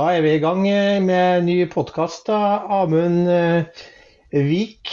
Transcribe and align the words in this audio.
Da 0.00 0.06
er 0.16 0.22
vi 0.24 0.30
i 0.32 0.40
gang 0.40 0.62
eh, 0.64 0.96
med 1.04 1.42
ny 1.44 1.54
podkast. 1.68 2.30
Amund 2.32 3.26
eh, 3.28 3.82
Vik. 4.32 4.92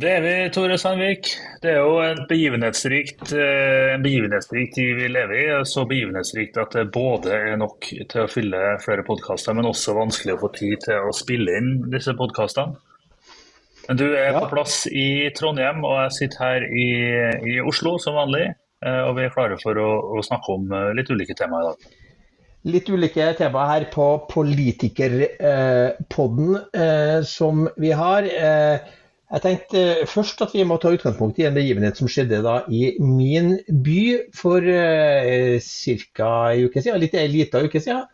Det 0.00 0.08
er 0.10 0.24
vi, 0.24 0.32
Tore 0.50 0.78
Sandvik. 0.80 1.28
Det 1.62 1.70
er 1.70 1.84
jo 1.84 2.00
en 2.02 2.24
begivenhetsrikt, 2.26 3.28
eh, 3.30 3.92
en 3.92 4.02
begivenhetsrikt 4.02 4.74
tid 4.74 4.96
vi 4.98 5.12
lever 5.12 5.36
i. 5.36 5.44
Så 5.70 5.84
begivenhetsrikt 5.86 6.58
at 6.58 6.74
det 6.74 6.88
både 6.90 7.36
er 7.36 7.60
nok 7.62 7.92
til 7.92 8.24
å 8.24 8.32
fylle 8.32 8.64
flere 8.82 9.06
podkaster, 9.06 9.54
men 9.54 9.70
også 9.70 9.94
vanskelig 10.00 10.34
å 10.34 10.42
få 10.42 10.50
tid 10.58 10.82
til 10.88 11.06
å 11.12 11.14
spille 11.14 11.54
inn 11.60 11.70
disse 11.94 12.16
podkastene. 12.18 12.74
Men 13.86 14.02
du 14.02 14.06
er 14.08 14.32
ja. 14.32 14.40
på 14.40 14.50
plass 14.56 14.82
i 14.90 15.30
Trondheim, 15.36 15.86
og 15.86 16.08
jeg 16.08 16.16
sitter 16.18 16.46
her 16.48 16.66
i, 16.66 16.90
i 17.54 17.60
Oslo 17.62 18.00
som 18.02 18.18
vanlig. 18.18 18.48
Og 18.82 19.14
vi 19.14 19.28
er 19.28 19.34
klare 19.36 19.62
for 19.62 19.78
å, 19.78 19.90
å 20.18 20.26
snakke 20.26 20.58
om 20.58 20.78
litt 20.96 21.10
ulike 21.12 21.38
temaer 21.38 21.68
i 21.68 21.74
dag 21.74 21.99
litt 22.68 22.90
ulike 22.92 23.30
temaer 23.38 23.70
her 23.70 23.86
på 23.92 24.06
Politikerpodden 24.30 26.58
eh, 26.76 27.22
som 27.26 27.68
vi 27.80 27.90
har. 27.96 28.22
Eh, 28.24 28.78
jeg 29.30 29.40
tenkte 29.44 30.06
først 30.10 30.42
at 30.44 30.54
vi 30.56 30.64
må 30.66 30.76
ta 30.82 30.90
utgangspunkt 30.92 31.38
i 31.38 31.46
en 31.46 31.56
begivenhet 31.56 31.96
som 32.00 32.08
skjedde 32.10 32.42
da 32.44 32.56
i 32.66 32.96
min 33.00 33.58
by 33.70 34.18
for 34.36 34.60
eh, 34.60 35.60
ca. 35.62 36.50
en 36.50 36.64
uke 36.66 36.82
siden, 36.82 37.00
litt 37.00 37.14
liten 37.30 37.64
uke 37.68 37.80
siden. 37.80 38.04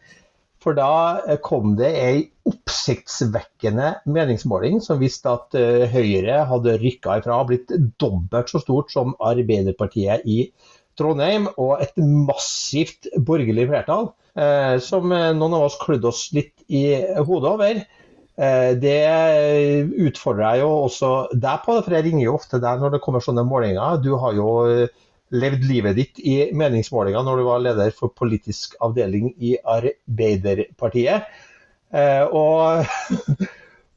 For 0.62 0.72
da 0.74 1.20
kom 1.46 1.76
det 1.78 1.92
ei 1.94 2.30
oppsiktsvekkende 2.46 3.94
meningsmåling 4.10 4.80
som 4.82 4.98
viste 4.98 5.30
at 5.30 5.54
Høyre 5.92 6.44
hadde 6.50 6.80
rykka 6.82 7.18
ifra 7.20 7.34
og 7.38 7.48
blitt 7.52 7.70
dobbelt 8.02 8.48
så 8.50 8.58
stort 8.62 8.90
som 8.90 9.14
Arbeiderpartiet 9.22 10.20
i 10.26 10.50
Trondheim, 10.96 11.50
og 11.60 11.82
et 11.84 11.96
massivt 12.00 13.10
borgerlig 13.16 13.68
flertall. 13.70 14.10
Eh, 14.36 14.76
som 14.84 15.12
eh, 15.16 15.30
noen 15.32 15.54
av 15.56 15.70
oss 15.70 15.78
klødde 15.80 16.10
oss 16.10 16.26
litt 16.36 16.66
i 16.68 16.84
hodet 17.24 17.52
over. 17.54 17.80
Eh, 18.36 18.70
det 18.76 18.98
utfordrer 20.08 20.58
jeg 20.58 20.64
jo 20.66 20.70
også 20.84 21.12
deg 21.32 21.64
på, 21.64 21.78
for 21.80 21.96
jeg 21.96 22.04
ringer 22.08 22.26
jo 22.26 22.36
ofte 22.36 22.60
deg 22.60 22.82
når 22.82 22.96
det 22.96 23.02
kommer 23.06 23.24
sånne 23.24 23.46
målinger. 23.48 24.02
Du 24.04 24.12
har 24.20 24.36
jo 24.36 24.50
levd 25.34 25.64
livet 25.66 25.96
ditt 25.98 26.20
i 26.20 26.36
meningsmålinger 26.54 27.24
når 27.26 27.40
du 27.40 27.46
var 27.48 27.64
leder 27.64 27.96
for 27.96 28.12
politisk 28.14 28.76
avdeling 28.84 29.32
i 29.42 29.56
Arbeiderpartiet. 29.58 31.32
Og 32.36 32.84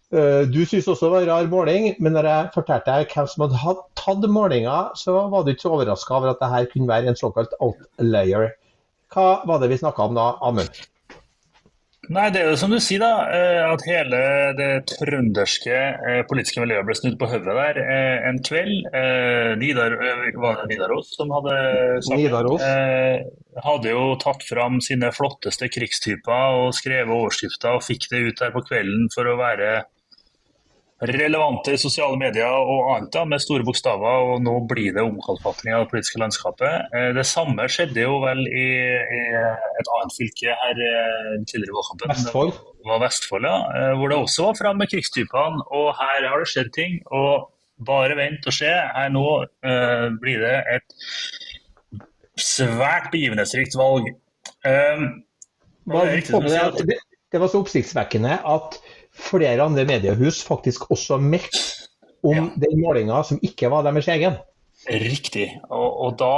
du 0.09 0.61
syntes 0.65 0.87
også 0.89 1.05
det 1.05 1.11
var 1.13 1.25
en 1.25 1.29
rar 1.29 1.49
måling, 1.51 1.83
men 2.01 2.15
når 2.17 2.27
jeg 2.29 2.51
fortalte 2.55 2.95
deg 2.95 3.11
hvem 3.13 3.27
som 3.29 3.43
hadde 3.45 3.83
tatt 3.99 4.25
målinga, 4.25 4.77
så 4.97 5.13
var 5.29 5.45
du 5.45 5.51
ikke 5.53 5.67
så 5.67 5.73
overraska 5.75 6.15
over 6.17 6.31
at 6.31 6.41
dette 6.41 6.71
kunne 6.71 6.89
være 6.89 7.11
en 7.11 7.19
såkalt 7.19 7.53
outlayer. 7.61 8.55
Hva 9.13 9.27
var 9.49 9.61
det 9.61 9.69
vi 9.71 9.81
snakka 9.81 10.09
om 10.09 10.17
da, 10.17 10.31
Amund? 10.45 10.81
Nei, 12.09 12.29
Det 12.33 12.39
er 12.41 12.47
jo 12.49 12.57
som 12.57 12.71
du 12.73 12.79
sier, 12.81 13.03
da, 13.03 13.29
eh, 13.29 13.59
at 13.69 13.83
hele 13.85 14.19
det 14.57 14.69
trønderske 14.89 15.75
eh, 15.77 16.21
politiske 16.29 16.61
miljøet 16.63 16.87
ble 16.87 16.95
snudd 16.97 17.19
på 17.21 17.27
hodet 17.29 17.53
der 17.53 17.79
eh, 17.83 18.25
en 18.29 18.39
kveld. 18.45 18.87
Nidar, 19.61 19.93
var 20.41 20.63
det 20.63 20.71
Nidaros 20.71 21.11
som 21.13 21.29
hadde 21.35 21.53
sagt 22.07 22.17
Nidaros. 22.17 22.65
Hadde 23.61 23.93
jo 23.93 24.15
tatt 24.21 24.41
fram 24.47 24.79
sine 24.81 25.11
flotteste 25.13 25.69
krigstyper 25.69 26.57
og 26.63 26.73
skrevet 26.77 27.13
overskrifter 27.13 27.77
og 27.77 27.85
fikk 27.85 28.09
det 28.09 28.25
ut 28.25 28.41
der 28.41 28.55
på 28.55 28.65
kvelden 28.65 29.09
for 29.13 29.29
å 29.29 29.37
være 29.37 29.83
relevante 30.99 31.77
sosiale 31.79 32.17
medier 32.19 32.49
og 32.49 32.89
annet 32.95 33.13
da, 33.13 33.23
med 33.27 33.39
store 33.39 33.63
bokstaver, 33.67 34.33
og 34.33 34.41
nå 34.43 34.55
blir 34.67 34.91
det 34.95 35.03
omkalfatring 35.05 35.75
av 35.75 35.85
det 35.85 35.91
politiske 35.93 36.19
landskapet. 36.19 36.89
Eh, 36.95 37.11
det 37.15 37.25
samme 37.27 37.67
skjedde 37.71 38.03
jo 38.03 38.17
vel 38.23 38.41
i, 38.47 38.67
i 39.19 39.21
et 39.37 39.93
annet 39.95 40.17
fylke 40.17 40.57
her 40.63 40.81
eh, 40.89 41.37
tidligere 41.45 41.71
i 41.71 41.77
valgkampen. 41.77 42.11
Vestfold. 42.15 42.51
Det 42.79 42.91
var 42.91 43.03
Vestfold, 43.05 43.47
ja. 43.47 43.61
Eh, 43.79 43.93
hvor 43.99 44.11
det 44.11 44.19
også 44.19 44.49
var 44.49 44.59
fram 44.59 44.81
med 44.81 44.91
krigstypene. 44.91 45.63
Og 45.79 45.93
her 46.01 46.27
har 46.27 46.43
det 46.43 46.51
skjedd 46.51 46.73
ting. 46.75 46.99
Og 47.15 47.47
bare 47.85 48.17
vent 48.19 48.47
og 48.47 48.55
se. 48.55 48.69
Her 48.69 49.11
nå 49.13 49.25
uh, 49.39 50.07
blir 50.19 50.41
det 50.43 50.55
et 50.75 50.95
svært 52.39 53.09
begivenhetsrikt 53.13 53.77
valg. 53.79 54.09
Um, 54.67 55.05
det, 55.87 56.97
det 57.31 57.39
var 57.41 57.51
så 57.51 57.61
oppsiktsvekkende 57.63 58.35
at 58.45 58.75
flere 59.19 59.65
andre 59.65 59.85
mediehus 59.89 60.41
faktisk 60.45 60.89
også 60.91 61.19
meldt 61.21 61.59
om 62.23 62.35
ja. 62.35 62.47
den 62.67 62.81
målinga 62.81 63.21
som 63.27 63.39
ikke 63.43 63.71
var 63.71 63.85
deres 63.87 64.09
egen. 64.11 64.39
Riktig. 64.89 65.47
Og, 65.69 65.89
og 66.05 66.19
da 66.19 66.35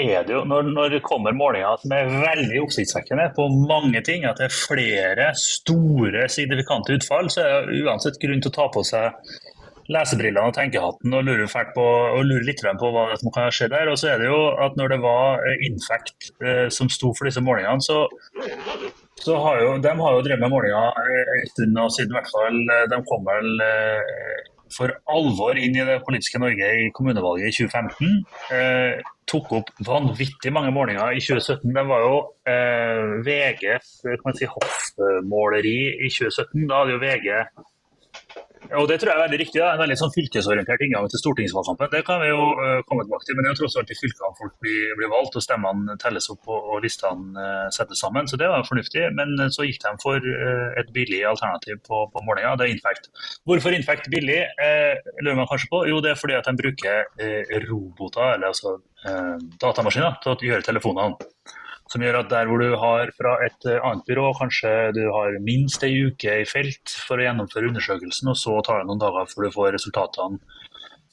er 0.00 0.24
det 0.24 0.34
jo, 0.34 0.42
når, 0.48 0.70
når 0.72 0.94
det 0.94 1.02
kommer 1.04 1.36
målinger 1.36 1.80
som 1.82 1.92
er 1.94 2.08
veldig 2.08 2.62
oppsiktsvekkende 2.64 3.28
på 3.36 3.46
mange 3.68 4.02
ting, 4.06 4.24
at 4.24 4.40
det 4.40 4.48
er 4.48 4.56
flere 4.56 5.30
store, 5.38 6.26
signifikante 6.32 6.96
utfall, 6.96 7.30
så 7.32 7.44
er 7.44 7.68
det 7.68 7.82
uansett 7.84 8.20
grunn 8.22 8.42
til 8.42 8.52
å 8.52 8.58
ta 8.58 8.68
på 8.72 8.84
seg 8.86 9.18
lesebrillene 9.90 10.46
og 10.46 10.54
tenkehatten 10.54 11.14
og 11.18 11.24
lure, 11.26 11.48
på, 11.74 11.84
og 11.84 12.24
lure 12.26 12.46
litt 12.46 12.62
på 12.62 12.90
hva 12.94 13.08
som 13.18 13.32
kan 13.34 13.50
skje 13.54 13.70
der. 13.72 13.90
Og 13.90 13.98
så 13.98 14.12
er 14.12 14.22
det 14.22 14.30
jo 14.30 14.40
at 14.62 14.78
når 14.78 14.94
det 14.94 15.00
var 15.02 15.46
Infect 15.66 16.30
eh, 16.44 16.66
som 16.72 16.90
sto 16.92 17.12
for 17.16 17.28
disse 17.28 17.42
målingene, 17.42 17.82
så 17.82 18.04
så 19.20 19.36
har 19.44 19.60
jo, 19.60 19.74
de 19.84 19.92
har 20.00 20.16
jo 20.16 20.22
drevet 20.24 20.42
med 20.42 20.52
målinger 20.52 21.00
en 21.36 21.50
stund 21.52 21.76
nå, 21.76 21.88
siden 21.92 22.16
hvert 22.16 22.32
fall 22.32 22.60
eh, 22.76 22.86
de 22.90 23.00
kom 23.08 23.26
vel 23.28 23.64
eh, 23.66 24.48
for 24.74 24.92
alvor 25.10 25.58
inn 25.58 25.76
i 25.76 25.86
det 25.86 25.98
politiske 26.06 26.40
Norge 26.42 26.68
i 26.84 26.90
kommunevalget 26.94 27.50
i 27.50 27.66
2015. 27.66 28.12
Eh, 28.54 29.08
tok 29.30 29.50
opp 29.58 29.72
vanvittig 29.86 30.52
mange 30.54 30.72
målinger 30.74 31.14
i 31.14 31.22
2017. 31.22 31.74
Det 31.74 31.84
var 31.90 32.04
jo 32.06 32.14
eh, 32.50 33.16
VGs 33.26 33.90
si, 34.38 34.50
hoffmåleri 34.54 35.76
i 35.98 36.10
2017. 36.10 36.68
Da 36.70 36.82
hadde 36.82 36.96
jo 36.96 37.02
VG 37.02 37.28
og 38.78 38.88
Det 38.88 38.96
tror 39.00 39.10
jeg 39.10 39.18
er 39.18 39.24
veldig 39.24 39.38
riktig. 39.40 39.58
Da. 39.60 39.72
En 39.74 39.82
veldig 39.82 39.96
sånn 39.98 40.12
fylkesorientert 40.14 40.82
inngang 40.84 41.08
til 41.10 41.20
stortingsvalgkampen. 41.22 41.90
Det 41.90 42.02
kan 42.06 42.20
vi 42.22 42.28
jo 42.30 42.42
uh, 42.54 42.80
komme 42.86 43.06
tilbake 43.06 43.26
til. 43.26 43.36
Men 43.36 43.46
det 43.46 43.50
er 43.50 43.56
jo 43.56 43.60
tross 43.62 43.78
alt 43.80 43.90
i 43.90 43.98
fylkene 43.98 44.38
folk 44.38 44.54
blir, 44.62 44.94
blir, 44.98 45.10
valgt, 45.10 45.38
og 45.38 45.44
stemmene 45.44 45.96
telles 46.02 46.30
opp 46.32 46.50
og, 46.50 46.68
og 46.74 46.84
listene 46.84 47.34
uh, 47.34 47.66
settes 47.74 48.02
sammen. 48.04 48.30
Så 48.30 48.38
det 48.40 48.50
var 48.52 48.66
fornuftig. 48.68 49.08
Men 49.18 49.34
uh, 49.40 49.48
så 49.50 49.66
gikk 49.66 49.80
de 49.82 49.94
for 50.02 50.30
et 50.80 50.92
billig 50.94 51.22
alternativ 51.26 51.80
på, 51.86 52.04
på 52.12 52.24
målinga. 52.26 52.54
Det 52.60 52.68
er 52.68 52.74
Infect. 52.74 53.10
Hvorfor 53.48 53.74
Infect 53.74 54.10
billig, 54.12 54.38
lurer 55.20 55.38
man 55.38 55.48
kanskje 55.50 55.70
på. 55.72 55.82
Jo, 55.90 55.98
det 56.04 56.12
er 56.12 56.20
fordi 56.20 56.36
at 56.38 56.46
de 56.46 56.54
bruker 56.60 57.08
roboter, 57.66 58.36
eller 58.36 58.52
altså 58.52 58.76
datamaskiner, 59.60 60.20
til 60.22 60.32
å 60.32 60.50
gjøre 60.50 60.66
telefonene. 60.66 61.30
Som 61.90 62.04
gjør 62.04 62.20
at 62.20 62.30
der 62.30 62.46
hvor 62.46 62.62
du 62.62 62.76
har 62.78 63.10
fra 63.16 63.34
et 63.46 63.66
eh, 63.66 63.80
annet 63.82 64.06
byrå, 64.06 64.28
kanskje 64.38 64.70
du 64.94 65.02
har 65.10 65.38
minst 65.42 65.82
ei 65.86 65.92
uke 66.06 66.40
i 66.42 66.46
felt 66.46 66.94
for 67.06 67.18
å 67.18 67.26
gjennomføre 67.26 67.72
undersøkelsen, 67.72 68.30
og 68.30 68.38
så 68.38 68.60
tar 68.66 68.82
det 68.82 68.90
noen 68.90 69.02
dager 69.02 69.30
før 69.32 69.48
du 69.48 69.56
får 69.56 69.74
resultatene 69.78 70.38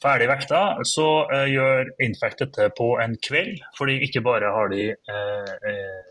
ferdig 0.01 0.27
vekta, 0.29 0.61
så 0.85 1.07
uh, 1.31 1.45
gjør 1.49 1.89
Infact 2.05 2.43
dette 2.45 2.69
på 2.77 2.91
en 3.01 3.15
kveld. 3.27 3.61
Fordi 3.77 3.99
ikke 4.05 4.23
bare 4.25 4.51
har 4.53 4.69
de 4.73 4.91
uh, 4.93 6.03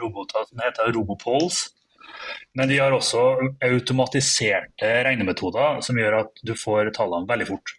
roboter 0.00 0.48
som 0.48 0.62
heter 0.64 0.92
Robopols, 0.96 1.68
men 2.58 2.70
de 2.70 2.80
har 2.80 2.94
også 2.94 3.22
automatiserte 3.64 4.90
regnemetoder 5.06 5.80
som 5.84 5.98
gjør 5.98 6.22
at 6.24 6.42
du 6.46 6.56
får 6.58 6.92
tallene 6.96 7.28
veldig 7.30 7.48
fort. 7.52 7.76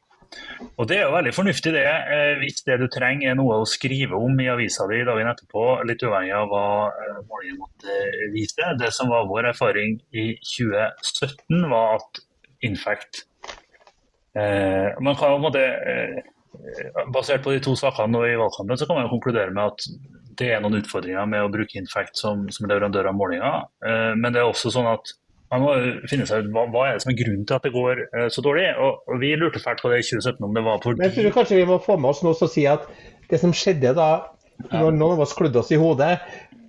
Og 0.80 0.88
Det 0.88 0.98
er 0.98 1.04
jo 1.06 1.16
veldig 1.16 1.34
fornuftig 1.36 1.74
det, 1.76 1.84
eh, 1.86 2.34
hvis 2.40 2.64
det 2.68 2.78
du 2.80 2.88
trenger 2.92 3.32
er 3.32 3.38
noe 3.38 3.60
å 3.62 3.68
skrive 3.68 4.18
om 4.18 4.40
i 4.40 4.50
avisa 4.52 4.88
di 4.90 5.02
dagen 5.08 5.30
etterpå, 5.32 5.66
litt 5.88 6.04
uavhengig 6.06 6.36
av 6.38 6.48
hva 6.52 6.66
eh, 6.90 7.18
målingen 7.28 7.60
måtte 7.62 7.98
vise. 8.34 8.74
Det 8.80 8.92
som 8.96 9.12
var 9.12 9.28
vår 9.30 9.52
erfaring 9.52 10.00
i 10.16 10.28
2017, 10.40 11.68
var 11.72 11.98
at 12.00 12.24
Infact 12.62 13.24
eh, 14.38 14.94
Man 15.02 15.16
kan 15.18 15.34
på 15.34 15.40
en 15.40 15.46
måte 15.48 15.64
eh, 15.66 16.20
Basert 17.14 17.44
på 17.44 17.56
de 17.56 17.62
to 17.64 17.74
sakene 17.80 18.12
nå 18.14 18.26
i 18.28 18.38
valgkampen, 18.38 18.78
så 18.78 18.86
kan 18.86 19.00
man 19.00 19.08
jo 19.08 19.16
konkludere 19.16 19.54
med 19.56 19.72
at 19.72 19.88
det 20.40 20.50
er 20.54 20.62
noen 20.64 20.80
utfordringer 20.80 21.28
med 21.30 21.46
å 21.46 21.52
bruke 21.52 21.80
Infact 21.80 22.20
som, 22.20 22.46
som 22.54 22.68
leverandør 22.70 23.10
av 23.12 23.18
målinger. 23.18 23.66
Eh, 23.86 24.14
men 24.18 24.34
det 24.34 24.42
er 24.42 24.50
også 24.50 24.72
sånn 24.74 24.90
at 24.92 25.14
man 25.52 25.64
må 25.66 25.72
finne 26.08 26.26
seg 26.30 26.46
ut 26.46 26.52
hva, 26.56 26.66
hva 26.72 26.86
er 26.88 26.98
det 26.98 27.04
som 27.04 27.12
er 27.12 27.18
grunnen 27.20 27.48
til 27.48 27.58
at 27.58 27.66
det 27.68 27.74
går 27.76 28.06
uh, 28.16 28.28
så 28.32 28.44
dårlig. 28.46 28.70
Og, 28.80 29.02
og, 29.08 29.18
Vi 29.24 29.34
lurte 29.36 29.60
fælt 29.64 29.84
på 29.84 29.92
det 29.92 30.02
i 30.02 30.06
2017 30.08 30.46
om 30.48 30.54
det 30.56 30.64
var 30.68 30.80
fordi 30.84 31.02
Men 31.02 31.10
jeg 31.10 31.18
tror 31.18 31.36
kanskje 31.42 31.60
vi 31.60 31.66
må 31.68 31.82
få 31.84 31.98
med 32.00 32.14
oss 32.14 32.24
noe 32.24 32.38
som 32.40 32.52
sier 32.52 32.78
at 32.80 32.88
det 33.32 33.40
som 33.42 33.56
skjedde 33.56 33.92
da 33.98 34.12
når 34.70 34.94
noen 34.94 35.16
av 35.16 35.26
oss 35.26 35.36
klødde 35.38 35.62
oss 35.62 35.72
i 35.74 35.80
hodet, 35.82 36.12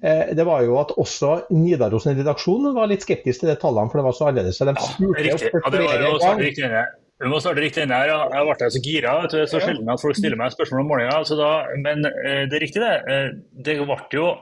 eh, 0.02 0.32
det 0.36 0.46
var 0.48 0.64
jo 0.66 0.78
at 0.80 0.94
også 1.00 1.34
Nidaros 1.52 2.06
redaksjon 2.08 2.70
var 2.76 2.90
litt 2.90 3.04
skeptisk 3.04 3.42
til 3.42 3.52
de 3.52 3.56
tallene, 3.60 3.90
for 3.92 4.00
det 4.00 4.06
var 4.06 4.16
så 4.16 4.28
annerledes. 4.30 4.58
Så 4.58 4.68
de 4.68 4.74
spurte 4.80 5.26
ja, 5.26 5.36
opp 5.36 5.68
flere 5.74 5.98
ja, 6.00 6.14
ganger. 6.22 6.94
Vi 7.22 7.30
må 7.30 7.38
starte 7.38 7.62
riktig 7.62 7.84
inn 7.84 7.92
her. 7.94 8.10
Jeg 8.10 8.46
ble 8.48 8.70
så 8.74 8.80
gira. 8.82 9.12
Det 9.30 9.44
er 9.44 9.50
så 9.50 9.60
sjelden 9.62 9.90
at 9.92 10.02
folk 10.02 10.16
stiller 10.18 10.40
meg 10.40 10.54
spørsmål 10.54 10.82
om 10.82 10.88
morgenen. 10.90 11.84
Men 11.84 12.08
eh, 12.08 12.42
det 12.50 12.58
er 12.58 12.64
riktig, 12.64 12.82
det. 12.82 13.20
Det 13.62 13.76
ble 13.78 14.00
jo 14.16 14.32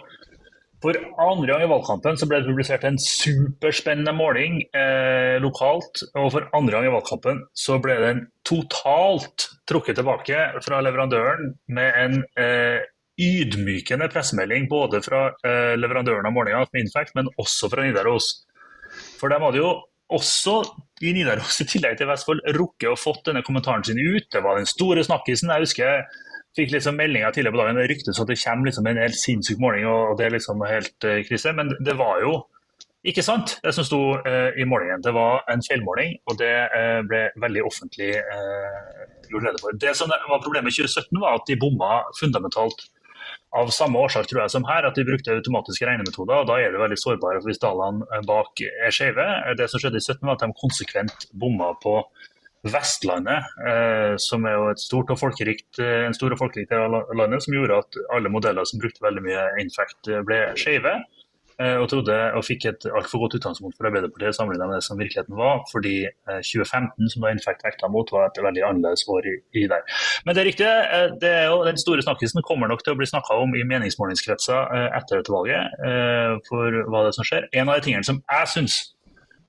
for 0.81 0.97
andre 1.21 1.51
gang 1.53 1.65
i 1.65 1.69
valgkampen 1.69 2.17
så 2.17 2.27
ble 2.29 2.39
det 2.41 2.49
publisert 2.49 2.87
en 2.89 2.97
superspennende 3.01 4.15
måling 4.17 4.63
eh, 4.77 5.37
lokalt. 5.43 6.05
Og 6.17 6.31
for 6.33 6.47
andre 6.57 6.79
gang 6.79 6.89
i 6.89 6.95
valgkampen 6.95 7.43
så 7.53 7.77
ble 7.85 7.99
den 8.01 8.23
totalt 8.49 9.51
trukket 9.69 10.01
tilbake 10.01 10.47
fra 10.65 10.81
leverandøren 10.85 11.53
med 11.77 12.01
en 12.01 12.17
eh, 12.41 12.81
ydmykende 13.21 14.09
pressemelding 14.13 14.71
både 14.71 15.03
fra 15.05 15.27
eh, 15.45 15.77
leverandøren 15.77 16.29
av 16.31 16.35
målinga, 16.35 16.65
Infact, 16.81 17.13
men 17.19 17.29
også 17.37 17.69
fra 17.73 17.85
Nidaros. 17.85 18.33
For 19.21 19.29
dem 19.33 19.45
hadde 19.45 19.61
jo 19.61 19.75
også 20.11 20.63
i 21.05 21.13
Nidaros, 21.15 21.61
i 21.63 21.69
tillegg 21.69 22.01
til 22.01 22.09
Vestfold, 22.09 22.41
rukket 22.57 22.89
og 22.91 22.99
fått 22.99 23.29
denne 23.29 23.45
kommentaren 23.47 23.85
sin 23.87 24.01
ut. 24.01 24.27
Det 24.33 24.43
var 24.45 24.59
den 24.59 24.69
store 24.69 25.05
snakkisen. 25.07 25.53
Jeg 25.53 25.69
husker 25.69 26.09
fikk 26.59 26.73
liksom 26.75 26.97
meldinger 26.99 27.35
tidligere 27.35 27.55
på 27.55 27.63
dagen, 27.63 27.79
det 27.79 27.91
ryktes 27.91 28.21
at 28.21 28.31
det 28.31 28.39
kommer 28.43 28.71
liksom 28.71 28.89
en 28.91 29.03
helt 29.03 29.19
sinnssyk 29.19 29.61
måling 29.63 29.87
og 29.87 30.17
det 30.19 30.27
er 30.27 30.35
liksom 30.35 30.65
helt 30.67 31.07
uh, 31.07 31.21
krise. 31.27 31.55
Men 31.57 31.75
det 31.79 31.97
var 31.99 32.23
jo 32.25 32.39
ikke 33.07 33.25
sant, 33.25 33.57
det 33.65 33.73
som 33.73 33.87
sto 33.87 34.01
uh, 34.21 34.51
i 34.61 34.67
målingen. 34.69 35.03
Det 35.05 35.15
var 35.17 35.45
en 35.53 35.63
feilmåling, 35.65 36.19
og 36.29 36.41
det 36.41 36.53
uh, 36.75 37.01
ble 37.09 37.29
veldig 37.41 37.67
offentlig 37.71 38.13
gjort 39.31 39.47
rede 39.47 39.61
for. 39.63 39.77
Det 39.79 39.93
som 39.95 40.11
var 40.11 40.43
Problemet 40.43 40.75
i 40.75 40.83
2017 40.83 41.21
var 41.23 41.39
at 41.39 41.47
de 41.47 41.59
bomma 41.61 42.01
fundamentalt 42.19 42.89
av 43.55 43.71
samme 43.75 43.99
årsak 43.99 44.29
tror 44.31 44.45
jeg 44.45 44.53
som 44.55 44.67
her, 44.67 44.87
at 44.87 44.99
de 44.99 45.05
brukte 45.07 45.35
automatiske 45.35 45.87
regnemetoder. 45.87 46.43
og 46.43 46.49
Da 46.51 46.59
er 46.59 46.75
det 46.75 46.83
veldig 46.83 46.99
sårbare 46.99 47.43
hvis 47.45 47.63
dalene 47.63 48.23
bak 48.27 48.63
er 48.67 48.95
skjeve. 48.95 49.27
Det 49.59 49.67
som 49.71 49.83
skjedde 49.83 49.99
i 49.99 50.05
2017 50.07 50.27
var 50.27 50.37
at 50.37 50.45
de 50.45 50.61
konsekvent 50.61 51.27
bomma 51.31 51.73
på 51.83 51.97
Vestlandet, 52.69 53.47
eh, 53.65 54.17
som 54.21 54.45
er 54.45 54.59
jo 54.59 54.67
et 54.69 54.83
stort 54.83 55.11
og 55.15 55.17
folkerikt, 55.17 55.79
eh, 55.81 56.05
en 56.05 56.17
stor 56.17 56.35
og 56.35 56.43
folkerik 56.43 56.69
del 56.69 56.93
av 56.93 57.09
landet, 57.17 57.41
som 57.43 57.57
gjorde 57.57 57.79
at 57.81 57.97
alle 58.13 58.29
modeller 58.29 58.69
som 58.69 58.83
brukte 58.83 59.01
veldig 59.01 59.23
mye 59.25 59.47
Infact, 59.63 60.09
eh, 60.09 60.21
ble 60.21 60.43
skeive. 60.61 61.01
Eh, 61.61 61.77
og, 61.77 61.89
trodde, 61.93 62.15
og 62.37 62.45
fikk 62.45 62.65
et 62.71 62.85
altfor 62.89 63.21
godt 63.21 63.35
utgangspunkt 63.37 63.77
for 63.77 63.85
Arbeiderpartiet 63.89 64.37
sammenlignet 64.37 64.69
med 64.69 64.79
det 64.79 64.85
som 64.85 65.01
virkeligheten 65.01 65.37
var. 65.37 65.65
Fordi 65.73 66.07
2015, 66.41 67.09
som 67.13 67.25
da 67.25 67.33
Infact 67.33 67.65
vekta 67.65 67.89
mot, 67.89 68.09
var 68.13 68.29
et 68.29 68.41
veldig 68.41 68.65
annerledes 68.65 69.05
år 69.09 69.29
i, 69.29 69.35
i, 69.61 69.67
der. 69.69 69.85
Men 70.25 70.37
det 70.37 70.41
er 70.41 70.49
riktig, 70.49 70.71
det 71.21 71.33
er 71.43 71.47
jo, 71.53 71.61
den 71.65 71.77
store 71.77 72.05
snakkisen 72.05 72.41
kommer 72.49 72.69
nok 72.69 72.85
til 72.85 72.95
å 72.95 73.01
bli 73.01 73.09
snakka 73.09 73.37
om 73.45 73.53
i 73.57 73.65
meningsmålingskretser 73.69 74.73
etter 74.97 75.21
dette 75.21 75.33
valget. 75.37 75.77
For 76.49 76.81
hva 76.89 77.05
det 77.05 77.13
er 77.13 77.19
som 77.21 77.29
skjer. 77.29 77.51
En 77.53 77.69
av 77.69 77.77
de 77.77 77.89
tingene 77.91 78.09
som 78.09 78.25
jeg 78.25 78.53
syns 78.55 78.81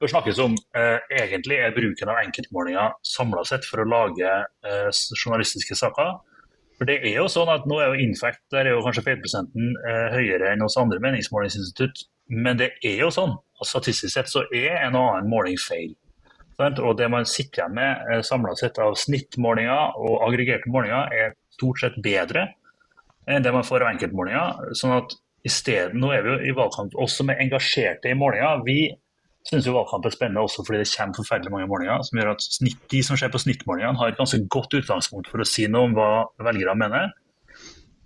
bør 0.02 0.12
snakkes 0.12 0.40
om, 0.42 0.58
eh, 0.78 0.98
egentlig 1.22 1.60
er 1.62 1.76
bruken 1.76 2.10
av 2.10 2.20
enkeltmålinger 2.24 2.98
samla 3.06 3.46
sett 3.46 3.66
for 3.68 3.84
å 3.84 3.88
lage 3.88 4.28
eh, 4.66 4.90
journalistiske 5.16 5.78
saker. 5.78 6.20
For 6.78 6.90
det 6.90 6.98
er 7.06 7.20
jo 7.20 7.28
sånn 7.30 7.52
at 7.54 7.68
Nå 7.70 7.78
er 7.78 7.92
jo 7.92 8.08
Infact 8.08 8.42
der 8.50 8.66
er 8.66 8.74
jo 8.74 8.82
kanskje 8.82 9.04
feilprosenten 9.06 9.76
eh, 9.86 10.08
høyere 10.16 10.56
enn 10.56 10.64
hos 10.66 10.80
andre 10.82 10.98
meningsmålingsinstitutt, 11.04 12.08
men 12.34 12.58
det 12.58 12.72
er 12.82 13.04
jo 13.04 13.12
sånn 13.14 13.36
at 13.38 13.70
statistisk 13.70 14.16
sett 14.16 14.32
så 14.32 14.48
er 14.50 14.80
en 14.80 14.98
annen 14.98 15.30
måling 15.30 15.60
feil. 15.62 15.94
Og 16.62 16.98
Det 16.98 17.08
man 17.10 17.26
sitter 17.26 17.64
igjen 17.64 17.78
med 17.78 18.10
eh, 18.10 18.24
samla 18.26 18.56
sett 18.58 18.80
av 18.82 18.98
snittmålinger 18.98 19.98
og 19.98 20.26
aggregerte 20.28 20.70
målinger, 20.74 21.14
er 21.14 21.38
stort 21.54 21.82
sett 21.82 22.02
bedre 22.02 22.48
enn 23.30 23.46
det 23.46 23.54
man 23.54 23.66
får 23.66 23.86
av 23.86 23.94
enkeltmålinger. 23.94 24.74
sånn 24.78 24.98
at 24.98 25.14
i 25.46 25.50
stedet, 25.50 25.94
Nå 25.98 26.12
er 26.14 26.26
vi 26.26 26.34
jo 26.34 26.40
i 26.50 26.58
valgkamp 26.58 26.98
også 26.98 27.26
med 27.26 27.42
engasjerte 27.42 28.10
i 28.12 28.18
målinger. 28.18 28.62
Vi 28.66 28.80
synes 29.48 29.66
jo 29.66 29.74
valgkamp 29.76 30.06
er 30.06 30.14
spennende 30.14 30.44
også 30.46 30.66
fordi 30.66 30.84
det 30.84 30.92
kommer 30.94 31.18
forferdelig 31.18 31.54
mange 31.54 31.70
målinger, 31.72 32.04
som 32.06 32.20
gjør 32.20 32.34
at 32.36 32.46
de 32.94 33.02
som 33.06 33.18
ser 33.18 33.32
på 33.34 33.42
snittmålingene, 33.42 33.98
har 33.98 34.12
et 34.12 34.20
ganske 34.20 34.40
godt 34.54 34.78
utgangspunkt 34.78 35.32
for 35.32 35.42
å 35.42 35.48
si 35.48 35.68
noe 35.68 35.90
om 35.90 35.98
hva 35.98 36.12
velgerne 36.46 36.78
mener. 36.78 37.12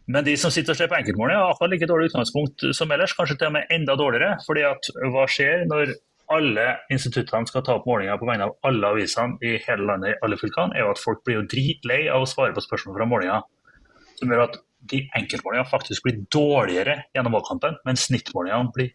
Men 0.08 0.26
de 0.26 0.36
som 0.38 0.54
sitter 0.54 0.76
og 0.76 0.80
ser 0.80 0.90
på 0.90 0.98
enkeltmålinger, 1.00 1.42
har 1.42 1.54
akkurat 1.56 1.74
like 1.74 1.90
dårlig 1.90 2.12
utgangspunkt 2.12 2.68
som 2.78 2.92
ellers, 2.94 3.16
kanskje 3.18 3.40
til 3.40 3.50
og 3.50 3.56
med 3.58 3.72
enda 3.74 3.96
dårligere. 3.98 4.38
fordi 4.46 4.66
at 4.68 4.92
hva 5.14 5.26
skjer 5.28 5.66
når 5.72 5.96
alle 6.36 6.66
instituttene 6.94 7.50
skal 7.50 7.64
ta 7.66 7.76
opp 7.78 7.88
målinger 7.90 8.18
på 8.18 8.28
vegne 8.30 8.48
av 8.48 8.56
alle 8.66 8.94
avisene 8.94 9.38
i 9.46 9.58
hele 9.66 9.86
landet, 9.90 10.16
i 10.16 10.26
alle 10.26 10.38
fylkene, 10.42 10.74
er 10.74 10.86
jo 10.86 10.94
at 10.94 11.02
folk 11.02 11.24
blir 11.26 11.40
jo 11.40 11.50
dritlei 11.50 12.06
av 12.10 12.26
å 12.26 12.30
svare 12.30 12.54
på 12.54 12.64
spørsmål 12.66 12.98
fra 12.98 13.10
målinger. 13.10 13.46
Som 14.20 14.32
gjør 14.32 14.46
at 14.48 14.60
de 14.92 15.02
enkeltmålingene 15.18 15.70
faktisk 15.70 16.06
blir 16.06 16.22
dårligere 16.34 17.02
gjennom 17.16 17.36
valgkampen, 17.38 17.78
men 17.86 18.00
snittmålingene 18.00 18.74
blir 18.74 18.94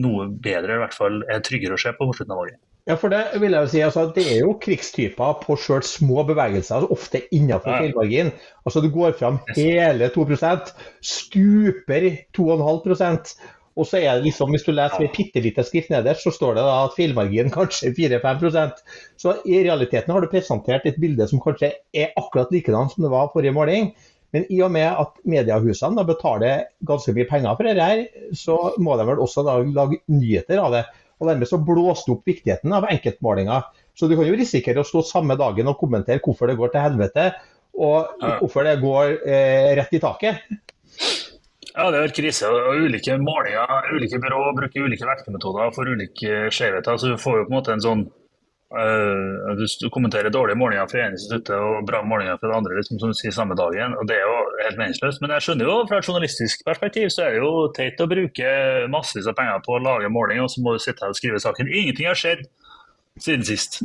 noe 0.00 0.26
bedre, 0.30 0.76
i 0.76 0.82
hvert 0.82 0.96
fall 0.96 1.22
er 1.28 1.44
tryggere 1.44 1.76
å 1.76 1.80
se 1.80 1.92
på 1.96 2.08
mot 2.08 2.16
slutten 2.16 2.36
av 2.36 2.42
året. 2.44 2.60
Ja, 2.88 2.96
for 2.96 3.12
Det 3.12 3.38
vil 3.38 3.52
jeg 3.54 3.66
jo 3.66 3.70
si, 3.70 3.80
altså, 3.84 4.06
det 4.16 4.24
er 4.32 4.38
jo 4.40 4.56
krigstyper 4.62 5.36
på 5.42 5.56
selv 5.60 5.86
små 5.86 6.24
bevegelser, 6.26 6.80
altså, 6.80 6.90
ofte 6.96 7.22
innenfor 7.30 7.76
ja. 7.76 7.84
feilmargin. 7.84 8.32
Altså, 8.64 8.82
du 8.82 8.90
går 8.94 9.14
fram 9.20 9.38
hele 9.56 10.10
2% 10.14 10.74
stuper 11.12 12.08
2,5% 12.36 13.34
og 13.78 13.86
så 13.86 14.00
er 14.00 14.18
det 14.18 14.26
liksom, 14.28 14.50
Hvis 14.52 14.66
du 14.66 14.72
leser 14.74 15.00
med 15.00 15.14
bitte 15.16 15.42
lite 15.42 15.64
skrift 15.64 15.90
nederst, 15.92 16.24
så 16.26 16.32
står 16.34 16.58
det 16.58 16.64
da 16.66 16.76
at 16.84 16.96
feilmarginen 16.96 17.52
kanskje 17.58 17.94
4-5% 17.96 18.82
Så 19.20 19.36
i 19.46 19.62
realiteten 19.64 20.12
har 20.12 20.24
du 20.24 20.30
presentert 20.32 20.86
et 20.88 20.98
bilde 21.00 21.28
som 21.30 21.42
kanskje 21.42 21.72
er 21.94 22.14
akkurat 22.18 22.50
likedan 22.52 22.90
som 22.90 23.06
det 23.06 23.12
var 23.12 23.30
forrige 23.32 23.54
måling. 23.56 23.92
Men 24.34 24.46
i 24.52 24.60
og 24.62 24.70
med 24.74 24.86
at 24.88 25.20
mediehusene 25.28 26.04
betaler 26.06 26.66
ganske 26.86 27.14
mye 27.16 27.28
penger 27.28 27.56
for 27.58 27.66
dette, 27.66 28.26
så 28.38 28.58
må 28.78 28.96
de 28.98 29.06
vel 29.08 29.22
også 29.22 29.44
lage 29.46 30.00
nyheter 30.12 30.62
av 30.62 30.74
det. 30.76 30.84
Og 31.20 31.28
dermed 31.28 31.50
så 31.50 31.60
blåste 31.60 32.14
opp 32.14 32.28
viktigheten 32.28 32.72
av 32.72 32.86
enkeltmålinger. 32.88 33.66
Så 33.98 34.08
du 34.08 34.14
kan 34.16 34.28
jo 34.28 34.38
risikere 34.38 34.80
å 34.80 34.86
stå 34.86 35.02
samme 35.04 35.36
dagen 35.36 35.68
og 35.68 35.80
kommentere 35.80 36.22
hvorfor 36.24 36.48
det 36.48 36.56
går 36.60 36.72
til 36.72 36.86
helvete, 36.86 37.26
og 37.80 38.22
hvorfor 38.40 38.66
det 38.66 38.78
går 38.80 39.18
eh, 39.28 39.72
rett 39.78 39.92
i 39.96 40.00
taket. 40.02 40.46
Ja, 41.70 41.90
det 41.92 42.00
er 42.00 42.14
krise. 42.14 42.48
og 42.48 42.86
Ulike 42.86 43.18
målinger, 43.20 43.90
ulike 43.94 44.18
byråer 44.22 44.56
bruker 44.56 44.86
ulike 44.86 45.06
vektemetoder 45.06 45.74
for 45.74 45.90
ulike 45.90 46.48
skjevheter. 46.54 46.98
Så 46.98 47.12
du 47.12 47.20
får 47.20 47.38
jo 47.38 47.44
på 47.46 47.52
en 47.52 47.58
måte 47.58 47.74
en 47.76 47.84
sånn 47.84 48.06
Uh, 48.70 49.58
du 49.58 49.88
kommenterer 49.90 50.30
dårlige 50.30 50.54
målinger 50.54 50.86
fra 50.86 51.00
ene 51.02 51.16
instituttet 51.16 51.56
og 51.58 51.88
bra 51.88 52.04
målinger 52.06 52.36
fra 52.38 52.52
det 52.52 52.58
andre 52.60 52.76
liksom, 52.78 53.00
som 53.02 53.10
du 53.10 53.16
sier 53.18 53.34
samme 53.34 53.56
dagen. 53.58 53.96
og 53.98 54.06
Det 54.06 54.14
er 54.14 54.22
jo 54.22 54.36
helt 54.60 54.78
meningsløst. 54.78 55.18
Men 55.24 55.34
jeg 55.34 55.46
skjønner 55.46 55.66
jo 55.66 55.74
fra 55.90 55.98
et 55.98 56.06
journalistisk 56.06 56.62
perspektiv 56.68 57.08
så 57.10 57.24
er 57.24 57.34
det 57.34 57.40
jo 57.42 57.50
teit 57.74 57.98
å 57.98 58.06
bruke 58.10 58.52
massevis 58.92 59.26
av 59.26 59.34
penger 59.40 59.64
på 59.66 59.74
å 59.74 59.82
lage 59.82 60.12
måling, 60.14 60.44
og 60.44 60.52
så 60.54 60.62
må 60.62 60.76
du 60.76 60.84
sitte 60.84 61.02
her 61.02 61.10
og 61.10 61.18
skrive 61.18 61.42
saken. 61.42 61.66
Ingenting 61.66 62.06
har 62.12 62.20
skjedd 62.20 62.46
siden 63.18 63.42
sist. 63.48 63.80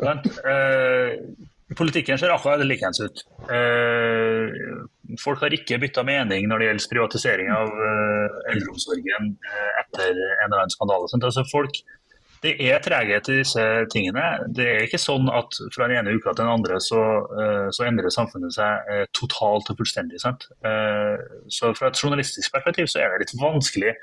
uh, 0.00 1.12
politikken 1.76 2.16
ser 2.16 2.32
akkurat 2.32 2.64
likeens 2.64 3.04
ut. 3.04 3.22
Uh, 3.44 4.48
folk 5.20 5.44
har 5.44 5.52
ikke 5.52 5.82
bytta 5.84 6.06
mening 6.08 6.48
når 6.48 6.64
det 6.64 6.70
gjelder 6.70 6.90
privatisering 6.96 7.52
av 7.52 7.76
eldreomsorgen 8.54 9.34
etter 9.84 10.16
en 10.16 10.48
eller 10.48 10.62
annen 10.62 10.72
skandale. 10.72 11.12
Altså, 11.12 11.44
folk 11.52 11.76
det 12.44 12.54
er 12.62 12.78
treghet 12.82 13.28
i 13.32 13.40
disse 13.40 13.64
tingene. 13.92 14.24
Det 14.54 14.66
er 14.66 14.84
ikke 14.86 15.00
sånn 15.02 15.26
at 15.32 15.56
fra 15.74 15.88
den 15.88 15.98
ene 15.98 16.14
uka 16.14 16.30
til 16.30 16.44
den 16.44 16.52
andre 16.52 16.78
så, 16.82 17.02
eh, 17.34 17.66
så 17.74 17.86
endrer 17.88 18.14
samfunnet 18.14 18.54
seg 18.54 18.90
eh, 18.92 19.04
totalt 19.16 19.70
og 19.72 19.80
fullstendig. 19.80 20.20
Sant? 20.22 20.46
Eh, 20.62 21.18
så 21.52 21.72
fra 21.78 21.90
et 21.90 21.98
journalistisk 21.98 22.54
perspektiv 22.54 22.90
så 22.90 23.02
er 23.02 23.12
det 23.12 23.24
litt 23.26 23.34
vanskelig. 23.40 23.94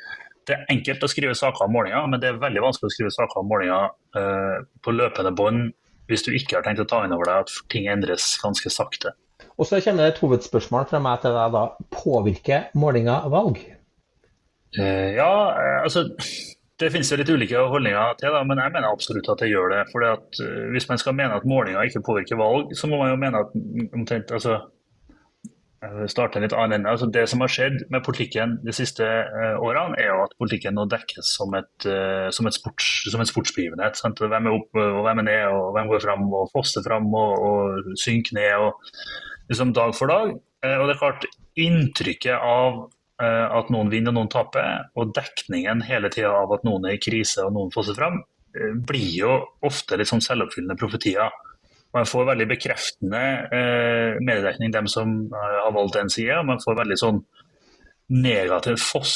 Det 0.46 0.58
er 0.58 0.74
enkelt 0.74 1.06
å 1.06 1.10
skrive 1.10 1.38
saker 1.38 1.66
om 1.66 1.74
målinger, 1.74 2.10
men 2.12 2.22
det 2.22 2.30
er 2.30 2.42
veldig 2.42 2.66
vanskelig 2.68 2.92
å 2.92 2.94
skrive 2.94 3.14
saker 3.16 3.40
om 3.42 3.48
målinger 3.50 3.94
på 4.86 4.94
løpende 4.94 5.32
bånd 5.34 5.72
hvis 6.06 6.22
du 6.22 6.30
ikke 6.38 6.60
har 6.60 6.68
tenkt 6.68 6.84
å 6.84 6.86
ta 6.86 7.00
inn 7.02 7.16
over 7.16 7.26
deg 7.26 7.48
at 7.48 7.54
ting 7.74 7.88
endres 7.90 8.28
ganske 8.44 8.70
sakte. 8.70 9.16
Og 9.58 9.66
så 9.66 9.80
kommer 9.82 10.06
det 10.06 10.12
et 10.14 10.22
hovedspørsmål 10.22 10.86
fra 10.92 11.02
meg 11.02 11.24
til 11.24 11.34
deg 11.34 11.56
da. 11.56 11.64
Påvirker 11.98 12.70
målinger 12.78 13.26
valg? 13.34 13.58
Ja, 14.78 15.32
altså 15.82 16.06
det 16.82 16.92
finnes 16.92 17.08
jo 17.12 17.18
litt 17.20 17.32
ulike 17.32 17.66
holdninger 17.72 18.16
til 18.20 18.34
det, 18.36 18.44
men 18.50 18.60
jeg 18.60 18.74
mener 18.74 18.90
absolutt 18.90 19.30
at 19.32 19.42
det 19.42 19.52
gjør 19.52 19.72
det. 19.72 19.82
Fordi 19.94 20.08
at 20.12 20.40
uh, 20.44 20.64
Hvis 20.76 20.88
man 20.90 21.00
skal 21.00 21.16
mene 21.16 21.38
at 21.38 21.48
målinger 21.48 21.88
ikke 21.88 22.04
påvirker 22.04 22.40
valg, 22.40 22.74
så 22.76 22.90
må 22.92 23.00
man 23.00 23.14
jo 23.14 23.20
mene 23.22 23.44
at 23.46 23.54
omtrent 23.96 24.34
altså, 24.36 24.60
starte 26.10 26.40
en 26.40 26.44
litt 26.44 26.56
annen 26.56 26.80
ende. 26.80 26.92
Altså, 26.92 27.08
det 27.14 27.28
som 27.30 27.44
har 27.44 27.52
skjedd 27.52 27.84
med 27.94 28.04
politikken 28.04 28.58
de 28.66 28.74
siste 28.76 29.06
uh, 29.06 29.56
årene, 29.64 29.96
er 30.02 30.10
jo 30.10 30.24
at 30.26 30.36
politikken 30.42 30.76
nå 30.76 30.88
dekkes 30.92 31.30
som 31.38 31.56
et, 31.56 31.88
uh, 31.88 32.28
som 32.36 32.50
et, 32.50 32.58
sports, 32.58 32.90
som 33.14 33.24
en 33.24 33.32
sportsbegivenhet. 33.32 33.96
Sant? 34.02 34.20
Hvem 34.20 34.50
er 34.50 34.58
opp 34.58 34.82
og 34.82 35.06
hvem 35.06 35.24
er 35.24 35.30
ned, 35.30 35.46
og 35.54 35.72
hvem 35.78 35.94
går 35.94 36.04
fram 36.04 36.28
og 36.28 36.52
fosser 36.52 36.84
fram 36.84 37.08
og, 37.14 37.48
og 37.48 37.96
synker 38.02 38.36
ned. 38.36 38.68
og 38.68 39.48
liksom 39.48 39.72
Dag 39.78 39.96
for 39.96 40.12
dag. 40.12 40.36
og 40.66 40.88
det 40.90 40.96
er 40.96 41.00
klart, 41.00 41.28
inntrykket 41.56 42.42
av 42.42 42.84
Eh, 42.84 43.05
at 43.16 43.70
noen 43.72 43.88
vinner 43.88 44.12
og 44.12 44.18
noen 44.18 44.32
taper, 44.32 44.90
og 45.00 45.14
dekningen 45.16 45.86
hele 45.88 46.10
tida 46.12 46.34
av 46.36 46.52
at 46.52 46.66
noen 46.68 46.90
er 46.90 46.98
i 46.98 47.00
krise 47.00 47.46
og 47.46 47.54
noen 47.56 47.72
fosser 47.72 47.96
fram, 47.96 48.20
eh, 48.58 48.74
blir 48.76 49.12
jo 49.22 49.38
ofte 49.64 49.96
litt 49.96 50.12
sånn 50.12 50.24
selvoppfyllende 50.26 50.76
profetier. 50.80 51.32
Man 51.96 52.08
får 52.10 52.28
veldig 52.28 52.50
bekreftende 52.50 53.24
eh, 53.56 54.20
mediedekning, 54.20 54.74
dem 54.74 54.88
som 54.92 55.16
eh, 55.32 55.58
har 55.64 55.72
valgt 55.76 55.96
den 55.96 56.12
sida. 56.12 56.42
Man 56.44 56.60
får 56.64 56.82
veldig 56.82 56.98
sånn 57.00 57.22
negativ 58.12 58.76
foss 58.84 59.16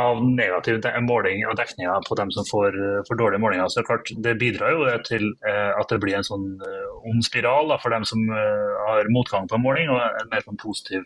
av 0.00 0.18
negativ 0.24 0.82
måling 1.06 1.44
og 1.46 1.54
dekninger 1.60 2.06
på 2.08 2.16
dem 2.18 2.32
som 2.34 2.46
får, 2.48 2.78
får 3.06 3.18
dårlige 3.20 3.42
målinger. 3.44 3.68
Så 3.70 3.84
klart, 3.86 4.08
det 4.24 4.38
bidrar 4.40 4.72
jo 4.72 4.88
til 5.06 5.28
eh, 5.46 5.70
at 5.76 5.92
det 5.92 6.00
blir 6.02 6.16
en 6.16 6.26
sånn 6.26 6.48
eh, 6.64 6.88
ond 7.12 7.22
spiral 7.28 7.68
da, 7.70 7.78
for 7.82 7.94
dem 7.94 8.08
som 8.08 8.24
har 8.32 9.12
motgang 9.12 9.46
på 9.50 9.58
en 9.58 9.66
måling, 9.66 9.92
og 9.92 10.00
en 10.00 10.32
mer 10.32 10.48
sånn 10.48 10.58
positiv 10.64 11.04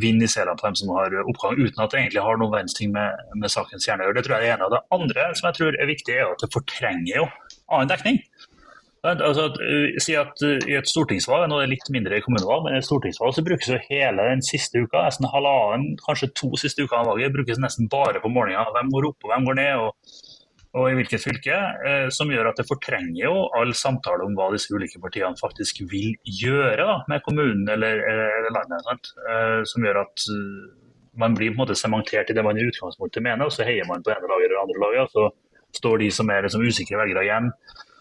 vinne 0.00 0.26
i 0.26 0.30
serien 0.30 0.58
på 0.58 0.66
dem 0.66 0.78
som 0.78 0.90
har 0.96 1.14
oppgang, 1.24 1.58
uten 1.60 1.84
at 1.84 1.92
det 1.92 2.00
egentlig 2.00 2.24
har 2.24 2.40
noen 2.40 2.54
verdens 2.54 2.76
ting 2.78 2.92
med, 2.94 3.20
med, 3.34 3.50
sakens 3.52 3.86
kjerne 3.86 4.04
å 4.04 4.08
gjøre. 4.08 4.18
Det 4.18 4.26
tror 4.26 4.36
jeg 4.36 4.50
er 4.50 4.56
en 4.56 4.66
av 4.66 4.74
det 4.74 4.82
andre 4.96 5.28
som 5.38 5.48
jeg 5.48 5.58
tror 5.60 5.78
er 5.78 5.90
viktig, 5.90 6.16
er 6.16 6.32
at 6.32 6.44
det 6.44 6.50
fortrenger 6.54 7.22
jo 7.22 7.28
annen 7.72 7.92
dekning. 7.92 8.20
Altså, 9.04 9.50
si 10.00 10.14
at 10.16 10.40
I 10.40 10.78
et 10.78 10.88
stortingsvalg 10.88 11.44
nå 11.50 11.58
er 11.60 11.66
det 11.66 11.74
litt 11.74 11.90
mindre 11.92 12.16
i 12.16 12.22
kommunevalg, 12.24 12.62
men 12.64 12.76
i 12.76 12.80
et 12.80 12.86
stortingsvalg 12.86 13.34
så 13.36 13.44
brukes 13.44 13.68
jo 13.68 13.80
hele 13.90 14.30
den 14.30 14.40
siste 14.44 14.80
uka, 14.80 15.02
nesten 15.04 15.28
halvannen, 15.28 15.98
kanskje 16.00 16.30
to 16.32 16.48
siste 16.60 16.86
uker 16.86 17.02
av 17.02 17.10
valget, 17.12 17.34
brukes 17.34 17.60
nesten 17.60 17.90
bare 17.92 18.22
på 18.22 18.32
målinger. 18.32 18.72
Hvem 18.72 18.94
går 18.94 19.10
opp 19.10 19.26
og 19.26 19.34
hvem 19.34 19.50
går 19.50 19.58
ned, 19.60 19.82
og, 19.84 20.24
og 20.74 20.88
i 20.90 20.94
hvilket 20.98 21.22
fylke. 21.22 21.58
Eh, 21.86 22.06
som 22.14 22.30
gjør 22.32 22.50
at 22.50 22.60
det 22.60 22.66
fortrenger 22.68 23.20
jo 23.22 23.44
all 23.58 23.74
samtale 23.78 24.26
om 24.26 24.34
hva 24.38 24.50
disse 24.54 24.74
ulike 24.74 25.00
partiene 25.02 25.38
faktisk 25.38 25.84
vil 25.90 26.16
gjøre 26.42 26.82
da, 26.82 26.96
med 27.10 27.22
kommunen 27.26 27.68
eller, 27.76 28.02
eller 28.08 28.56
landet. 28.58 29.12
Eh, 29.30 29.60
som 29.70 29.86
gjør 29.86 30.02
at 30.04 30.28
man 31.20 31.34
blir 31.38 31.52
på 31.52 31.58
en 31.58 31.62
måte 31.62 31.78
sementert 31.78 32.30
i 32.30 32.36
det 32.36 32.42
man 32.44 32.58
i 32.58 32.66
utgangspunktet 32.66 33.22
mener, 33.22 33.46
og 33.46 33.54
så 33.54 33.66
heier 33.66 33.86
man 33.86 34.02
på 34.02 34.10
ene 34.14 34.30
laget 34.30 34.50
eller 34.50 34.62
andre 34.64 34.82
laget. 34.82 35.14
og 35.14 35.14
Så 35.14 35.78
står 35.78 36.02
de 36.02 36.10
som 36.14 36.30
er 36.30 36.46
liksom 36.46 36.64
usikre 36.66 37.00
velgere 37.00 37.26
igjen 37.26 37.50
eh, 37.50 37.92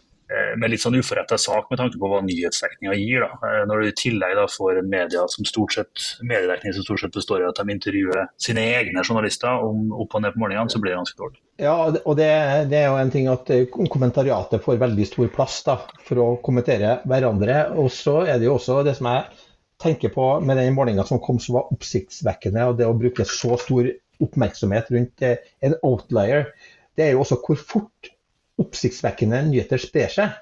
med 0.59 0.71
litt 0.71 0.81
sånn 0.83 0.97
uforretta 0.97 1.37
sak 1.41 1.69
med 1.71 1.79
tanke 1.81 1.99
på 1.99 2.09
hva 2.09 2.21
nyhetsdekninga 2.25 2.95
gir. 2.97 3.25
Da. 3.25 3.37
Eh, 3.49 3.61
når 3.69 3.81
du 3.81 3.89
i 3.89 3.95
tillegg 3.99 4.35
da 4.39 4.45
får 4.49 4.81
media 4.87 5.25
som 5.31 5.47
stort 5.47 5.75
sett, 5.77 6.07
mediedekning 6.21 6.75
som 6.75 6.85
stort 6.87 7.03
sett 7.03 7.15
består 7.15 7.43
i 7.43 7.47
at 7.49 7.59
de 7.59 7.75
intervjuer 7.75 8.27
sine 8.41 8.65
egne 8.79 9.05
journalister 9.05 9.65
om 9.65 9.91
opp 10.03 10.17
og 10.17 10.23
ned 10.25 10.35
på 10.35 10.43
målingene, 10.43 10.73
så 10.73 10.81
blir 10.81 10.93
det 10.93 11.01
ganske 11.01 11.19
dårlig. 11.19 11.41
Ja, 11.61 11.75
og 11.85 12.17
det, 12.17 12.29
det, 12.71 12.79
er 12.79 12.87
jo 12.89 12.99
en 12.99 13.13
ting 13.13 13.29
at 13.31 13.49
eh, 13.53 13.65
kommentariatet 13.69 14.63
får 14.65 14.81
veldig 14.81 15.09
stor 15.09 15.33
plass 15.35 15.61
da, 15.67 15.79
for 16.07 16.23
å 16.23 16.29
kommentere 16.45 16.99
hverandre. 17.09 17.65
Og 17.79 17.91
så 17.93 18.23
er 18.25 18.39
det 18.39 18.49
jo 18.49 18.57
også 18.57 18.81
det 18.87 18.97
som 18.99 19.11
jeg 19.11 19.27
tenker 19.83 20.13
på 20.15 20.27
med 20.45 20.57
den 20.57 20.73
målinga 20.73 21.03
som 21.07 21.21
kom 21.21 21.41
som 21.43 21.59
var 21.59 21.73
oppsiktsvekkende, 21.75 22.69
og 22.69 22.79
det 22.79 22.87
å 22.87 22.95
bruke 22.97 23.25
så 23.27 23.57
stor 23.59 23.89
oppmerksomhet 24.23 24.91
rundt 24.93 25.25
eh, 25.25 25.41
en 25.65 25.77
outlier, 25.83 26.51
det 26.97 27.07
er 27.07 27.15
jo 27.15 27.23
også 27.23 27.39
hvor 27.41 27.57
fort 27.59 28.12
oppsiktsvekkende 28.61 29.43
nyheter 29.49 29.81
sprer 29.81 30.11
seg. 30.13 30.33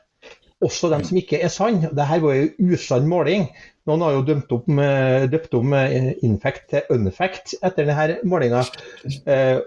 Også 0.61 0.91
dem 0.91 1.01
som 1.07 1.17
ikke 1.17 1.39
er 1.41 1.49
sann. 1.49 1.79
Dette 1.81 2.17
var 2.21 2.35
jo 2.37 2.73
usann 2.75 3.07
måling. 3.09 3.47
Noen 3.89 4.03
har 4.05 4.13
jo 4.13 4.25
dømt 4.27 4.51
om, 4.53 4.81
eh, 4.83 5.25
døpt 5.31 5.55
om 5.57 5.73
eh, 5.73 6.11
infect 6.21 6.67
til 6.69 6.93
unfact 6.93 7.55
etter 7.65 7.89
denne 7.89 8.19
målinga. 8.29 8.61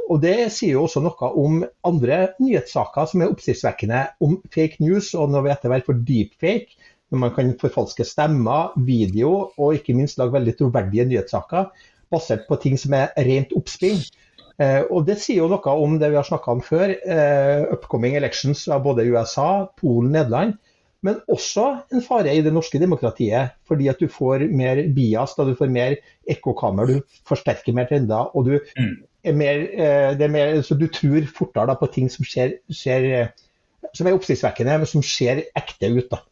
Og 0.07 0.21
det 0.23 0.37
sier 0.55 0.77
jo 0.77 0.85
også 0.87 1.03
noe 1.03 1.33
om 1.35 1.65
andre 1.83 2.21
nyhetssaker 2.39 3.11
som 3.11 3.25
er 3.25 3.35
oppsiktsvekkende, 3.35 4.05
om 4.23 4.39
fake 4.55 4.79
news, 4.85 5.11
og 5.19 5.35
når 5.35 5.49
vi 5.49 5.55
etter 5.57 5.75
hvert 5.75 5.91
får 5.91 6.05
deepfake 6.07 6.79
når 7.15 7.21
man 7.21 7.35
kan 7.35 7.51
forfalske 7.61 8.05
stemmer, 8.07 8.73
video 8.87 9.51
og 9.55 9.77
ikke 9.77 9.95
minst 9.95 10.19
lage 10.19 10.35
veldig 10.35 10.57
troverdige 10.59 11.07
nyhetssaker 11.11 11.69
basert 12.11 12.47
på 12.49 12.59
ting 12.63 12.79
som 12.81 12.97
er 12.99 13.13
rent 13.27 13.55
oppspill. 13.57 14.01
Eh, 14.63 14.83
og 14.87 15.07
Det 15.09 15.17
sier 15.19 15.43
jo 15.43 15.51
noe 15.51 15.75
om 15.83 15.97
det 15.99 16.13
vi 16.13 16.19
har 16.19 16.27
snakka 16.27 16.53
om 16.53 16.63
før, 16.63 16.95
eh, 16.95 17.65
upcoming 17.75 18.15
elections 18.17 18.67
av 18.69 18.85
både 18.85 19.07
USA, 19.09 19.67
Polen, 19.81 20.13
Nederland. 20.15 20.59
Men 21.05 21.19
også 21.29 21.83
en 21.93 22.01
fare 22.01 22.33
i 22.33 22.41
det 22.41 22.53
norske 22.55 22.79
demokratiet, 22.81 23.53
fordi 23.69 23.91
at 23.93 23.99
du 24.01 24.09
får 24.09 24.47
mer 24.49 24.81
bias, 24.95 25.35
da 25.37 25.45
du 25.45 25.53
får 25.59 25.69
mer 25.69 25.97
ekkokammer, 26.31 26.87
du 26.87 27.19
forsterker 27.29 27.75
mer 27.77 27.91
trender. 27.91 28.31
og 28.35 28.47
du 28.47 28.59
mm. 28.79 28.95
er 29.25 29.33
mer, 29.33 29.67
eh, 29.75 30.15
er 30.17 30.29
mer, 30.29 30.63
så 30.63 30.79
du 30.79 30.87
tror 30.89 31.27
fortere 31.27 31.77
på 31.77 31.93
ting 31.93 32.09
som, 32.09 32.25
skjer, 32.25 32.57
skjer, 32.71 33.33
som 33.93 34.07
er 34.07 34.17
oppsiktsvekkende, 34.17 34.79
men 34.79 34.87
som 34.87 35.03
ser 35.03 35.45
ekte 35.55 35.93
ut. 35.93 36.09
da. 36.11 36.23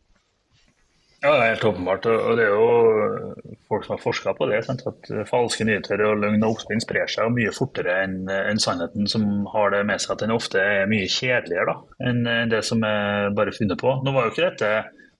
Ja, 1.23 1.31
det 1.39 1.43
er 1.43 1.53
helt 1.53 1.65
åpenbart. 1.69 2.07
Og 2.11 2.39
det 2.39 2.45
er 2.49 2.55
jo 2.57 3.53
folk 3.71 3.85
som 3.87 3.95
har 3.95 4.03
forska 4.03 4.33
på 4.39 4.49
det. 4.51 4.63
Sant? 4.67 4.83
At 4.91 5.11
falske 5.29 5.67
nyheter 5.69 6.03
og 6.09 6.19
løgn 6.23 6.43
og 6.43 6.57
oppspinn 6.57 6.83
sprer 6.83 7.11
seg 7.11 7.31
mye 7.35 7.53
fortere 7.55 8.01
enn 8.03 8.17
en 8.33 8.63
sannheten, 8.63 9.07
som 9.11 9.47
har 9.53 9.71
det 9.75 9.85
med 9.87 10.03
seg 10.03 10.17
at 10.17 10.25
den 10.25 10.35
ofte 10.35 10.59
er 10.59 10.91
mye 10.91 11.07
kjedeligere 11.07 11.79
enn 12.03 12.27
det 12.51 12.65
som 12.67 12.83
er 12.87 13.31
bare 13.39 13.55
funnet 13.55 13.79
på. 13.79 13.95
Nå 14.03 14.17
var 14.17 14.27
jo 14.27 14.35
ikke 14.35 14.49
dette 14.51 14.73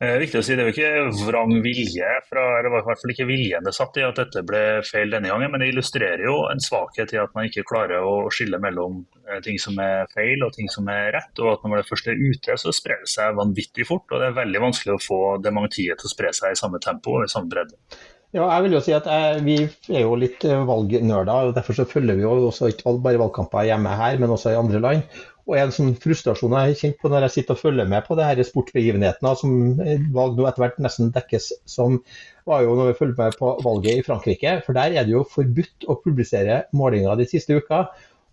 Eh, 0.03 0.17
viktig 0.19 0.41
å 0.41 0.43
si, 0.43 0.57
Det 0.57 0.65
er 0.65 0.67
jo 0.67 0.73
ikke 0.73 1.27
vrang 1.29 1.53
vilje, 1.63 2.09
fra, 2.27 2.43
eller 2.59 2.73
i 2.73 2.83
hvert 2.89 2.99
fall 2.99 3.13
ikke 3.13 3.27
viljen 3.29 3.63
det 3.63 3.75
satt 3.77 4.01
i 4.01 4.03
at 4.03 4.17
dette 4.19 4.43
ble 4.43 4.63
feil 4.83 5.13
denne 5.15 5.31
gangen, 5.31 5.53
men 5.53 5.63
det 5.63 5.69
illustrerer 5.71 6.25
jo 6.27 6.41
en 6.51 6.63
svakhet 6.65 7.13
i 7.15 7.21
at 7.23 7.31
man 7.37 7.47
ikke 7.47 7.63
klarer 7.69 8.03
å 8.03 8.27
skille 8.35 8.59
mellom 8.59 9.05
eh, 9.29 9.39
ting 9.45 9.61
som 9.63 9.79
er 9.79 10.11
feil 10.11 10.43
og 10.43 10.57
ting 10.57 10.67
som 10.73 10.91
er 10.91 11.13
rett. 11.15 11.31
og 11.39 11.53
at 11.53 11.63
Når 11.63 11.83
det 11.85 11.91
først 11.93 12.11
er 12.11 12.19
ute, 12.19 12.57
så 12.59 12.75
sprer 12.75 13.05
det 13.05 13.13
seg 13.13 13.39
vanvittig 13.39 13.87
fort. 13.87 14.09
og 14.11 14.19
Det 14.19 14.33
er 14.33 14.41
veldig 14.41 14.65
vanskelig 14.67 14.97
å 14.97 15.05
få 15.07 15.21
dementiet 15.45 16.03
til 16.03 16.11
å 16.11 16.15
spre 16.17 16.35
seg 16.35 16.57
i 16.57 16.59
samme 16.59 16.83
tempo 16.83 17.21
og 17.21 17.29
i 17.29 17.31
samme 17.31 17.53
bredde. 17.53 17.79
Ja, 18.33 18.47
jeg 18.49 18.65
vil 18.65 18.75
jo 18.79 18.81
si 18.81 18.95
at 18.97 19.07
jeg, 19.07 19.43
Vi 19.45 19.57
er 19.93 20.07
jo 20.07 20.17
litt 20.17 20.43
eh, 20.49 20.67
valgnerder, 20.67 21.51
og 21.51 21.55
derfor 21.55 21.77
så 21.77 21.87
følger 21.87 22.17
vi 22.17 22.25
jo 22.25 22.49
også 22.49 22.73
ikke 22.73 22.97
bare 23.05 23.21
valgkamper 23.21 23.69
hjemme 23.69 23.93
her, 24.03 24.17
men 24.19 24.33
også 24.33 24.55
i 24.55 24.59
andre 24.59 24.81
land. 24.81 25.19
Og 25.51 25.57
en 25.59 25.73
sånn 25.75 25.95
frustrasjon 25.99 26.53
jeg 26.55 26.69
har 26.71 26.79
kjent 26.79 27.01
på 27.03 27.11
når 27.11 27.27
jeg 27.27 27.35
sitter 27.37 27.57
og 27.57 27.63
følger 27.65 27.89
med 27.91 28.05
på 28.07 28.15
det 28.19 28.29
her 28.29 28.43
sportsbegivenhetene, 28.47 29.33
som 29.41 29.57
valg 30.15 30.39
nå 30.39 30.47
etter 30.47 30.63
hvert 30.63 30.79
nesten 30.85 31.11
dekkes 31.15 31.49
som, 31.67 31.99
var 32.47 32.63
jo 32.63 32.77
når 32.79 32.93
vi 32.93 32.99
følger 33.01 33.19
med 33.19 33.39
på 33.41 33.51
valget 33.65 33.99
i 33.99 34.05
Frankrike. 34.07 34.55
For 34.67 34.79
der 34.79 34.95
er 34.95 35.09
det 35.09 35.17
jo 35.17 35.25
forbudt 35.27 35.89
å 35.91 35.99
publisere 36.05 36.63
målinger 36.79 37.19
de 37.19 37.27
siste 37.31 37.59
uka. 37.59 37.89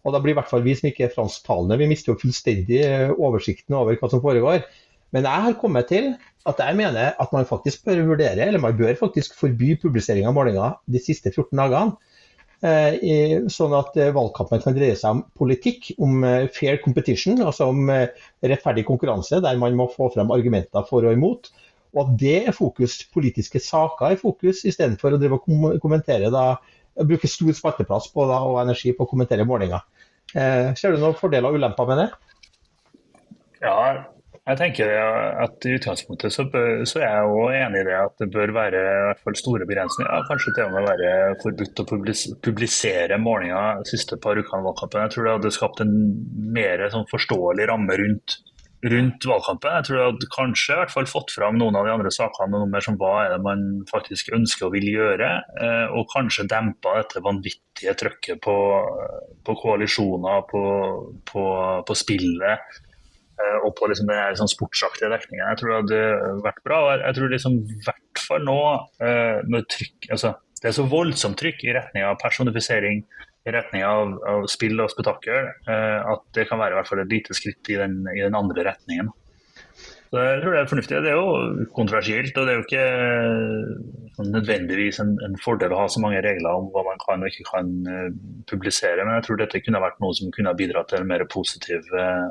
Og 0.06 0.14
da 0.14 0.22
blir 0.22 0.36
i 0.36 0.38
hvert 0.38 0.52
fall 0.52 0.64
vi 0.66 0.76
som 0.78 0.88
ikke 0.90 1.08
er 1.10 1.16
fransktalende, 1.16 1.80
vi 1.82 1.90
mister 1.90 2.14
jo 2.14 2.22
fullstendig 2.22 2.84
oversikten 3.18 3.76
over 3.78 3.98
hva 4.00 4.12
som 4.12 4.22
foregår. 4.24 4.62
Men 5.16 5.26
jeg 5.26 5.46
har 5.46 5.58
kommet 5.60 5.90
til 5.90 6.12
at 6.48 6.62
jeg 6.62 6.78
mener 6.78 7.18
at 7.20 7.34
man 7.34 7.48
faktisk 7.50 7.84
bør 7.88 8.06
vurdere, 8.12 8.46
eller 8.46 8.62
man 8.62 8.78
bør 8.78 8.94
faktisk 9.00 9.34
forby 9.38 9.74
publisering 9.82 10.30
av 10.30 10.38
målinger 10.38 10.78
de 10.90 11.02
siste 11.04 11.34
14 11.34 11.58
dagene. 11.58 12.09
Eh, 12.60 13.46
sånn 13.48 13.72
at 13.78 13.96
eh, 13.96 14.12
valgkampen 14.12 14.60
kan 14.60 14.76
dreie 14.76 14.98
seg 15.00 15.16
om 15.16 15.22
politikk, 15.40 15.94
om 16.04 16.26
eh, 16.28 16.50
fair 16.52 16.82
competition, 16.84 17.40
altså 17.40 17.70
om 17.72 17.88
rettferdig 17.88 18.84
konkurranse, 18.90 19.40
der 19.46 19.62
man 19.62 19.78
må 19.80 19.88
få 19.94 20.10
frem 20.12 20.34
argumenter 20.36 20.84
for 20.90 21.08
og 21.08 21.16
imot. 21.16 21.54
Og 21.96 22.04
at 22.04 22.12
det 22.22 22.36
er 22.50 22.56
fokus, 22.56 23.00
politiske 23.14 23.62
saker 23.64 24.12
er 24.14 24.20
fokus, 24.20 24.66
istedenfor 24.68 25.16
å 25.16 25.22
drive 25.22 25.40
og 25.40 25.80
kommentere 25.82 26.30
da, 26.34 26.60
bruke 27.00 27.30
stor 27.32 27.56
spalteplass 27.56 28.10
på, 28.12 28.28
da, 28.30 28.42
og 28.46 28.60
energi 28.62 28.92
på 28.96 29.08
å 29.08 29.10
kommentere 29.10 29.48
målinger. 29.48 29.86
Eh, 30.36 30.76
ser 30.78 30.94
du 30.94 31.02
noen 31.02 31.18
fordeler 31.18 31.50
og 31.50 31.58
ulemper 31.58 31.88
med 31.90 32.04
det? 32.04 32.10
Ja, 33.64 33.78
jeg 34.50 34.58
tenker 34.58 34.92
at 35.44 35.66
I 35.68 35.76
utgangspunktet 35.78 36.34
så, 36.34 36.46
bør, 36.50 36.82
så 36.90 37.04
er 37.04 37.06
jeg 37.06 37.30
også 37.30 37.58
enig 37.60 37.82
i 37.84 37.88
det 37.90 37.96
at 38.00 38.16
det 38.24 38.30
bør 38.34 38.54
være 38.56 38.82
i 38.82 39.06
hvert 39.06 39.24
fall 39.26 39.38
store 39.38 39.68
begrensninger. 39.70 40.26
Kanskje 40.30 40.54
til 40.56 40.66
og 40.66 40.74
med 40.74 40.88
være 40.90 41.12
forbudt 41.44 41.82
å 41.84 41.88
publisere 42.48 43.20
målinger 43.22 43.84
de 43.84 43.92
siste 43.92 44.18
par 44.22 44.40
ukene 44.40 44.64
av 44.64 44.72
valgkampen. 44.72 45.04
Jeg 45.06 45.14
tror 45.16 45.28
det 45.28 45.36
hadde 45.38 45.54
skapt 45.54 45.84
en 45.86 45.94
mer 46.56 46.86
sånn 46.90 47.06
forståelig 47.12 47.70
ramme 47.70 48.00
rundt, 48.02 48.40
rundt, 48.90 49.30
valgkampen. 49.34 49.78
Jeg 49.78 49.88
tror 49.88 50.00
det 50.00 50.08
hadde 50.08 50.32
kanskje 50.40 50.74
i 50.74 50.82
hvert 50.82 50.96
fall 50.98 51.14
fått 51.14 51.38
fram 51.38 51.62
noen 51.62 51.78
av 51.78 51.86
de 51.86 51.96
andre 52.00 52.16
sakene 52.18 52.58
noe 52.58 52.74
mer 52.74 52.90
som 52.90 52.98
hva 52.98 53.14
er 53.28 53.36
det 53.36 53.42
man 53.46 53.66
faktisk 53.94 54.34
ønsker 54.34 54.72
og 54.72 54.78
vil 54.80 54.90
gjøre. 54.96 55.32
Eh, 55.62 55.88
og 55.94 56.10
kanskje 56.16 56.50
dempa 56.50 56.98
dette 57.04 57.22
vanvittige 57.22 57.98
trøkket 58.02 58.42
på, 58.42 58.60
på 59.46 59.62
koalisjoner, 59.62 60.46
på, 60.50 60.64
på, 61.30 61.50
på 61.86 62.02
spillet 62.08 62.80
og 63.64 63.72
på 63.78 63.88
liksom 63.90 64.10
den 64.10 64.40
sånn 64.40 64.52
sportsaktige 64.52 65.12
dekningen. 65.14 65.46
Jeg 65.52 65.60
tror 65.62 65.72
det 65.72 65.80
hadde 65.80 66.34
vært 66.46 66.62
bra. 66.66 66.82
og 66.86 67.06
Jeg 67.06 67.18
tror 67.18 67.34
liksom 67.34 67.58
hvert 67.86 68.24
fall 68.26 68.46
nå 68.48 68.60
eh, 69.06 69.40
når 69.48 69.66
trykk, 69.76 70.10
altså, 70.16 70.36
Det 70.60 70.72
er 70.72 70.76
så 70.76 70.90
voldsomt 70.92 71.40
trykk 71.40 71.64
i 71.64 71.76
retning 71.78 72.04
av 72.04 72.20
personifisering, 72.20 73.06
i 73.48 73.54
retning 73.56 73.86
av, 73.88 74.18
av 74.28 74.50
spill 74.52 74.82
og 74.84 74.92
spetakkel, 74.92 75.54
eh, 75.72 76.12
at 76.14 76.26
det 76.36 76.50
kan 76.50 76.60
være 76.60 76.76
i 76.76 76.80
hvert 76.82 76.92
fall 76.92 77.06
et 77.06 77.14
lite 77.14 77.38
skritt 77.38 77.72
i 77.72 77.80
den, 77.80 78.02
i 78.12 78.22
den 78.26 78.36
andre 78.36 78.68
retningen. 78.68 79.14
Så 80.10 80.18
jeg 80.26 80.42
tror 80.42 80.56
Det 80.56 80.60
er 80.60 80.70
fornuftig. 80.72 81.00
Det 81.06 81.10
er 81.12 81.18
jo 81.20 81.66
kontroversielt, 81.78 82.38
og 82.42 82.48
det 82.48 82.52
er 82.52 82.58
jo 82.58 82.66
ikke 82.66 82.86
sånn 84.18 84.32
nødvendigvis 84.34 85.00
en, 85.04 85.12
en, 85.24 85.38
fordel 85.40 85.76
å 85.76 85.84
ha 85.84 85.88
så 85.94 86.02
mange 86.02 86.24
regler 86.26 86.50
om 86.50 86.72
hva 86.74 86.82
man 86.88 87.00
kan 87.04 87.22
og 87.22 87.30
ikke 87.30 87.46
kan 87.52 87.70
publisere, 88.50 89.06
men 89.06 89.20
jeg 89.20 89.28
tror 89.28 89.40
dette 89.40 89.62
kunne 89.62 89.84
vært 89.86 90.02
noe 90.02 90.18
som 90.18 90.34
kunne 90.34 90.56
bidratt 90.58 90.90
til 90.92 91.06
en 91.06 91.12
mer 91.14 91.28
positiv 91.30 91.86
Eh, 91.94 92.26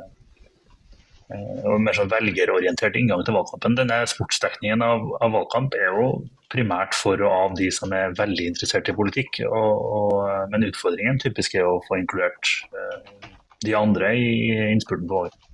og 1.29 1.83
mer 1.85 1.97
sånn 1.97 2.11
velgerorientert 2.11 2.97
inngang 2.97 3.25
til 3.27 3.37
valgkampen. 3.37 3.77
Denne 3.77 4.01
Sportsdekningen 4.09 4.85
av, 4.85 5.05
av, 5.21 5.35
valgkamp 5.35 5.75
er 5.77 5.91
jo 5.93 6.07
primært 6.53 6.97
for 6.97 7.21
og 7.21 7.33
av 7.33 7.59
de 7.59 7.69
som 7.75 7.93
er 7.93 8.17
veldig 8.17 8.47
interessert 8.55 8.89
i 8.89 8.97
politikk. 8.97 9.43
Og, 9.49 9.83
og, 9.99 10.15
men 10.53 10.65
utfordringen 10.71 11.21
typisk 11.21 11.59
er 11.59 11.69
å 11.69 11.83
få 11.85 12.01
inkludert 12.01 12.55
eh, 12.73 13.29
de 13.67 13.77
andre 13.77 14.15
i 14.17 14.33
innspurten 14.73 15.09
på 15.11 15.21
valget. 15.21 15.45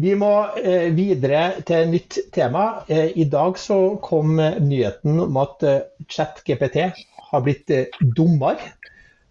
Vi 0.00 0.14
må 0.14 0.32
eh, 0.56 0.88
videre 0.94 1.60
til 1.66 1.82
et 1.82 1.90
nytt 1.90 2.18
tema. 2.32 2.84
Eh, 2.88 3.10
I 3.20 3.26
dag 3.28 3.58
så 3.58 3.96
kom 4.02 4.38
nyheten 4.38 5.18
om 5.26 5.40
at 5.42 5.64
eh, 5.66 5.82
ChatGPT 6.08 6.84
har 7.30 7.42
blitt 7.44 7.72
eh, 7.74 7.90
dummere. 8.16 8.76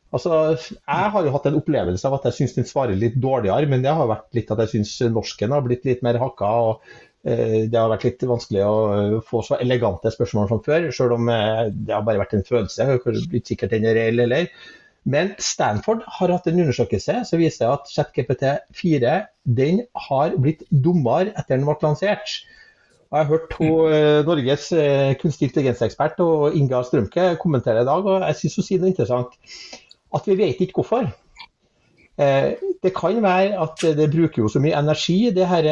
Altså, 0.10 0.32
jeg 0.74 1.12
har 1.14 1.26
jo 1.26 1.32
hatt 1.36 1.46
en 1.46 1.60
opplevelse 1.60 2.10
av 2.10 2.16
at 2.18 2.24
jeg 2.30 2.40
syns 2.40 2.56
den 2.56 2.66
svarer 2.66 2.98
litt 2.98 3.20
dårligere, 3.22 3.70
men 3.70 3.84
det 3.84 3.94
har 3.94 4.10
vært 4.10 4.34
litt 4.34 4.50
at 4.50 4.64
jeg 4.64 4.72
syns 4.72 4.96
norsken 5.14 5.54
har 5.54 5.62
blitt 5.66 5.86
litt 5.86 6.02
mer 6.06 6.18
hakka. 6.22 6.50
og 6.50 6.96
eh, 7.30 7.70
Det 7.70 7.78
har 7.78 7.92
vært 7.92 8.08
litt 8.08 8.26
vanskelig 8.32 8.64
å 8.66 8.78
eh, 8.96 9.18
få 9.28 9.44
så 9.46 9.60
elegante 9.62 10.10
spørsmål 10.16 10.48
som 10.50 10.64
før, 10.66 10.88
selv 10.96 11.20
om 11.20 11.30
eh, 11.30 11.68
det 11.70 11.94
har 11.94 12.08
bare 12.08 12.24
vært 12.24 12.34
en 12.40 12.48
følelse. 12.48 12.82
Jeg 12.82 12.90
har 13.06 13.20
blitt 13.34 13.52
sikkert 13.52 13.76
den 13.76 13.86
er 13.86 14.00
reell 14.00 14.24
eller. 14.26 14.50
Men 15.10 15.30
Stanford 15.42 16.02
har 16.18 16.34
hatt 16.34 16.50
en 16.50 16.58
undersøkelse 16.64 17.20
som 17.30 17.42
viser 17.42 17.70
at 17.70 17.92
ChatGPT 17.94 18.48
4 18.80 19.14
den 19.60 19.84
har 20.10 20.34
blitt 20.42 20.66
dummere 20.70 21.36
etter 21.36 21.54
den 21.54 21.68
ble 21.70 21.78
lansert. 21.86 22.34
Jeg 23.10 23.26
har 23.26 23.30
hørt 23.30 23.46
to, 23.54 23.70
Norges 24.28 24.68
kunstig 25.22 25.48
intelligensekspert 25.48 26.20
og 26.22 26.58
Inga 26.58 26.84
Strømke 26.86 27.32
kommentere 27.42 27.82
i 27.82 27.88
dag, 27.88 28.06
og 28.06 28.28
jeg 28.28 28.38
syns 28.42 28.60
hun 28.60 28.68
sier 28.68 28.84
noe 28.84 28.92
interessant. 28.92 29.40
At 30.16 30.28
vi 30.30 30.38
vet 30.40 30.62
ikke 30.64 30.82
hvorfor. 30.82 31.10
Det 32.20 32.92
kan 32.96 33.22
være 33.24 33.60
at 33.64 33.84
det 33.96 34.10
bruker 34.12 34.44
jo 34.44 34.50
så 34.52 34.60
mye 34.60 34.76
energi, 34.76 35.30
de 35.36 35.46
her 35.48 35.70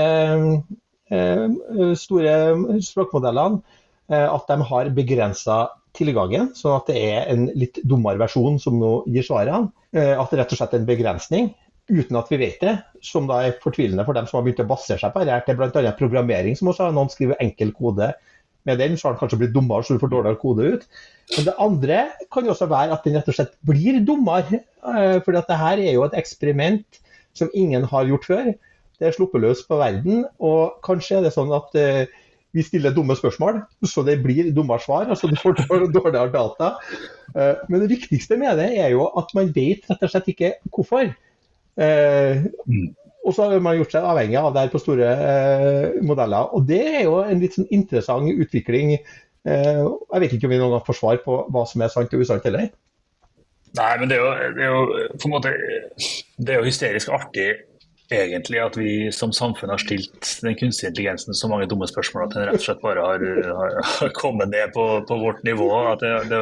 store 2.00 2.36
språkmodellene, 2.84 3.60
at 4.08 4.48
de 4.48 4.58
har 4.70 4.94
begrensa 4.96 5.58
tilgangen, 5.98 6.51
sånn 6.56 6.77
at 6.77 6.89
det 6.91 7.01
er 7.10 7.32
en 7.34 7.48
litt 7.58 7.82
dummere 7.84 8.22
versjon 8.22 8.60
som 8.62 8.77
nå 8.79 8.91
gir 9.12 9.25
svarene. 9.25 9.72
At 9.91 10.32
det 10.32 10.39
rett 10.39 10.53
og 10.53 10.62
slett 10.62 10.75
er 10.77 10.84
en 10.84 10.89
begrensning 10.89 11.51
uten 11.88 12.17
at 12.20 12.27
vi 12.32 12.39
vet 12.41 12.60
det, 12.63 12.74
som 13.03 13.27
da 13.29 13.41
er 13.48 13.60
fortvilende 13.63 14.03
for 14.03 14.15
dem 14.17 14.27
som 14.27 14.38
har 14.38 14.46
begynt 14.46 14.60
å 14.63 14.67
basere 14.67 15.00
seg 15.00 15.13
på 15.13 15.24
dette. 15.24 15.48
Det 15.48 15.53
er 15.56 15.60
bl.a. 15.60 15.94
programmering 15.96 16.58
som 16.60 16.67
også 16.72 16.88
har 16.88 16.96
noen 16.96 17.12
skriver 17.12 17.39
enkel 17.44 17.72
kode 17.75 18.12
med 18.68 18.82
den, 18.82 18.98
så 18.98 19.08
har 19.08 19.16
den 19.16 19.22
kanskje 19.22 19.40
blitt 19.42 19.56
dummere 19.56 19.86
så 19.86 19.96
du 19.96 20.04
får 20.04 20.12
dårligere 20.14 20.42
kode 20.42 20.70
ut. 20.76 20.86
Men 21.38 21.48
det 21.48 21.58
andre 21.64 22.00
kan 22.34 22.46
jo 22.48 22.54
også 22.54 22.70
være 22.72 22.96
at 22.96 23.08
den 23.08 23.18
rett 23.18 23.32
og 23.32 23.38
slett 23.40 23.56
blir 23.68 24.00
dummere. 24.08 24.62
For 25.26 25.36
dette 25.36 25.58
her 25.60 25.82
er 25.84 25.96
jo 25.96 26.06
et 26.06 26.18
eksperiment 26.20 27.02
som 27.38 27.52
ingen 27.54 27.88
har 27.88 28.08
gjort 28.10 28.28
før. 28.28 28.54
Det 28.98 29.08
er 29.08 29.14
sluppet 29.14 29.44
løs 29.44 29.60
på 29.68 29.78
verden, 29.78 30.24
og 30.42 30.80
kanskje 30.86 31.20
er 31.20 31.28
det 31.28 31.36
sånn 31.36 31.52
at 31.54 31.76
vi 32.56 32.64
stiller 32.66 32.96
dumme 32.96 33.14
spørsmål, 33.18 33.60
så 33.86 34.02
det 34.08 34.18
blir 34.24 34.50
dummere 34.56 34.82
svar. 34.82 35.10
altså 35.10 35.30
Du 35.30 35.36
får 35.38 35.60
dårligere 35.98 36.32
data. 36.34 36.72
Men 37.70 37.84
det 37.84 37.92
viktigste 37.92 38.40
med 38.40 38.58
det 38.58 38.72
er 38.80 38.96
jo 38.96 39.10
at 39.20 39.34
man 39.38 39.52
vet 39.56 39.86
rett 39.90 40.08
og 40.08 40.14
slett 40.14 40.32
ikke 40.34 40.56
hvorfor. 40.72 41.12
Og 43.26 43.36
så 43.36 43.48
har 43.48 43.64
man 43.64 43.78
gjort 43.80 43.96
seg 43.96 44.06
avhengig 44.08 44.38
av 44.40 44.54
det 44.56 44.66
her 44.66 44.74
på 44.74 44.82
store 44.82 45.08
eh, 45.14 46.02
modeller. 46.06 46.52
Og 46.56 46.68
det 46.68 46.84
er 46.94 47.02
jo 47.08 47.18
en 47.24 47.42
litt 47.42 47.58
sånn 47.58 47.70
interessant 47.76 48.30
utvikling. 48.32 48.98
Eh, 49.48 49.82
jeg 49.84 50.24
vet 50.24 50.36
ikke 50.36 50.48
om 50.48 50.54
vi 50.54 50.60
noen 50.62 50.76
gang 50.78 50.86
får 50.88 51.00
svar 51.02 51.24
på 51.26 51.42
hva 51.52 51.64
som 51.68 51.84
er 51.84 51.92
sant 51.94 52.14
og 52.16 52.24
usant 52.24 52.48
heller. 52.48 52.70
Nei, 53.78 53.94
men 54.00 54.10
det 54.10 54.18
er, 54.18 54.24
jo, 54.24 54.54
det 54.56 54.64
er 54.64 54.72
jo, 54.72 55.08
på 55.20 55.28
en 55.28 55.34
måte 55.36 55.52
Det 56.40 56.54
er 56.54 56.62
jo 56.62 56.70
hysterisk 56.70 57.12
artig 57.14 57.50
egentlig 58.14 58.60
at 58.64 58.78
vi 58.80 58.92
som 59.12 59.34
samfunn 59.36 59.72
har 59.74 59.82
stilt 59.82 60.30
den 60.40 60.56
kunstige 60.56 60.94
intelligensen 60.94 61.36
så 61.36 61.50
mange 61.52 61.68
dumme 61.68 61.88
spørsmål 61.90 62.24
at 62.24 62.36
den 62.36 62.46
rett 62.48 62.62
og 62.62 62.64
slett 62.64 62.84
bare 62.84 63.04
har, 63.04 63.26
har, 63.84 64.14
kommet 64.16 64.48
ned 64.54 64.72
på, 64.76 64.86
på, 65.10 65.18
vårt 65.20 65.42
nivå. 65.44 65.68
Det, 66.00 66.14
det, 66.32 66.40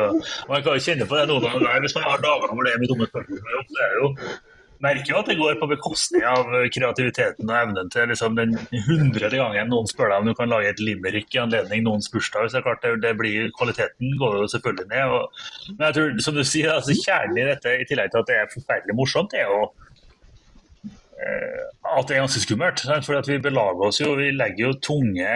man 0.50 0.62
kan 0.62 0.78
jo 0.78 0.86
kjenne 0.86 1.08
på 1.10 1.18
det 1.18 1.26
noen 1.32 1.48
ganger 1.48 1.82
hvis 1.82 1.98
man 1.98 2.06
har 2.12 2.22
dager 2.28 2.54
hvor 2.54 2.68
det 2.68 2.76
er 2.76 2.84
mye 2.84 2.92
dumme 2.92 3.10
spørsmål. 3.10 3.66
Det 3.74 3.88
er 3.88 3.98
jo 3.98 4.12
merker 4.84 5.12
jo 5.14 5.20
at 5.20 5.30
det 5.30 5.38
går 5.40 5.58
på 5.60 5.70
bekostning 5.72 6.26
av 6.28 6.50
kreativiteten 6.74 7.50
og 7.50 7.56
evnen 7.58 7.92
til 7.94 8.10
liksom, 8.12 8.36
den 8.38 8.56
hundrede 8.88 9.40
gangen 9.40 9.72
noen 9.72 9.88
spør 9.90 10.12
deg 10.12 10.24
om 10.24 10.30
du 10.30 10.36
kan 10.38 10.52
lage 10.52 10.74
et 10.74 10.84
limerick 10.84 11.36
i 11.36 11.42
anledning 11.42 11.86
noens 11.86 12.12
bursdag. 12.12 12.50
så 12.50 12.60
er 12.60 12.68
klart 12.68 12.84
det, 12.84 12.96
det 13.06 13.16
blir, 13.20 13.52
Kvaliteten 13.58 14.18
går 14.22 14.40
jo 14.42 14.52
selvfølgelig 14.52 14.90
ned. 14.92 15.16
Og, 15.16 15.42
men 15.72 15.88
jeg 15.88 15.98
tror, 15.98 16.22
som 16.28 16.38
du 16.38 16.44
sier, 16.44 16.74
altså, 16.76 16.98
kjernen 17.00 17.42
i 17.42 17.50
dette, 17.52 17.76
i 17.80 17.90
tillegg 17.90 18.14
til 18.14 18.24
at 18.24 18.32
det 18.32 18.40
er 18.42 18.54
forferdelig 18.54 18.98
morsomt, 19.00 19.34
det 19.34 19.44
er 19.44 19.52
jo 19.52 19.62
eh, 21.24 21.62
at 21.96 22.10
det 22.10 22.18
er 22.18 22.26
ganske 22.26 22.44
skummelt. 22.44 22.84
For 23.08 23.30
vi 23.32 23.40
belager 23.46 23.88
oss 23.88 24.02
jo, 24.02 24.16
vi 24.20 24.32
legger 24.36 24.68
jo 24.68 24.74
tunge 24.84 25.30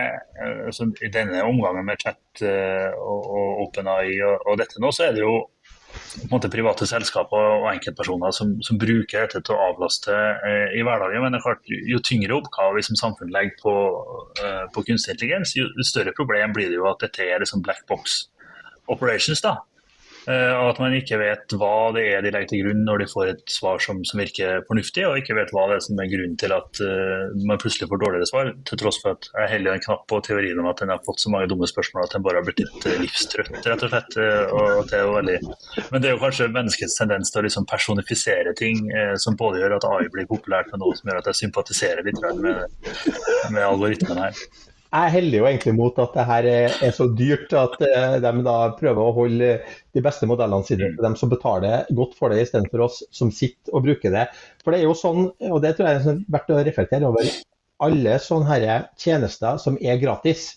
altså, 0.67 0.89
I 1.05 1.11
denne 1.13 1.45
omgangen 1.47 1.87
med 1.87 2.01
chat 2.03 2.43
eh, 2.43 2.89
og, 2.97 3.31
og 3.31 3.63
OpenAI 3.67 4.19
og, 4.19 4.43
og 4.45 4.59
dette 4.61 4.81
nå, 4.83 4.91
så 4.95 5.07
er 5.07 5.15
det 5.15 5.23
jo 5.23 5.37
måte 6.31 6.49
private 6.51 6.87
selskaper 6.89 7.51
og 7.59 7.67
enkeltpersoner 7.73 8.33
som, 8.35 8.55
som 8.65 8.79
bruker 8.81 9.25
dette 9.25 9.41
til 9.45 9.55
å 9.55 9.69
avlaste 9.69 10.13
eh, 10.13 10.75
i 10.79 10.83
hverdagen. 10.85 11.23
Men 11.23 11.35
det 11.35 11.39
er 11.41 11.45
klart, 11.45 11.69
jo 11.69 12.01
tyngre 12.05 12.37
oppgaver 12.39 12.79
vi 12.79 12.85
som 12.89 12.99
samfunn 12.99 13.33
legger 13.33 13.55
på, 13.61 13.75
eh, 14.43 14.65
på 14.73 14.85
kunstig 14.87 15.15
intelligens, 15.15 15.55
jo 15.57 15.69
større 15.85 16.15
problem 16.17 16.55
blir 16.55 16.71
det 16.71 16.79
jo 16.79 16.89
at 16.89 17.01
dette 17.05 17.25
er 17.25 17.43
liksom 17.43 17.63
black 17.65 17.85
box 17.89 18.21
operations. 18.89 19.41
da. 19.45 19.59
Eh, 20.27 20.53
og 20.59 20.73
at 20.73 20.79
man 20.81 20.95
ikke 20.97 21.19
vet 21.21 21.55
hva 21.55 21.91
det 21.95 22.03
er 22.11 22.23
de 22.23 22.31
legger 22.33 22.51
til 22.51 22.63
grunn 22.65 22.83
når 22.87 23.03
de 23.03 23.07
får 23.11 23.31
et 23.31 23.53
svar 23.53 23.79
som, 23.83 24.01
som 24.07 24.19
virker 24.19 24.65
fornuftig, 24.67 25.05
og 25.07 25.19
ikke 25.21 25.37
vet 25.37 25.53
hva 25.55 25.67
det 25.69 25.77
er 25.79 25.85
som 25.85 26.01
er 26.01 26.11
grunnen 26.11 26.35
til 26.39 26.53
at 26.55 26.81
uh, 26.83 27.31
man 27.47 27.61
plutselig 27.61 27.89
får 27.91 28.01
dårligere 28.03 28.29
svar, 28.29 28.51
til 28.67 28.81
tross 28.81 28.99
for 29.03 29.15
at 29.15 29.29
jeg 29.31 29.51
heller 29.53 29.77
en 29.77 29.83
knapp 29.85 30.05
på 30.11 30.19
teorien 30.25 30.59
om 30.61 30.69
at 30.71 30.83
den 30.83 30.93
har 30.93 31.01
fått 31.07 31.23
så 31.23 31.31
mange 31.33 31.49
dumme 31.51 31.69
spørsmål 31.69 32.05
at 32.05 32.15
den 32.17 32.25
bare 32.25 32.41
har 32.41 32.47
blitt 32.47 32.63
litt 32.63 32.87
uh, 32.89 32.97
livstrøtt, 33.01 33.51
rett 33.55 33.85
og 33.87 33.93
slett. 33.93 34.17
Og 34.19 34.89
det 34.89 35.03
veldig... 35.07 35.37
Men 35.89 36.01
det 36.01 36.09
er 36.09 36.15
jo 36.15 36.23
kanskje 36.23 36.49
menneskets 36.53 36.97
tendens 36.99 37.31
til 37.31 37.41
å 37.41 37.45
liksom 37.47 37.67
personifisere 37.69 38.55
ting 38.59 38.83
uh, 38.91 39.15
som 39.21 39.37
både 39.39 39.63
gjør 39.63 39.77
at 39.79 39.87
AI 39.89 40.09
blir 40.13 40.29
populært, 40.29 40.73
men 40.73 40.83
også 40.83 41.03
som 41.03 41.13
gjør 41.13 41.21
at 41.21 41.31
jeg 41.31 41.41
sympatiserer 41.45 42.05
litt 42.05 42.19
med, 42.43 42.65
med 43.53 43.63
algoritmen 43.63 44.25
her. 44.25 44.43
Jeg 44.89 45.13
heller 45.13 45.37
jo 45.37 45.45
egentlig 45.45 45.75
mot 45.77 45.99
at 46.01 46.15
det 46.17 46.23
her 46.25 46.45
er 46.49 46.93
så 46.97 47.05
dyrt 47.13 47.51
at 47.53 47.75
eh, 47.85 48.15
de 48.23 48.29
da 48.45 48.53
prøver 48.73 49.01
å 49.03 49.13
holde 49.13 49.49
de 49.93 50.01
beste 50.01 50.25
modellene 50.29 50.65
sine 50.65 50.87
de 50.95 51.03
dem 51.05 51.17
som 51.19 51.29
betaler 51.29 51.85
godt 51.93 52.15
for 52.17 52.33
det, 52.33 52.47
istedenfor 52.47 52.87
oss 52.87 53.03
som 53.13 53.29
sitter 53.29 53.75
og 53.77 53.83
bruker 53.85 54.15
det. 54.15 54.23
For 54.63 54.73
det 54.73 54.79
er 54.79 54.87
jo 54.87 54.95
sånn, 54.97 55.27
og 55.45 55.59
det 55.61 55.75
tror 55.77 55.85
jeg 55.91 55.99
er 55.99 56.07
sånn 56.07 56.23
verdt 56.33 56.49
å 56.55 56.61
reflektere 56.65 57.11
over, 57.11 57.29
alle 57.85 58.15
sånne 58.23 58.49
her 58.49 58.87
tjenester 58.99 59.59
som 59.61 59.77
er 59.77 60.01
gratis, 60.01 60.47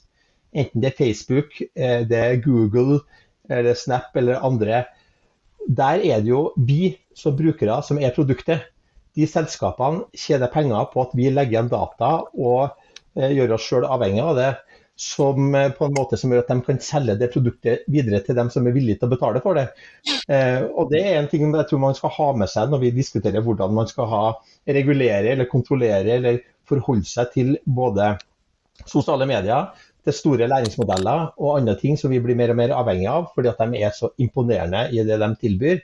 enten 0.56 0.80
det 0.80 0.94
er 0.94 0.96
Facebook, 1.02 1.60
eh, 1.76 2.00
det 2.08 2.22
er 2.22 2.40
Google, 2.46 3.02
eller 3.52 3.76
Snap 3.76 4.16
eller 4.16 4.40
andre, 4.40 4.86
der 5.68 6.00
er 6.00 6.24
det 6.24 6.32
jo 6.32 6.46
vi 6.56 6.94
som 7.14 7.36
brukere 7.36 7.82
som 7.84 8.00
er 8.00 8.16
produktet. 8.16 8.64
De 9.12 9.28
selskapene 9.28 10.06
tjener 10.16 10.48
penger 10.48 10.88
på 10.88 11.04
at 11.04 11.12
vi 11.18 11.28
legger 11.28 11.58
igjen 11.58 11.70
data 11.74 12.14
og 12.32 12.72
Eh, 12.72 12.81
gjøre 13.16 13.56
oss 13.56 13.66
sjøl 13.68 13.88
avhengig 13.88 14.22
av 14.24 14.38
det. 14.38 14.52
Som 15.02 15.54
eh, 15.56 15.70
på 15.72 15.86
en 15.86 15.94
måte 15.96 16.18
som 16.20 16.30
gjør 16.30 16.42
at 16.44 16.50
de 16.52 16.62
kan 16.66 16.80
selge 16.84 17.16
det 17.18 17.30
produktet 17.32 17.86
videre 17.90 18.20
til 18.22 18.36
dem 18.36 18.50
som 18.52 18.66
er 18.68 18.74
villige 18.76 19.00
til 19.00 19.08
å 19.08 19.12
betale 19.14 19.40
for 19.42 19.56
det. 19.58 19.70
Eh, 20.28 20.66
og 20.68 20.92
Det 20.92 21.00
er 21.00 21.16
en 21.18 21.30
ting 21.30 21.46
jeg 21.48 21.68
tror 21.70 21.80
man 21.82 21.96
skal 21.96 22.12
ha 22.18 22.28
med 22.36 22.52
seg 22.52 22.70
når 22.70 22.82
vi 22.84 22.92
diskuterer 22.98 23.44
hvordan 23.44 23.72
man 23.74 23.88
skal 23.90 24.10
ha, 24.10 24.26
regulere 24.68 25.32
eller 25.32 25.50
kontrollere 25.50 26.18
eller 26.18 26.42
forholde 26.68 27.08
seg 27.08 27.32
til 27.32 27.56
både 27.64 28.12
sosiale 28.86 29.26
medier, 29.28 29.72
til 30.02 30.14
store 30.14 30.48
læringsmodeller 30.50 31.32
og 31.38 31.56
andre 31.56 31.74
ting 31.80 31.96
som 31.98 32.10
vi 32.12 32.20
blir 32.22 32.36
mer 32.38 32.52
og 32.52 32.58
mer 32.58 32.76
avhengig 32.76 33.08
av 33.10 33.28
fordi 33.34 33.50
at 33.50 33.60
de 33.62 33.82
er 33.86 33.92
så 33.96 34.12
imponerende 34.22 34.88
i 34.92 35.02
det 35.06 35.18
de 35.22 35.28
tilbyr. 35.40 35.82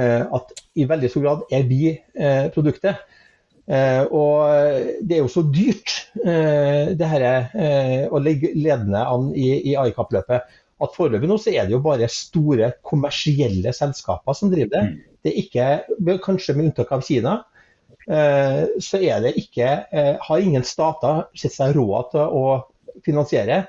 At 0.00 0.54
i 0.80 0.86
veldig 0.88 1.10
stor 1.12 1.26
grad 1.26 1.42
er 1.52 1.66
vi 1.68 1.90
produktet. 2.54 3.02
Eh, 3.70 4.02
og 4.10 4.98
det 5.06 5.16
er 5.16 5.22
jo 5.22 5.30
så 5.30 5.44
dyrt 5.46 5.94
eh, 6.24 6.90
det 6.98 7.08
her, 7.08 7.26
eh, 7.54 8.08
å 8.10 8.18
legge 8.22 8.50
ledende 8.58 9.04
an 9.06 9.30
i, 9.38 9.52
i 9.70 9.76
AI-kappløpet 9.78 10.58
at 10.82 10.96
foreløpig 10.96 11.30
nå 11.30 11.36
så 11.38 11.52
er 11.54 11.68
det 11.68 11.76
jo 11.76 11.84
bare 11.84 12.08
store 12.10 12.72
kommersielle 12.82 13.70
selskaper 13.76 14.34
som 14.34 14.50
driver 14.50 14.72
det. 14.74 14.82
Mm. 14.88 15.16
Det 15.22 15.30
er 15.30 15.40
ikke, 15.44 16.18
Kanskje 16.24 16.56
med 16.58 16.70
unntak 16.70 16.90
av 16.90 17.04
Kina, 17.06 17.36
så 18.02 18.98
er 18.98 19.20
det 19.22 19.30
ikke, 19.38 19.68
har 20.26 20.42
ingen 20.42 20.64
stater 20.66 21.20
sett 21.38 21.54
seg 21.54 21.76
råd 21.76 22.08
til 22.10 22.34
å 22.34 22.42
finansiere 23.06 23.60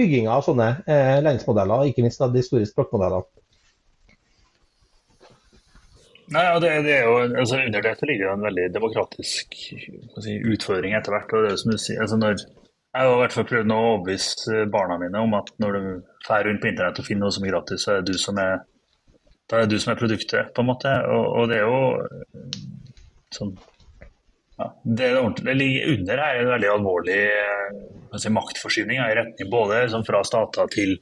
bygginga 0.00 0.32
av 0.32 0.46
sånne 0.46 0.70
læringsmodeller, 0.88 1.90
ikke 1.90 2.06
minst 2.06 2.24
av 2.24 2.32
de 2.32 2.40
store 2.46 2.64
språkmodellene. 2.70 3.28
Nei, 6.32 6.42
ja, 6.46 6.58
det, 6.62 6.72
det, 6.86 6.96
er 6.96 7.06
jo, 7.08 7.14
altså 7.42 7.60
Under 7.60 7.84
dette 7.84 8.08
ligger 8.08 8.28
det 8.28 8.32
en 8.32 8.46
veldig 8.46 8.66
demokratisk 8.74 9.56
si, 10.24 10.36
utfordring 10.54 10.96
etter 10.96 11.14
hvert. 11.14 11.32
og 11.32 11.46
det 11.46 11.52
er 11.52 11.60
som 11.60 11.72
du 11.72 11.78
sier, 11.80 12.00
altså 12.04 12.18
når, 12.20 12.44
Jeg 12.92 13.00
har 13.00 13.12
i 13.12 13.18
hvert 13.22 13.36
fall 13.36 13.48
prøvd 13.50 13.74
å 13.74 13.80
overbevise 13.88 14.66
barna 14.72 14.98
mine 15.00 15.24
om 15.26 15.36
at 15.38 15.52
når 15.62 15.76
du 15.76 15.82
drar 16.26 16.46
rundt 16.48 16.62
på 16.62 16.70
internett 16.70 17.00
og 17.02 17.08
finner 17.08 17.26
noe 17.26 17.36
som 17.36 17.44
er 17.46 17.54
gratis, 17.54 17.84
så 17.84 17.94
er 17.94 18.00
det 18.00 18.14
du 18.14 18.20
som 18.20 18.40
er, 18.40 18.64
er 19.52 19.68
du 19.68 19.78
som 19.80 19.92
er 19.92 20.00
produktet. 20.00 20.54
på 20.54 20.64
en 20.64 20.70
måte. 20.70 20.92
Og, 21.12 21.26
og 21.40 21.52
det 21.52 21.60
er 21.60 21.68
jo 21.68 21.82
sånn 23.32 23.54
ja, 24.58 24.68
det, 24.84 25.08
det, 25.42 25.54
ligger 25.56 25.94
under 25.96 26.20
her 26.22 26.38
en 26.38 26.50
veldig 26.52 26.70
alvorlig 26.70 27.20
si, 28.20 28.30
maktforskyvning 28.30 29.00
i 29.00 29.14
retning 29.16 29.50
både 29.50 29.86
sånn, 29.90 30.04
fra 30.06 30.20
stater 30.28 30.68
til 30.72 30.98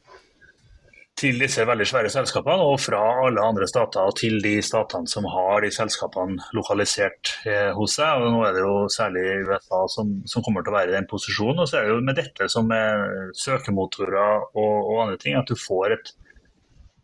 til 1.21 1.41
disse 1.41 1.65
veldig 1.69 1.87
svære 1.89 2.11
selskapene, 2.13 2.65
og 2.65 2.81
fra 2.81 3.01
alle 3.27 3.45
andre 3.45 3.69
stater 3.69 4.15
til 4.17 4.39
de 4.45 4.57
statene 4.65 5.11
som 5.11 5.29
har 5.29 5.61
de 5.65 5.71
selskapene 5.75 6.41
lokalisert 6.57 7.35
eh, 7.45 7.71
hos 7.77 7.99
seg. 7.99 8.25
og 8.25 8.35
Nå 8.35 8.43
er 8.47 8.57
det 8.57 8.65
jo 8.65 8.75
særlig 8.93 9.25
USA 9.45 9.85
som, 9.93 10.17
som, 10.31 10.45
kommer 10.47 10.65
til 10.65 10.73
å 10.73 10.79
være 10.79 10.95
i 10.95 10.97
den 10.97 11.11
posisjonen. 11.11 11.63
og 11.63 11.69
så 11.69 11.81
er 11.81 11.87
det 11.87 11.95
jo 11.95 12.03
med 12.09 12.21
dette 12.21 12.51
som 12.53 12.69
med 12.71 13.37
søkemotorer 13.37 14.51
og, 14.57 14.75
og 14.81 15.01
andre 15.05 15.21
ting, 15.21 15.37
at 15.37 15.51
du 15.51 15.59
får 15.61 15.99
et 15.99 16.13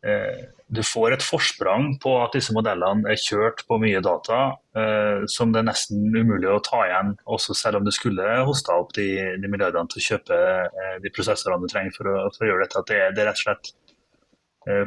eh, 0.07 0.45
du 0.67 0.81
får 0.83 1.15
et 1.15 1.23
forsprang 1.23 1.93
på 2.03 2.13
at 2.19 2.35
disse 2.35 2.55
modellene 2.55 3.07
er 3.13 3.21
kjørt 3.23 3.63
på 3.69 3.79
mye 3.79 4.01
data 4.03 4.57
eh, 4.75 5.23
som 5.31 5.53
det 5.55 5.61
er 5.61 5.69
nesten 5.69 6.09
umulig 6.11 6.49
å 6.51 6.59
ta 6.65 6.81
igjen, 6.89 7.13
også 7.23 7.55
selv 7.55 7.79
om 7.79 7.87
du 7.87 7.93
skulle 7.95 8.41
hosta 8.49 8.75
opp 8.75 8.91
de, 8.97 9.07
de 9.39 9.51
milliardene 9.51 9.87
til 9.93 10.03
å 10.03 10.07
kjøpe 10.09 10.41
eh, 10.67 10.97
de 11.05 11.13
prosessorene 11.15 11.63
du 11.63 11.71
trenger 11.71 11.95
for 11.95 12.11
å, 12.11 12.17
for 12.35 12.47
å 12.47 12.51
gjøre 12.51 12.67
dette. 12.67 12.83
At 12.83 12.91
det, 12.91 13.03
det 13.15 13.23
er 13.23 13.31
rett 13.31 13.45
og 13.45 13.45
slett 13.45 13.77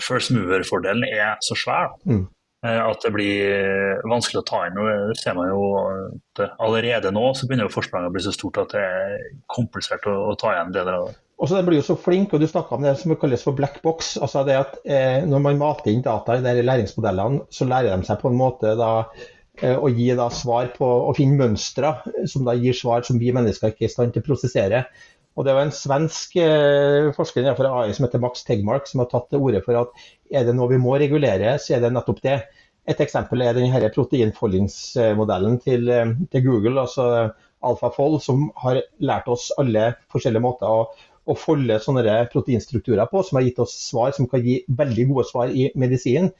first 0.04 0.34
mover-fordelen 0.36 1.06
er 1.08 1.38
så 1.46 1.56
svær 1.56 1.94
mm. 2.04 2.26
Eh, 2.60 2.80
at 2.84 3.06
det 3.06 3.14
blir 3.16 4.02
vanskelig 4.12 4.42
å 4.42 4.48
ta 4.48 4.66
inn. 4.68 4.80
og 4.80 5.12
Det 5.14 5.22
ser 5.22 5.38
man 5.38 5.48
jo 5.48 5.62
at 5.80 6.42
allerede 6.60 7.14
nå 7.16 7.32
så 7.32 7.48
begynner 7.48 7.70
jo 7.70 7.76
forspranget 7.78 8.12
å 8.12 8.16
bli 8.18 8.24
så 8.26 8.36
stort 8.36 8.60
at 8.60 8.76
det 8.76 8.84
er 8.84 9.18
komplisert 9.48 10.08
å, 10.12 10.16
å 10.28 10.36
ta 10.40 10.52
igjen 10.56 10.74
deler 10.76 10.98
av 10.98 11.06
det. 11.08 11.16
Og 11.40 11.48
så 11.48 11.56
Den 11.56 11.70
blir 11.70 11.80
jo 11.80 11.88
så 11.88 11.96
flink, 11.96 12.34
og 12.36 12.42
du 12.44 12.50
snakka 12.52 12.76
om 12.76 12.84
det 12.84 12.98
som 13.00 13.16
kalles 13.16 13.46
for 13.48 13.56
black 13.56 13.80
box. 13.86 14.18
altså 14.20 14.44
det 14.44 14.58
at 14.60 14.76
eh, 14.84 15.24
Når 15.24 15.44
man 15.46 15.62
mater 15.62 15.94
inn 15.94 16.04
data 16.04 16.36
i 16.36 16.44
de 16.44 16.66
læringsmodellene, 16.66 17.46
så 17.50 17.68
lærer 17.70 17.96
de 17.96 18.10
seg 18.10 18.20
på 18.20 18.28
en 18.28 18.42
måte 18.42 18.76
da 18.76 18.92
eh, 19.62 19.78
å 19.80 19.88
gi 19.88 20.10
da 20.20 20.28
svar 20.28 20.74
på 20.76 20.90
å 21.08 21.16
finne 21.16 21.40
mønstre 21.40 21.94
som 22.28 22.44
da 22.44 22.58
gir 22.60 22.76
svar 22.76 23.08
som 23.08 23.24
vi 23.24 23.32
mennesker 23.32 23.72
ikke 23.72 23.88
er 23.88 23.94
i 23.94 23.96
stand 23.96 24.12
til 24.12 24.26
å 24.26 24.28
prosessere. 24.34 24.84
Og 25.40 25.46
Det 25.48 25.56
var 25.56 25.64
en 25.64 25.72
svensk 25.72 26.36
eh, 26.44 27.10
forsker 27.16 27.46
fra 27.56 27.74
AI 27.82 27.94
som 27.96 28.06
heter 28.06 28.20
Max 28.20 28.44
Tegmark 28.44 28.90
som 28.90 29.00
har 29.00 29.08
tatt 29.12 29.30
til 29.32 29.40
orde 29.40 29.62
for 29.64 29.80
at 29.80 30.02
er 30.36 30.44
det 30.44 30.56
noe 30.58 30.68
vi 30.74 30.82
må 30.84 30.98
regulere, 31.00 31.56
så 31.64 31.78
er 31.78 31.86
det 31.86 31.94
nettopp 31.96 32.20
det. 32.26 32.42
Et 32.90 33.04
eksempel 33.06 33.46
er 33.46 33.56
denne 33.56 33.92
proteinfoldingsmodellen 33.96 35.62
til, 35.64 35.88
eh, 35.88 36.12
til 36.34 36.44
Google, 36.44 36.84
altså 36.84 37.30
AlphaFold, 37.64 38.20
som 38.24 38.50
har 38.60 38.82
lært 39.00 39.32
oss 39.32 39.48
alle 39.60 39.94
forskjellige 40.12 40.44
måter 40.44 40.68
å 40.68 40.90
å 41.30 41.36
folde 41.38 41.78
sånne 41.84 42.16
proteinstrukturer 42.34 43.10
på, 43.12 43.24
som 43.26 43.40
har 43.40 43.46
gitt 43.46 43.60
oss 43.62 43.76
svar 43.90 44.14
som 44.16 44.28
kan 44.30 44.44
gi 44.46 44.62
veldig 44.80 45.08
gode 45.12 45.28
svar 45.30 45.52
i 45.54 45.70
medisin. 45.80 46.32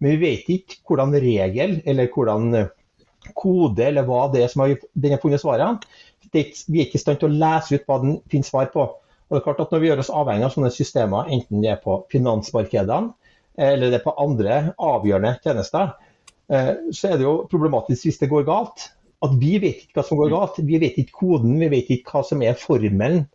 Men 0.00 0.16
vi 0.16 0.30
vet 0.30 0.52
ikke 0.54 0.80
hvordan 0.88 1.16
regel 1.20 1.80
eller 1.88 2.08
hvordan 2.14 2.54
kode 3.36 3.84
eller 3.84 4.06
hva 4.08 4.22
det 4.32 4.44
er 4.44 4.52
som 4.52 4.64
har, 4.64 4.78
den 4.96 5.12
har 5.14 5.20
funnet 5.20 5.42
svarene. 5.42 5.80
Vi 6.32 6.42
er 6.42 6.84
ikke 6.86 6.98
i 6.98 7.02
stand 7.02 7.20
til 7.20 7.30
å 7.30 7.38
lese 7.40 7.78
ut 7.78 7.88
hva 7.88 8.00
den 8.02 8.18
finner 8.30 8.48
svar 8.48 8.70
på. 8.74 8.86
Og 9.30 9.36
det 9.36 9.40
er 9.40 9.46
klart 9.46 9.62
at 9.62 9.72
Når 9.72 9.80
vi 9.80 9.88
gjør 9.90 10.02
oss 10.02 10.12
avhengig 10.12 10.46
av 10.46 10.54
sånne 10.54 10.72
systemer, 10.74 11.28
enten 11.30 11.62
det 11.62 11.70
er 11.70 11.82
på 11.82 12.02
finansmarkedene 12.10 13.14
eller 13.60 13.90
det 13.90 13.98
er 13.98 14.06
på 14.06 14.14
andre 14.20 14.56
avgjørende 14.80 15.34
tjenester, 15.44 15.92
eh, 16.52 16.72
så 16.94 17.10
er 17.10 17.18
det 17.18 17.26
jo 17.26 17.34
problematisk 17.50 18.08
hvis 18.08 18.20
det 18.22 18.30
går 18.30 18.46
galt. 18.48 18.88
At 19.20 19.34
vi 19.36 19.58
vet 19.60 19.82
ikke 19.84 20.00
hva 20.00 20.04
som 20.06 20.20
går 20.20 20.30
galt. 20.32 20.60
Vi 20.64 20.78
vet 20.80 20.96
ikke 21.00 21.18
koden, 21.18 21.58
vi 21.60 21.68
vet 21.72 21.90
ikke 21.92 22.14
hva 22.14 22.22
som 22.26 22.42
er 22.46 22.56
formelen 22.58 23.26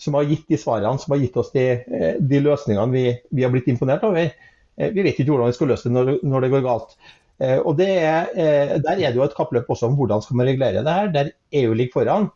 som 0.00 0.16
har 0.18 0.26
gitt 0.26 0.48
de 0.50 0.58
svarene, 0.58 0.98
som 0.98 1.14
har 1.14 1.20
gitt 1.22 1.36
oss 1.38 1.52
de, 1.54 1.66
eh, 1.84 2.16
de 2.18 2.40
løsningene 2.42 2.94
vi, 2.94 3.04
vi, 3.30 3.44
har 3.44 3.52
blitt 3.52 3.68
imponert 3.70 4.06
over. 4.06 4.32
Eh, 4.76 4.94
vi 4.94 5.04
vet 5.04 5.20
ikke 5.20 5.34
hvordan 5.34 5.52
vi 5.52 5.58
skal 5.58 5.70
løse 5.74 5.90
det 5.90 5.94
når, 5.94 6.16
når 6.24 6.46
det 6.46 6.54
går 6.54 6.64
galt. 6.66 6.96
Eh, 7.40 7.58
og 7.58 7.80
er, 7.80 8.30
Der 8.78 8.90
er 8.90 9.10
det 9.10 9.16
jo 9.16 9.24
et 9.24 9.36
kappløp 9.36 9.64
også 9.68 9.86
om 9.86 9.96
hvordan 9.98 10.22
skal 10.22 10.36
man 10.36 10.46
regulere 10.46 10.84
det 10.84 10.94
her. 10.94 11.12
Der 11.12 11.30
EU 11.52 11.72
ligger 11.72 11.92
foran. 11.92 12.28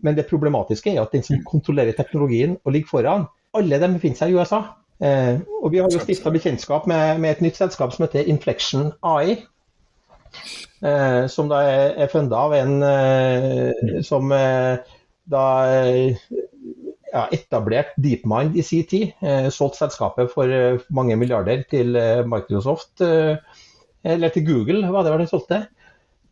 Men 0.00 0.16
det 0.16 0.26
problematiske 0.26 0.94
er 0.94 1.02
at 1.02 1.12
den 1.12 1.22
som 1.22 1.44
kontrollerer 1.44 1.92
teknologien 1.92 2.58
og 2.64 2.72
ligger 2.72 2.88
foran, 2.90 3.24
alle 3.54 3.80
dem 3.80 3.94
befinner 3.94 4.16
seg 4.16 4.30
i 4.30 4.34
USA. 4.34 4.60
Og 5.62 5.70
Vi 5.70 5.78
har 5.78 5.90
jo 5.90 5.98
stifta 5.98 6.30
bekjentskap 6.30 6.86
med, 6.86 7.18
med, 7.18 7.30
et 7.30 7.40
nytt 7.42 7.56
selskap 7.56 7.92
som 7.92 8.04
heter 8.04 8.26
Inflection 8.26 8.92
AI. 9.02 9.36
Som 11.28 11.48
da 11.50 11.62
er, 11.62 12.06
funda 12.10 12.36
av 12.36 12.54
en 12.58 14.02
som 14.02 14.30
da 14.30 15.44
ja, 17.12 17.26
etablert 17.34 17.92
DeepMind 18.00 18.56
i 18.56 18.64
sin 18.66 18.86
tid. 18.88 19.12
Eh, 19.20 19.48
solgt 19.52 19.78
selskapet 19.80 20.32
for 20.32 20.50
eh, 20.50 20.80
mange 20.94 21.16
milliarder 21.20 21.64
til 21.70 21.96
eh, 21.98 22.24
Microsoft, 22.28 22.94
eh, 23.04 23.36
eller 24.04 24.32
til 24.34 24.46
Google, 24.46 24.82
var 24.92 25.04
det 25.04 25.14
vel 25.14 25.24
den 25.24 25.30
solgte. 25.30 25.62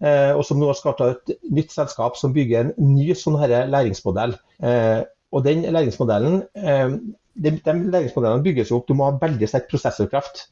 Eh, 0.00 0.32
og 0.32 0.42
som 0.48 0.60
nå 0.60 0.70
har 0.70 0.78
starta 0.78 1.10
et 1.12 1.34
nytt 1.52 1.74
selskap 1.74 2.16
som 2.16 2.32
bygger 2.36 2.70
en 2.70 2.94
ny 2.94 3.10
sånn 3.18 3.38
her 3.40 3.68
læringsmodell. 3.70 4.36
Eh, 4.64 5.02
og 5.30 5.44
den 5.46 5.62
læringsmodellen 5.62 6.40
de, 6.56 7.50
de, 7.52 7.74
læringsmodellene 7.92 8.42
bygges 8.42 8.72
jo 8.72 8.80
opp, 8.80 8.88
du 8.88 8.96
må 8.98 9.06
ha 9.06 9.18
veldig 9.20 9.46
sterk 9.48 9.68
prosessorkraft. 9.70 10.48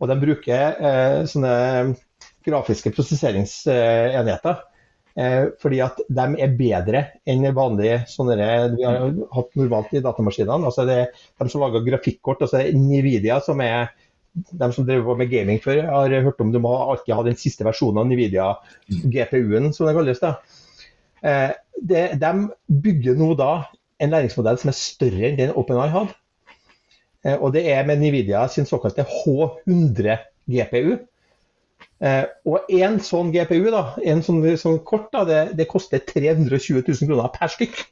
Og 0.00 0.08
de 0.08 0.16
bruker 0.20 1.26
sånne 1.28 1.54
grafiske 2.46 2.92
prosesseringsenheter. 2.94 4.62
Eh, 5.18 5.48
fordi 5.58 5.80
at 5.82 5.98
de 6.06 6.26
er 6.38 6.52
bedre 6.54 7.00
enn 7.28 7.42
vanlige 7.56 8.04
sånne 8.08 8.36
vi 8.76 8.84
har 8.86 9.08
hatt 9.34 9.56
normalt 9.58 9.96
i 9.96 10.02
datamaskinene. 10.04 10.68
Altså 10.68 10.86
det 10.88 11.00
de 11.10 11.48
som 11.50 11.64
lager 11.64 11.84
grafikkort, 11.86 12.44
altså 12.46 12.62
Nvidia 12.76 13.40
som 13.44 13.60
er 13.64 13.90
de 14.32 14.68
som 14.72 14.86
driver 14.86 15.18
med 15.18 15.30
gaming 15.30 15.60
før, 15.62 15.82
har 15.90 16.14
hørt 16.24 16.40
om 16.40 16.52
du 16.52 16.60
må 16.62 16.72
alltid 16.78 17.14
ha 17.16 17.24
den 17.26 17.38
siste 17.38 17.66
versjonen 17.66 18.02
av 18.02 18.08
Nvidia 18.10 18.46
GPU-en, 18.88 19.72
som 19.74 19.88
det 19.88 19.96
kalles. 19.96 20.22
Eh, 21.26 21.50
det, 21.80 22.04
de 22.20 22.32
bygger 22.84 23.18
nå 23.18 23.34
da 23.38 23.52
en 24.00 24.14
læringsmodell 24.14 24.58
som 24.60 24.72
er 24.72 24.78
større 24.78 25.28
enn 25.28 25.38
den 25.40 25.54
OpenEye 25.58 25.92
hadde. 25.92 26.16
Eh, 27.26 27.36
og 27.36 27.52
det 27.56 27.66
er 27.72 27.86
med 27.88 28.00
Nvidia 28.00 28.46
sin 28.48 28.68
såkalte 28.68 29.04
H100 29.04 30.20
GPU. 30.50 30.98
Eh, 32.00 32.24
og 32.48 32.70
en 32.72 32.96
sånn 33.04 33.32
GPU, 33.34 33.66
da, 33.74 33.82
en 34.08 34.22
sånn, 34.24 34.40
sånn 34.60 34.78
kort, 34.88 35.10
da, 35.12 35.26
det, 35.28 35.40
det, 35.58 35.68
koster 35.68 36.00
320 36.00 36.80
000 36.86 37.10
kroner 37.10 37.32
per 37.34 37.52
stykk. 37.52 37.82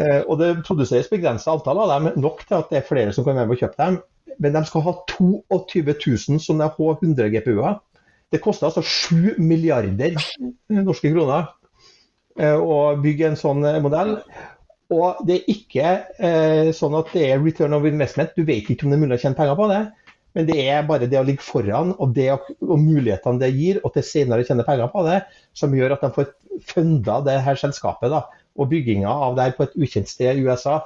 Eh, 0.00 0.22
og 0.26 0.38
det 0.40 0.54
produseres 0.66 1.10
begrensa 1.10 1.54
antall 1.54 1.82
av 1.84 1.92
dem, 1.94 2.10
nok 2.22 2.42
til 2.46 2.58
at 2.58 2.72
det 2.72 2.80
er 2.80 2.88
flere 2.88 3.14
som 3.14 3.26
kan 3.26 3.38
være 3.38 3.50
med 3.50 3.58
å 3.58 3.62
kjøpe 3.62 3.80
dem. 3.80 4.00
Men 4.40 4.56
de 4.56 4.64
skal 4.68 4.84
ha 4.86 4.94
22 5.12 5.82
000 5.92 6.42
sånne 6.42 6.70
H100 6.76 7.32
GPU-er. 7.34 7.78
Det 8.30 8.40
koster 8.42 8.68
altså 8.68 8.82
7 8.86 9.40
milliarder 9.42 10.14
norske 10.70 11.10
kroner 11.10 11.48
eh, 12.38 12.56
å 12.56 12.96
bygge 13.02 13.32
en 13.32 13.38
sånn 13.38 13.66
eh, 13.66 13.80
modell. 13.82 14.16
Og 14.90 15.22
det 15.26 15.36
er 15.36 15.50
ikke 15.52 15.90
eh, 16.18 16.70
sånn 16.74 16.96
at 16.98 17.12
det 17.14 17.26
er 17.28 17.42
return 17.42 17.76
of 17.76 17.86
investment. 17.86 18.34
Du 18.34 18.46
vet 18.46 18.70
ikke 18.70 18.86
om 18.86 18.94
det 18.94 18.98
er 18.98 19.04
mulig 19.04 19.18
å 19.18 19.22
tjene 19.24 19.38
penger 19.38 19.58
på 19.58 19.68
det. 19.70 19.80
Men 20.38 20.46
det 20.46 20.58
er 20.62 20.86
bare 20.86 21.08
det 21.10 21.18
å 21.18 21.24
ligge 21.26 21.42
foran 21.42 21.90
og, 21.96 22.12
det, 22.14 22.28
og 22.62 22.76
mulighetene 22.78 23.42
det 23.42 23.50
gir, 23.56 23.80
og 23.82 23.96
til 23.96 24.06
senere 24.06 24.46
tjene 24.46 24.66
penger 24.66 24.90
på 24.92 25.02
det, 25.06 25.24
som 25.58 25.74
gjør 25.74 25.96
at 25.96 26.04
de 26.04 26.12
får 26.14 26.28
funda 26.70 27.18
det 27.26 27.40
her 27.42 27.58
selskapet 27.58 28.12
da, 28.12 28.20
og 28.60 28.70
bygginga 28.70 29.10
av 29.10 29.36
det 29.36 29.48
her 29.48 29.56
på 29.56 29.66
et 29.66 29.76
ukjent 29.80 30.10
sted 30.10 30.38
i 30.38 30.44
USA, 30.44 30.78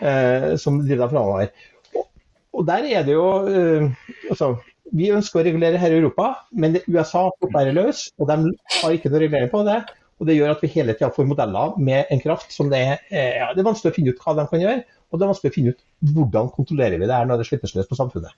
eh, 0.00 0.54
som 0.60 0.82
driver 0.84 1.12
framover. 1.12 1.52
Og, 1.96 2.08
og, 2.52 2.64
der 2.68 2.88
er 2.92 3.06
det 3.06 3.16
jo 3.16 3.28
eh, 3.50 4.08
altså, 4.30 4.56
Vi 4.94 5.08
ønsker 5.10 5.40
å 5.40 5.46
regulere 5.48 5.80
her 5.82 5.90
i 5.90 5.98
Europa, 5.98 6.28
men 6.52 6.78
USA 6.86 7.24
bære 7.42 7.74
løs, 7.74 8.04
og 8.20 8.28
de 8.30 8.52
har 8.80 8.92
ikke 8.94 9.10
noe 9.10 9.22
regulering 9.24 9.50
på 9.50 9.64
det. 9.66 9.80
Og 10.20 10.28
Det 10.28 10.36
gjør 10.36 10.54
at 10.54 10.62
vi 10.62 10.70
hele 10.72 10.94
tida 10.96 11.10
får 11.12 11.26
modeller 11.28 11.74
med 11.76 12.12
en 12.12 12.20
kraft 12.22 12.54
som 12.54 12.70
det 12.72 12.78
er, 12.78 13.00
eh, 13.10 13.40
ja, 13.40 13.50
det 13.52 13.60
er 13.60 13.66
vanskelig 13.66 13.92
å 13.92 13.96
finne 13.96 14.14
ut 14.14 14.22
hva 14.22 14.36
de 14.38 14.46
kan 14.52 14.62
gjøre. 14.62 14.84
Og 15.10 15.18
det 15.18 15.26
er 15.26 15.32
vanskelig 15.32 15.52
å 15.52 15.56
finne 15.56 15.74
ut 15.74 16.12
hvordan 16.14 16.52
kontrollerer 16.54 17.02
vi 17.02 17.08
det 17.08 17.18
her 17.18 17.26
når 17.28 17.42
det 17.42 17.48
slippes 17.50 17.74
løs 17.76 17.90
på 17.90 17.98
samfunnet. 17.98 18.32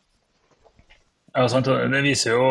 Ja, 1.36 1.44
sant. 1.50 1.68
Det 1.68 2.00
viser 2.02 2.32
jo, 2.32 2.44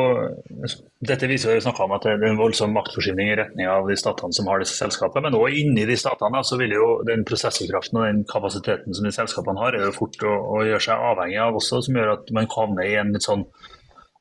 dette 1.01 1.27
viser 1.29 1.55
jo 1.57 1.71
om 1.83 1.93
at 1.95 2.03
det 2.05 2.11
er 2.13 2.25
en 2.27 2.37
voldsom 2.37 2.75
maktforskyvning 2.77 3.31
i 3.31 3.37
retning 3.39 3.69
av 3.71 3.87
de 3.89 3.97
statene 3.97 4.35
som 4.37 4.49
har 4.51 4.61
disse 4.61 4.77
selskapene. 4.77 5.25
Men 5.25 5.37
òg 5.39 5.57
inni 5.57 5.87
de 5.89 5.97
statene 5.97 6.43
så 6.45 6.59
vil 6.61 6.75
jo 6.75 6.91
den 7.07 7.25
prosessorkraften 7.27 7.97
og 7.97 8.05
den 8.05 8.21
kapasiteten 8.29 8.93
som 8.93 9.07
de 9.07 9.15
selskapene 9.15 9.63
har, 9.63 9.73
er 9.73 9.89
jo 9.89 9.95
fort 9.97 10.21
å, 10.21 10.35
å 10.59 10.61
gjøre 10.67 10.83
seg 10.89 11.07
avhengig 11.09 11.41
av 11.41 11.57
også, 11.57 11.81
som 11.87 11.97
gjør 11.97 12.13
at 12.19 12.29
man 12.37 12.51
havner 12.53 12.85
i 12.85 12.99
en 13.01 13.15
litt 13.17 13.25
sånn 13.25 13.47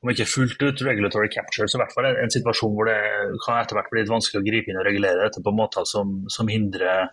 om 0.05 0.13
ikke 0.13 0.29
fullt 0.29 0.61
ut 0.63 0.83
regulatory 0.87 1.29
capture, 1.33 1.67
så 1.69 1.79
i 1.79 1.83
hvert 1.83 1.95
fall 1.97 2.07
en, 2.07 2.19
en 2.23 2.33
situasjon 2.33 2.75
hvor 2.77 2.89
det 2.89 2.99
kan 3.43 3.61
etter 3.61 3.79
hvert 3.79 3.89
bli 3.93 4.03
litt 4.03 4.13
vanskelig 4.13 4.43
å 4.43 4.47
gripe 4.47 4.71
inn 4.71 4.81
og 4.81 4.85
regulere 4.87 5.25
dette 5.25 5.43
på 5.43 5.55
måter 5.57 5.87
som, 5.89 6.19
som 6.33 6.51
hindrer 6.53 7.09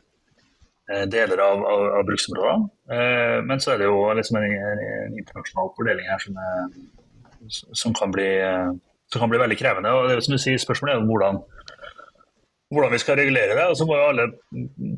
eh, 0.91 1.05
deler 1.09 1.41
av, 1.41 1.63
av, 1.63 1.85
av 1.99 2.03
bruksområdene. 2.09 2.67
Eh, 2.93 3.37
men 3.47 3.63
så 3.63 3.73
er 3.73 3.81
det 3.81 3.87
jo 3.89 4.03
liksom 4.19 4.37
en, 4.39 4.49
en, 4.51 4.83
en 5.07 5.15
internasjonal 5.23 5.71
fordeling 5.79 6.11
her 6.11 6.21
som 6.21 6.37
er 6.37 6.67
som 7.49 7.93
kan, 7.97 8.11
bli, 8.13 8.29
som 9.11 9.23
kan 9.23 9.31
bli 9.31 9.41
veldig 9.41 9.57
krevende. 9.59 9.91
og 9.91 10.09
det 10.09 10.17
er 10.17 10.25
som 10.25 10.37
du 10.37 10.41
sier, 10.41 10.61
Spørsmålet 10.61 10.95
er 10.95 11.07
hvordan, 11.07 11.41
hvordan 12.73 12.93
vi 12.93 13.01
skal 13.01 13.19
regulere 13.19 13.57
det. 13.57 13.65
og 13.69 13.77
Så 13.77 13.87
må 13.87 13.97
jo 13.97 14.07
alle 14.11 14.29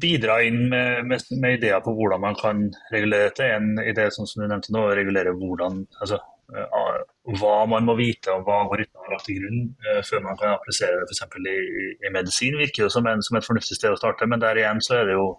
bidra 0.01 0.39
inn 0.47 0.67
med, 0.69 1.03
med, 1.09 1.25
med, 1.41 1.57
ideer 1.57 1.83
på 1.83 1.93
hvordan 1.95 2.23
man 2.23 2.37
kan 2.39 2.69
regulere 2.93 3.29
dette. 3.29 3.49
En 3.57 3.75
idé 3.83 4.07
som 4.13 4.27
du 4.29 4.47
nevnte 4.47 4.73
nå, 4.75 4.85
regulere 4.97 5.35
hvordan, 5.35 5.83
altså, 6.01 6.19
uh, 6.55 7.01
hva 7.39 7.55
man 7.71 7.87
må 7.87 7.97
vite 7.99 8.33
og 8.33 8.45
hva 8.47 8.61
algoritmer 8.63 9.07
har 9.07 9.17
lagt 9.17 9.27
til 9.29 9.41
grunn 9.41 9.65
uh, 9.87 10.01
før 10.07 10.23
man 10.27 10.39
kan 10.41 10.55
applisere 10.55 11.01
det 11.01 11.09
f.eks. 11.09 11.25
I, 11.39 11.89
i 12.07 12.13
medisin. 12.13 12.59
virker 12.61 12.87
det 12.87 12.93
som, 12.95 13.07
en, 13.09 13.23
som 13.25 13.39
et 13.39 13.47
fornuftig 13.47 13.79
sted 13.79 13.95
å 13.95 13.99
starte, 13.99 14.29
men 14.29 14.43
der 14.43 14.61
igjen 14.61 14.83
så 14.83 15.01
er 15.01 15.11
det 15.11 15.19
jo 15.19 15.33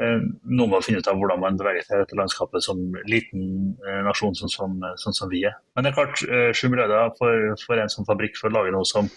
Eh, 0.00 0.20
noe 0.48 0.64
med 0.70 0.78
å 0.78 0.84
finne 0.84 1.02
ut 1.02 1.08
av 1.10 1.18
hvordan 1.20 1.42
man 1.42 1.58
beveger 1.60 1.84
seg 1.84 1.98
i 1.98 2.04
dette 2.06 2.16
landskapet 2.16 2.64
som 2.64 2.78
liten 3.10 3.42
eh, 3.84 3.98
nasjon 4.06 4.36
sånn 4.38 4.52
som, 4.52 4.78
sånn 5.02 5.16
som, 5.16 5.28
vi 5.28 5.42
er. 5.44 5.58
Men 5.76 5.84
det 5.84 5.90
er 5.90 5.98
klart, 5.98 6.22
7 6.22 6.30
eh, 6.30 6.70
milliarder 6.72 7.12
for, 7.18 7.50
for 7.60 7.82
en 7.82 7.92
sånn 7.92 8.08
fabrikk 8.08 8.40
for 8.40 8.48
å 8.48 8.54
lage 8.54 8.72
noe 8.72 8.88
som, 8.88 9.10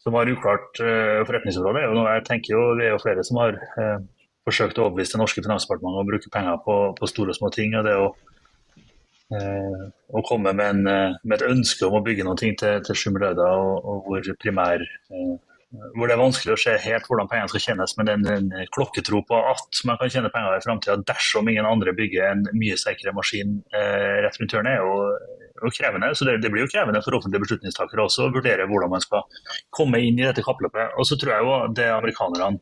som 0.00 0.16
har 0.16 0.30
uklart 0.32 0.80
forretningsområde, 0.80 1.82
er 1.82 1.90
jo 1.90 1.98
noe 1.98 2.16
jeg 2.16 2.24
tenker 2.30 2.56
jo 2.56 2.64
det 2.78 2.88
er 2.88 2.94
jo 2.94 3.02
flere 3.04 3.26
som 3.28 3.42
har 3.42 3.60
eh, 3.60 3.98
forsøkt 4.48 4.80
å 4.80 4.88
overbevise 4.88 5.18
det 5.18 5.22
norske 5.26 5.44
finansdepartementet 5.44 6.00
å 6.00 6.08
bruke 6.08 6.32
penger 6.32 6.62
på, 6.64 6.78
på, 6.96 7.12
store 7.12 7.36
og 7.36 7.40
små 7.42 7.52
ting. 7.52 7.76
og 7.76 7.84
det 7.84 7.98
å, 8.00 8.08
å 10.16 10.24
komme 10.28 10.56
med, 10.56 10.64
en, 10.72 10.82
med, 11.20 11.36
et 11.36 11.50
ønske 11.52 11.84
om 11.84 12.00
å 12.00 12.04
bygge 12.04 12.24
noe 12.24 12.40
til, 12.40 12.56
til 12.56 12.96
7 12.96 13.12
milliarder, 13.12 13.60
og, 13.60 13.76
og 13.84 14.08
hvor 14.08 14.34
primær 14.40 14.88
hvor 15.72 16.08
det 16.08 16.14
er 16.14 16.20
vanskelig 16.20 16.54
å 16.54 16.60
se 16.60 16.74
helt 16.84 17.06
hvordan 17.08 17.28
pengene 17.30 17.48
skal 17.48 17.62
tjenes, 17.64 17.94
men 17.96 18.08
den, 18.08 18.26
en 18.28 18.50
klokketro 18.74 19.22
på 19.28 19.38
at 19.52 19.78
man 19.88 19.98
kan 20.00 20.10
tjene 20.12 20.30
penger 20.32 20.58
i 20.58 20.64
framtida 20.64 20.98
dersom 21.08 21.48
ingen 21.48 21.68
andre 21.68 21.94
bygger 21.96 22.26
en 22.28 22.42
mye 22.52 22.76
sterkere 22.80 23.14
maskin 23.16 23.60
eh, 23.72 24.18
rett 24.24 24.36
rundt 24.40 24.52
hjørnet, 24.52 24.76
er 24.76 24.82
jo 24.84 25.72
krevende. 25.72 26.10
Så 26.18 26.26
det, 26.28 26.38
det, 26.42 26.50
blir 26.52 26.66
jo 26.66 26.72
krevende 26.72 27.00
for 27.04 27.16
offentlige 27.16 27.44
beslutningstakere 27.46 28.04
også 28.04 28.26
å 28.26 28.34
vurdere 28.34 28.66
hvordan 28.68 28.92
man 28.92 29.04
skal 29.04 29.24
komme 29.72 30.02
inn 30.02 30.20
i 30.20 30.26
dette 30.26 30.44
kappløpet. 30.44 30.96
Og 30.98 31.08
så 31.08 31.16
tror 31.20 31.34
jeg 31.34 31.46
jo 31.46 31.56
det 31.78 31.88
amerikanerne 31.94 32.60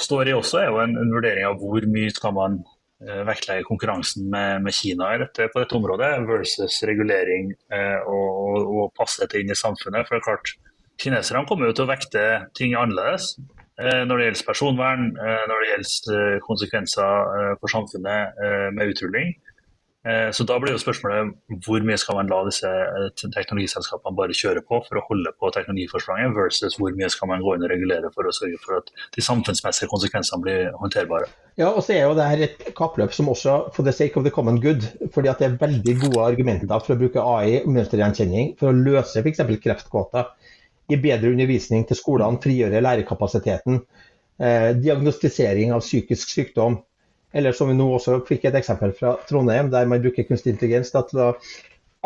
står 0.00 0.30
i 0.30 0.36
også, 0.36 0.62
er 0.62 0.70
jo 0.70 0.80
en, 0.80 0.96
en 0.96 1.12
vurdering 1.12 1.46
av 1.46 1.58
hvor 1.60 1.84
mye 1.92 2.10
skal 2.14 2.32
man 2.36 2.56
eh, 3.04 3.20
vektlegge 3.28 3.68
konkurransen 3.68 4.30
med, 4.32 4.64
med 4.64 4.74
Kina 4.74 5.12
dette, 5.20 5.50
på 5.52 5.62
dette 5.62 5.76
området, 5.76 6.10
versus 6.26 6.80
regulering 6.88 7.52
eh, 7.52 8.00
og, 8.08 8.28
og, 8.40 8.58
og, 8.64 8.84
passe 8.96 9.22
dette 9.22 9.42
inn 9.42 9.52
i 9.52 9.58
samfunnet. 9.58 10.08
For 10.08 10.16
det 10.16 10.22
er 10.22 10.28
klart, 10.30 10.54
Kineserne 11.00 11.46
kommer 11.48 11.70
jo 11.70 11.76
til 11.76 11.86
å 11.86 11.90
vekte 11.90 12.24
ting 12.56 12.74
annerledes 12.76 13.32
eh, 13.80 14.02
når 14.04 14.16
det 14.18 14.26
gjelder 14.26 14.48
personvern, 14.48 15.06
eh, 15.16 15.44
når 15.48 15.62
det 15.62 15.70
gjelder 15.70 16.18
eh, 16.18 16.40
konsekvenser 16.44 17.54
for 17.60 17.72
samfunnet 17.72 18.42
med 18.76 18.92
utrulling. 18.92 19.38
Så 20.32 20.46
da 20.48 20.54
blir 20.56 20.72
jo 20.72 20.80
spørsmålet 20.80 21.58
hvor 21.66 21.82
mye 21.84 21.98
skal 22.00 22.16
man 22.16 22.30
la 22.32 22.38
disse 22.46 22.68
teknologiselskapene 23.20 24.16
bare 24.16 24.32
kjøre 24.32 24.62
på 24.64 24.78
for 24.86 24.96
å 24.96 25.02
holde 25.04 25.28
på 25.36 25.50
teknologiforspranget, 25.52 26.32
versus 26.32 26.78
hvor 26.80 26.94
mye 26.96 27.10
skal 27.12 27.28
man 27.28 27.44
gå 27.44 27.52
inn 27.52 27.66
og 27.66 27.68
regulere 27.68 28.08
for 28.14 28.24
å 28.24 28.32
sørge 28.32 28.56
for 28.62 28.78
at 28.78 28.88
de 29.12 29.24
samfunnsmessige 29.26 29.90
konsekvensene 29.92 30.40
blir 30.46 30.70
håndterbare. 30.80 31.28
Ja, 31.60 31.68
og 31.68 31.84
så 31.84 31.98
er 31.98 32.06
jo 32.06 32.16
det 32.16 32.30
her 32.30 32.46
et 32.46 32.64
kappløp 32.78 33.12
som 33.12 33.28
også 33.28 33.58
for 33.76 33.84
the 33.84 33.92
sake 33.92 34.16
of 34.16 34.24
the 34.24 34.32
common 34.32 34.62
good. 34.64 34.88
fordi 35.12 35.28
at 35.28 35.44
det 35.44 35.50
er 35.50 35.60
veldig 35.60 35.96
gode 36.06 36.24
argumenter 36.30 36.80
for 36.80 36.96
å 36.96 37.00
bruke 37.04 37.26
AI 37.36 37.60
og 37.60 37.68
mønstergjenkjenning 37.76 38.54
for 38.56 38.72
å 38.72 38.80
løse 38.80 39.20
f.eks. 39.20 39.44
kreftkåter. 39.60 40.32
Gi 40.90 40.98
bedre 41.00 41.30
undervisning 41.30 41.86
til 41.88 41.98
skolene, 41.98 42.40
frigjøre 42.42 42.82
lærerkapasiteten. 42.82 43.82
Eh, 44.40 44.70
diagnostisering 44.80 45.74
av 45.76 45.84
psykisk 45.84 46.32
sykdom 46.32 46.80
eller 47.32 47.54
som 47.54 47.70
vi 47.70 47.76
nå 47.78 47.86
også 47.94 48.20
fikk 48.26 48.48
et 48.48 48.58
eksempel 48.58 48.92
fra 48.96 49.14
Trondheim, 49.28 49.70
der 49.70 49.88
man 49.90 50.02
bruker 50.02 50.26
kunstig 50.26 50.54
intelligens 50.54 50.90
til 50.94 51.22
å 51.22 51.30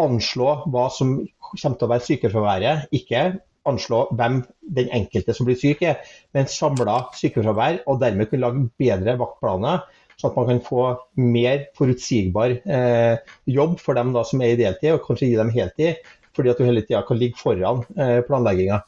anslå 0.01 0.51
hva 0.68 0.88
som 0.92 1.16
kommer 1.55 1.79
til 1.79 1.87
å 1.87 1.92
være 1.92 2.07
sykefraværet. 2.09 2.88
Ikke 2.97 3.25
anslå 3.68 4.03
hvem 4.18 4.42
den 4.77 4.90
enkelte 4.92 5.37
som 5.37 5.49
blir 5.49 5.57
syk 5.57 5.85
er, 5.87 6.03
men 6.37 6.51
samla 6.51 6.99
sykefravær. 7.16 7.81
Og 7.88 8.03
dermed 8.03 8.29
kunne 8.29 8.44
lage 8.44 8.66
bedre 8.81 9.16
vaktplaner, 9.20 9.87
sånn 10.18 10.33
at 10.33 10.37
man 10.40 10.51
kan 10.51 10.61
få 10.66 10.85
mer 11.23 11.64
forutsigbar 11.79 12.59
eh, 12.61 13.33
jobb 13.51 13.79
for 13.83 13.97
dem 13.99 14.12
da, 14.14 14.27
som 14.29 14.44
er 14.44 14.55
i 14.55 14.61
deltid, 14.61 14.92
og 14.92 15.07
kanskje 15.07 15.31
gi 15.31 15.40
dem 15.40 15.55
heltid. 15.55 16.12
Fordi 16.35 16.51
at 16.51 16.61
du 16.61 16.66
hele 16.66 16.83
tida 16.85 17.03
kan 17.07 17.20
ligge 17.20 17.38
foran 17.38 17.85
eh, 17.94 18.20
planlegginga. 18.27 18.81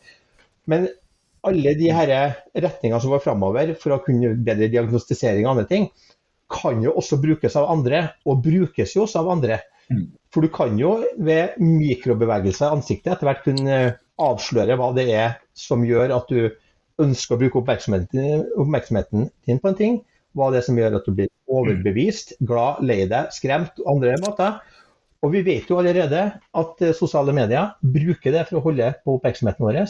Men 0.71 0.89
alle 1.47 1.77
de 1.79 1.93
her 1.95 2.13
retningene 2.57 3.01
som 3.03 3.13
går 3.15 3.23
framover 3.23 3.73
for 3.79 3.95
å 3.95 4.03
kunne 4.03 4.35
bedre 4.47 4.71
diagnostisering 4.73 5.47
og 5.47 5.55
andre 5.55 5.69
ting, 5.71 5.89
kan 6.51 6.83
jo 6.83 6.95
også 6.99 7.19
brukes 7.23 7.57
av 7.59 7.71
andre, 7.73 8.03
og 8.27 8.43
brukes 8.45 8.95
jo 8.95 9.05
også 9.05 9.23
av 9.23 9.33
andre. 9.35 9.61
Mm. 9.91 10.07
For 10.35 10.43
du 10.43 10.51
kan 10.55 10.79
jo 10.79 10.99
ved 11.23 11.59
mikrobevegelser 11.63 12.69
i 12.69 12.77
ansiktet 12.79 13.15
etter 13.15 13.29
hvert 13.29 13.45
kunne 13.47 13.81
avsløre 14.23 14.77
hva 14.79 14.93
det 14.97 15.07
er 15.15 15.37
som 15.57 15.85
gjør 15.87 16.15
at 16.17 16.31
du 16.31 16.51
ønsker 17.03 17.37
å 17.37 17.41
bruke 17.41 17.61
oppmerksomheten, 17.61 18.47
oppmerksomheten 18.57 19.29
din 19.47 19.61
på 19.63 19.71
en 19.71 19.79
ting. 19.79 19.99
Hva 20.37 20.51
det 20.53 20.61
er 20.61 20.67
som 20.67 20.79
gjør 20.79 20.99
at 20.99 21.07
du 21.09 21.15
blir 21.17 21.31
overbevist, 21.47 22.35
glad, 22.45 22.83
lei 22.85 23.05
deg, 23.09 23.31
skremt 23.35 23.79
og 23.83 23.95
andre 23.97 24.17
måter. 24.25 24.59
Og 25.25 25.33
vi 25.33 25.43
vet 25.47 25.71
jo 25.71 25.79
allerede 25.81 26.27
at 26.37 26.85
eh, 26.85 26.95
sosiale 26.97 27.35
medier 27.37 27.75
bruker 27.81 28.35
det 28.35 28.47
for 28.49 28.61
å 28.61 28.67
holde 28.69 28.93
på 29.05 29.17
oppmerksomheten 29.17 29.67
vår. 29.67 29.81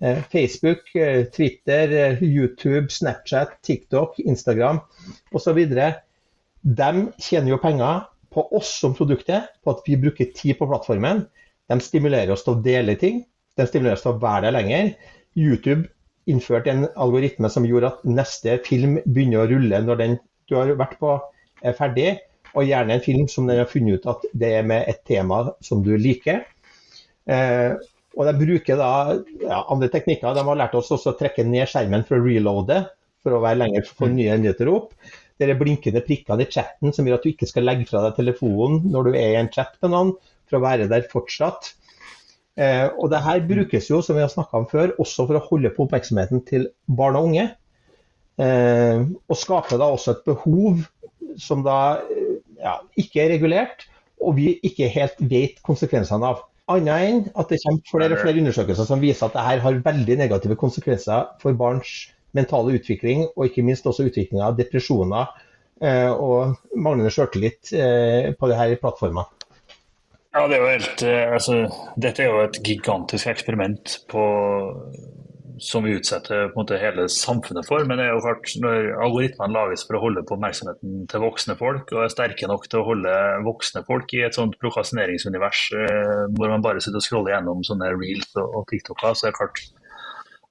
Eh, 0.00 0.20
Facebook, 0.32 0.88
eh, 0.96 1.24
Twitter, 1.32 2.18
YouTube, 2.22 2.90
Snapchat, 2.92 3.58
TikTok, 3.66 4.20
Instagram 4.24 4.80
osv. 5.36 5.62
De 6.66 6.90
tjener 7.22 7.52
jo 7.52 7.60
penger 7.62 8.06
på 8.32 8.44
oss 8.56 8.74
som 8.82 8.94
produktet, 8.96 9.52
på 9.64 9.72
at 9.72 9.84
vi 9.86 9.96
bruker 10.00 10.32
tid 10.36 10.58
på 10.58 10.68
plattformen. 10.68 11.24
De 11.70 11.80
stimulerer 11.82 12.32
oss 12.34 12.44
til 12.46 12.56
å 12.56 12.62
dele 12.64 12.96
ting. 13.00 13.24
De 13.56 13.64
stimulerer 13.68 13.96
oss 13.96 14.04
til 14.04 14.14
å 14.16 14.20
være 14.20 14.48
der 14.48 14.56
lenger. 14.58 14.90
YouTube 15.36 15.86
innførte 16.28 16.72
en 16.72 16.88
algoritme 16.98 17.48
som 17.52 17.64
gjorde 17.68 17.92
at 17.94 18.04
neste 18.08 18.58
film 18.66 18.98
begynner 19.06 19.44
å 19.44 19.50
rulle 19.52 19.80
når 19.84 20.00
den 20.02 20.18
du 20.50 20.56
har 20.58 20.72
vært 20.78 20.98
på, 21.00 21.16
er 21.64 21.74
ferdig. 21.78 22.16
Og 22.56 22.64
gjerne 22.64 22.96
en 22.96 23.04
film 23.04 23.26
som 23.28 23.48
den 23.48 23.60
har 23.60 23.68
funnet 23.68 24.00
ut 24.00 24.08
at 24.10 24.24
det 24.32 24.54
er 24.58 24.66
med 24.66 24.88
et 24.88 25.02
tema 25.04 25.42
som 25.64 25.82
du 25.84 25.92
liker. 26.00 26.40
Og 28.16 28.24
de 28.24 28.32
bruker 28.38 28.78
da 28.80 28.90
ja, 29.42 29.60
andre 29.68 29.90
teknikker. 29.92 30.32
De 30.32 30.44
har 30.48 30.58
lært 30.58 30.76
oss 30.78 30.88
også 30.94 31.12
å 31.12 31.18
trekke 31.18 31.44
ned 31.44 31.68
skjermen 31.68 32.04
for 32.08 32.16
å 32.16 32.24
reloade, 32.24 32.80
for 33.20 33.36
å 33.36 33.42
være 33.44 33.60
lenger 33.60 33.84
for 33.84 34.06
få 34.06 34.10
nye 34.14 34.38
nyheter 34.40 34.70
opp. 34.72 34.94
Det 35.36 35.50
er 35.50 35.58
blinkende 35.60 36.00
prikkene 36.04 36.46
i 36.46 36.52
chatten 36.52 36.94
som 36.96 37.08
gjør 37.08 37.18
at 37.18 37.26
du 37.26 37.32
ikke 37.34 37.48
skal 37.50 37.66
legge 37.68 37.88
fra 37.90 38.06
deg 38.06 38.16
telefonen 38.16 38.86
når 38.88 39.10
du 39.10 39.18
er 39.18 39.34
i 39.34 39.40
en 39.42 39.52
chat 39.52 39.76
med 39.84 39.92
noen, 39.92 40.14
for 40.48 40.56
å 40.56 40.64
være 40.64 40.88
der 40.88 41.04
fortsatt. 41.10 41.74
Eh, 42.56 42.86
og 42.96 43.10
det 43.12 43.20
her 43.20 43.42
brukes 43.44 43.90
jo, 43.90 44.00
som 44.00 44.16
vi 44.16 44.24
har 44.24 44.32
snakka 44.32 44.62
om 44.62 44.68
før, 44.70 44.94
også 45.02 45.26
for 45.28 45.36
å 45.36 45.44
holde 45.50 45.74
på 45.76 45.84
oppmerksomheten 45.84 46.40
til 46.48 46.70
barn 46.88 47.18
og 47.18 47.28
unge. 47.28 47.50
Eh, 48.40 49.02
og 49.04 49.36
skaper 49.36 49.80
da 49.82 49.90
også 49.92 50.14
et 50.14 50.24
behov 50.28 50.86
som 51.40 51.60
da 51.66 51.98
ja, 52.66 52.74
ikke 52.98 53.22
er 53.24 53.32
regulert, 53.36 53.86
og 54.20 54.36
vi 54.38 54.56
ikke 54.66 54.90
helt 54.92 55.18
vet 55.30 55.62
konsekvensene 55.66 56.34
av. 56.34 56.44
Annet 56.72 57.06
enn 57.06 57.18
at 57.38 57.52
det 57.52 57.60
kommer 57.62 57.90
flere 57.92 58.16
og 58.16 58.22
flere 58.24 58.42
undersøkelser 58.42 58.88
som 58.88 59.02
viser 59.02 59.28
at 59.28 59.36
dette 59.36 59.62
har 59.62 59.82
veldig 59.84 60.16
negative 60.18 60.56
konsekvenser 60.58 61.28
for 61.42 61.58
barns 61.58 62.08
mentale 62.36 62.74
utvikling, 62.76 63.28
og 63.36 63.46
ikke 63.48 63.64
minst 63.64 63.86
også 63.86 64.08
utviklinga 64.10 64.50
av 64.50 64.58
depresjoner 64.58 65.30
eh, 65.80 66.10
og 66.10 66.56
manglende 66.74 67.12
sjøltillit 67.14 67.72
eh, 67.72 68.32
på 68.36 68.50
disse 68.50 68.80
plattformene. 68.82 69.28
Ja, 70.36 70.42
det 70.50 70.58
er 70.58 70.60
jo 70.60 70.72
helt, 70.74 71.04
eh, 71.06 71.32
altså, 71.32 71.60
Dette 71.96 72.24
er 72.24 72.32
jo 72.32 72.42
et 72.44 72.58
gigantisk 72.66 73.30
eksperiment 73.30 74.00
på 74.10 74.24
som 75.58 75.84
vi 75.84 75.94
utsetter 75.96 76.50
på 76.50 76.56
en 76.56 76.62
måte 76.62 76.78
hele 76.80 77.06
samfunnet 77.12 77.66
for. 77.68 77.84
Men 77.88 78.00
det 78.00 78.06
er 78.06 78.14
jo 78.14 78.24
klart, 78.24 78.50
når 78.62 78.90
algoritmene 79.06 79.54
lages 79.56 79.86
for 79.86 79.98
å 79.98 80.02
holde 80.02 80.24
på 80.26 80.36
oppmerksomheten 80.36 81.06
til 81.10 81.22
voksne 81.22 81.56
folk, 81.58 81.92
og 81.94 82.02
er 82.04 82.12
sterke 82.12 82.50
nok 82.50 82.66
til 82.68 82.82
å 82.82 82.88
holde 82.90 83.14
voksne 83.46 83.84
folk 83.88 84.12
i 84.16 84.24
et 84.26 84.36
sånt 84.36 84.58
prokrastineringsunivers 84.62 85.62
eh, 85.80 86.26
hvor 86.36 86.52
man 86.52 86.64
bare 86.64 86.82
sitter 86.84 87.00
og 87.00 87.06
scroller 87.06 87.36
gjennom 87.36 87.64
sånne 87.66 87.94
reels 87.94 88.28
og, 88.42 88.66
TikToker, 88.70 89.16
så 89.16 89.28
er 89.28 89.32
det 89.32 89.40
klart 89.40 89.64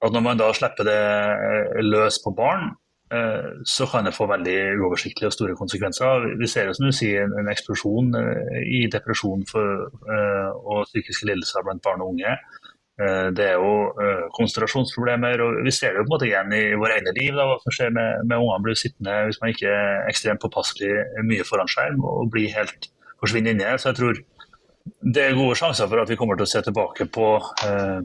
at 0.04 0.12
når 0.12 0.26
man 0.26 0.42
da 0.42 0.50
slipper 0.54 0.88
det 0.88 0.98
eh, 0.98 1.80
løs 1.86 2.18
på 2.24 2.34
barn, 2.36 2.72
eh, 3.14 3.50
så 3.68 3.86
kan 3.90 4.10
det 4.10 4.16
få 4.16 4.26
veldig 4.30 4.58
uoversiktlige 4.82 5.30
og 5.30 5.38
store 5.38 5.58
konsekvenser. 5.58 6.30
Vi 6.40 6.50
ser 6.50 6.66
jo 6.66 6.76
som 6.76 6.90
du 6.90 6.94
sier, 6.96 7.30
en, 7.30 7.52
eksplosjon 7.52 8.10
i 8.66 8.86
depresjon 8.92 9.46
for, 9.46 9.86
og 10.66 10.86
psykiske 10.90 11.30
lidelser 11.30 11.64
blant 11.66 11.84
barn 11.86 12.02
og 12.02 12.16
unge. 12.16 12.38
Eh, 12.96 13.26
det 13.36 13.44
er 13.44 13.58
jo 13.60 13.72
eh, 14.00 14.22
konsentrasjonsproblemer. 14.36 15.42
og 15.44 15.58
Vi 15.66 15.74
ser 15.74 15.92
det 15.92 16.00
jo 16.00 16.06
på 16.06 16.08
en 16.08 16.14
måte 16.14 16.28
igjen 16.30 16.54
i 16.56 16.62
våre 16.80 16.96
egne 16.96 17.12
liv. 17.18 17.34
Da, 17.36 17.48
hva 17.50 17.58
som 17.60 17.74
skjer 17.76 17.92
med, 17.92 18.22
med 18.24 18.38
ungene 18.38 18.62
blir 18.64 18.78
sittende 18.80 19.18
hvis 19.28 19.40
man 19.42 19.52
ikke 19.52 19.72
er 19.72 20.06
ekstremt 20.12 20.40
påpasselig 20.44 20.94
mye 21.28 21.44
foran 21.44 21.68
skjerm 21.68 22.00
og 22.08 22.30
blir 22.32 22.54
helt 22.56 22.88
forsvinner 23.20 23.52
inni 23.52 23.66
det. 23.66 23.76
Så 23.82 23.92
jeg 23.92 24.00
tror 24.00 24.22
det 24.86 25.22
er 25.22 25.36
gode 25.36 25.56
sjanser 25.58 25.88
for 25.90 25.98
at 25.98 26.10
vi 26.10 26.16
kommer 26.18 26.38
til 26.38 26.46
å 26.46 26.48
se 26.48 26.60
tilbake 26.62 27.08
på, 27.12 27.26
eh, 27.66 27.98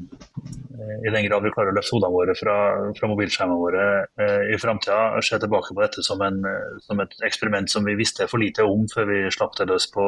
i 1.06 1.13
den 1.13 1.27
grad 1.27 1.45
vi 1.45 1.51
klarer 1.54 1.71
å 1.71 1.75
løfte 1.77 1.93
hodene 1.95 2.15
våre 2.15 2.36
fra, 2.36 2.56
fra 2.97 3.10
mobilskjermene 3.12 3.62
våre 3.62 3.86
eh, 4.19 4.49
i 4.51 4.58
framtida, 4.60 5.21
se 5.23 5.38
tilbake 5.39 5.75
på 5.75 5.84
dette 5.84 6.04
som, 6.04 6.23
en, 6.25 6.41
som, 6.82 6.99
et 7.04 7.13
eksperiment 7.27 7.69
som 7.69 7.86
vi 7.86 7.95
visste 7.99 8.27
for 8.27 8.41
lite 8.41 8.65
om 8.65 8.88
før 8.91 9.08
vi 9.12 9.21
slapp 9.32 9.56
det 9.60 9.69
løs 9.69 9.88
på, 9.93 10.08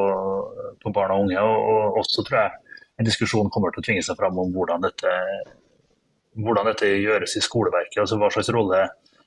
på 0.81 0.93
barn 0.97 1.13
og 1.13 1.27
unge. 1.27 1.45
Og, 1.45 1.69
og 1.71 2.01
også 2.03 2.25
tror 2.25 2.41
jeg 2.41 2.72
en 2.99 3.07
diskusjon 3.07 3.49
kommer 3.53 3.73
til 3.73 3.81
å 3.81 3.85
tvinge 3.87 4.03
seg 4.05 4.17
fram 4.19 4.37
om 4.41 4.51
hvordan 4.53 4.83
dette, 4.85 5.13
hvordan 6.39 6.69
dette 6.69 6.89
gjøres 6.89 7.37
i 7.37 7.43
skoleverket. 7.43 8.03
altså 8.03 8.19
Hva 8.21 8.29
slags 8.33 8.51
rolle 8.53 8.83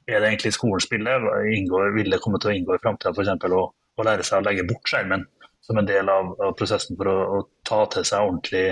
er 0.07 0.20
det 0.20 0.31
egentlig 0.31 0.55
skolen 0.55 0.83
spiller? 0.83 1.26
Inngår, 1.57 1.92
vil 1.96 2.12
det 2.12 2.22
komme 2.22 2.40
til 2.42 2.52
å 2.52 2.57
inngå 2.57 2.76
i 2.76 2.83
framtida 2.83 3.12
f.eks. 3.14 3.50
Å, 3.50 3.64
å 3.96 4.07
lære 4.07 4.26
seg 4.26 4.40
å 4.42 4.46
legge 4.46 4.66
bort 4.68 4.90
skjermen 4.90 5.26
som 5.66 5.81
en 5.81 5.88
del 5.88 6.11
av, 6.12 6.35
av 6.42 6.55
prosessen 6.59 6.98
for 6.98 7.11
å, 7.11 7.16
å, 7.37 7.40
ta 7.66 7.81
til 7.90 8.07
seg 8.07 8.29
ordentlig, 8.29 8.66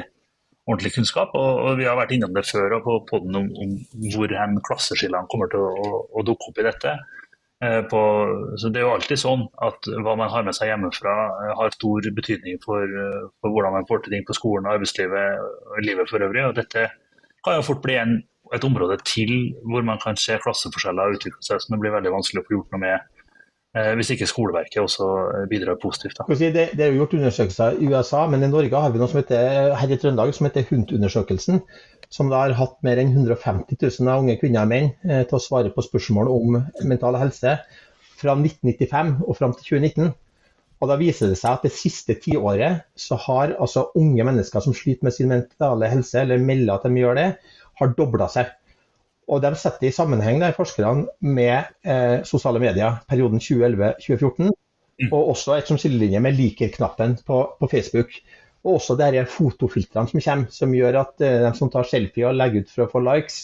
ordentlig 0.68 0.94
kunnskap? 0.94 1.34
Og, 1.34 1.50
og, 1.64 1.70
Vi 1.80 1.88
har 1.90 1.98
vært 1.98 2.14
innom 2.14 2.36
det 2.36 2.46
før 2.46 2.78
og 2.78 2.86
på 2.86 2.98
podden 3.10 3.40
om, 3.40 3.50
om 3.64 3.74
hvor 4.14 4.36
klasseskillene 4.68 5.30
kommer 5.32 5.50
til 5.50 5.64
å, 5.64 5.72
å, 5.74 6.02
å 6.14 6.26
dukke 6.26 6.52
opp 6.52 6.62
i 6.62 6.68
dette. 6.68 6.94
Eh, 7.64 7.82
på, 7.82 8.00
så 8.56 8.68
Det 8.68 8.80
er 8.80 8.84
jo 8.84 8.92
alltid 8.96 9.20
sånn 9.20 9.44
at 9.62 9.86
hva 10.04 10.16
man 10.18 10.30
har 10.32 10.42
med 10.44 10.56
seg 10.56 10.68
hjemmefra 10.72 11.14
eh, 11.44 11.52
har 11.56 11.72
stor 11.76 12.08
betydning 12.16 12.58
for, 12.64 12.82
eh, 12.82 13.20
for, 13.40 13.54
hvordan 13.54 13.76
man 13.76 13.86
får 13.88 14.02
til 14.04 14.16
ting 14.16 14.24
på 14.26 14.36
skolen, 14.36 14.68
arbeidslivet 14.68 15.38
og 15.40 15.84
livet 15.86 16.10
for 16.10 16.24
øvrig. 16.26 16.44
og 16.48 16.56
Dette 16.58 16.88
kan 17.46 17.56
jo 17.56 17.66
fort 17.68 17.82
bli 17.84 17.96
en, 18.00 18.16
et 18.52 18.66
område 18.66 18.98
til 19.06 19.32
hvor 19.70 19.86
man 19.86 20.02
kan 20.02 20.18
se 20.20 20.36
klasseforskjeller 20.42 21.14
utvikle 21.14 21.46
seg 21.46 21.62
som 21.62 21.76
det 21.76 21.80
blir 21.84 21.94
veldig 21.94 22.12
vanskelig 22.16 22.42
å 22.42 22.48
få 22.48 22.56
gjort 22.58 22.74
noe 22.74 22.84
med 22.84 23.13
hvis 23.74 24.12
ikke 24.14 24.28
skoleverket 24.30 24.78
også 24.78 25.06
bidrar 25.50 25.74
positivt. 25.82 26.20
Det, 26.30 26.50
det, 26.54 26.78
er 26.78 26.92
jo 26.92 27.00
gjort 27.00 27.16
undersøkelser 27.18 27.80
i 27.82 27.88
USA, 27.90 28.20
men 28.30 28.46
i 28.46 28.50
Norge 28.52 28.70
har 28.78 28.92
vi 28.94 29.00
noe 29.02 29.10
som 29.10 29.18
heter, 29.18 29.72
her 29.74 29.90
i 29.90 29.98
Trøndelag 29.98 30.30
som 30.36 30.46
heter 30.46 30.68
HUNT-undersøkelsen 30.68 31.58
som 32.14 32.30
da 32.30 32.44
har 32.44 32.54
hatt 32.58 32.76
mer 32.86 33.00
enn 33.02 33.12
150 33.14 33.78
000 33.80 34.10
unge 34.14 34.36
kvinner 34.40 34.66
og 34.66 34.70
menn 34.70 34.92
eh, 35.08 35.24
til 35.26 35.38
å 35.38 35.42
svare 35.42 35.72
på 35.74 35.84
spørsmål 35.84 36.30
om 36.30 36.60
mental 36.86 37.18
helse 37.18 37.56
fra 38.20 38.36
1995 38.38 39.16
og 39.24 39.38
fram 39.38 39.54
til 39.56 39.80
2019. 39.80 40.12
Og 40.82 40.90
Da 40.90 40.98
viser 41.00 41.30
det 41.30 41.38
seg 41.40 41.56
at 41.56 41.64
det 41.64 41.72
siste 41.74 42.16
tiåret 42.20 42.84
så 42.98 43.16
har 43.26 43.54
altså 43.62 43.88
unge 43.98 44.26
mennesker 44.26 44.62
som 44.62 44.76
sliter 44.76 45.06
med 45.06 45.16
sin 45.16 45.30
mentale 45.30 45.88
helse, 45.88 46.20
eller 46.20 46.42
melder 46.42 46.76
at 46.76 46.84
de 46.86 47.00
gjør 47.00 47.18
det, 47.18 47.28
har 47.80 47.94
dobla 47.98 48.28
seg. 48.30 48.50
Og 49.30 49.40
de 49.40 49.50
setter 49.56 49.88
i 49.88 49.94
sammenheng 49.94 50.40
der, 50.42 50.54
forskerne 50.56 51.08
med 51.24 51.70
eh, 51.86 52.20
sosiale 52.28 52.60
medier 52.62 53.00
perioden 53.08 53.40
2011-2014. 53.40 54.52
Mm. 55.00 55.10
Og 55.10 55.32
også 55.32 55.56
et 55.56 55.70
som 55.70 55.78
skillelinje 55.80 56.20
med 56.22 56.36
liker-knappen 56.38 57.16
på, 57.26 57.40
på, 57.58 57.70
Facebook. 57.70 58.14
Og 58.64 58.78
også 58.78 58.96
de 59.00 59.24
fotofiltrene 59.28 60.10
som 60.10 60.20
kommer, 60.20 60.52
som 60.54 60.76
gjør 60.76 61.00
at 61.02 61.24
eh, 61.24 61.40
de 61.46 61.52
som 61.58 61.72
tar 61.72 61.88
selfie 61.88 62.28
og 62.28 62.36
legger 62.36 62.64
ut 62.64 62.74
for 62.74 62.86
å 62.86 62.92
få 62.92 63.02
likes, 63.04 63.40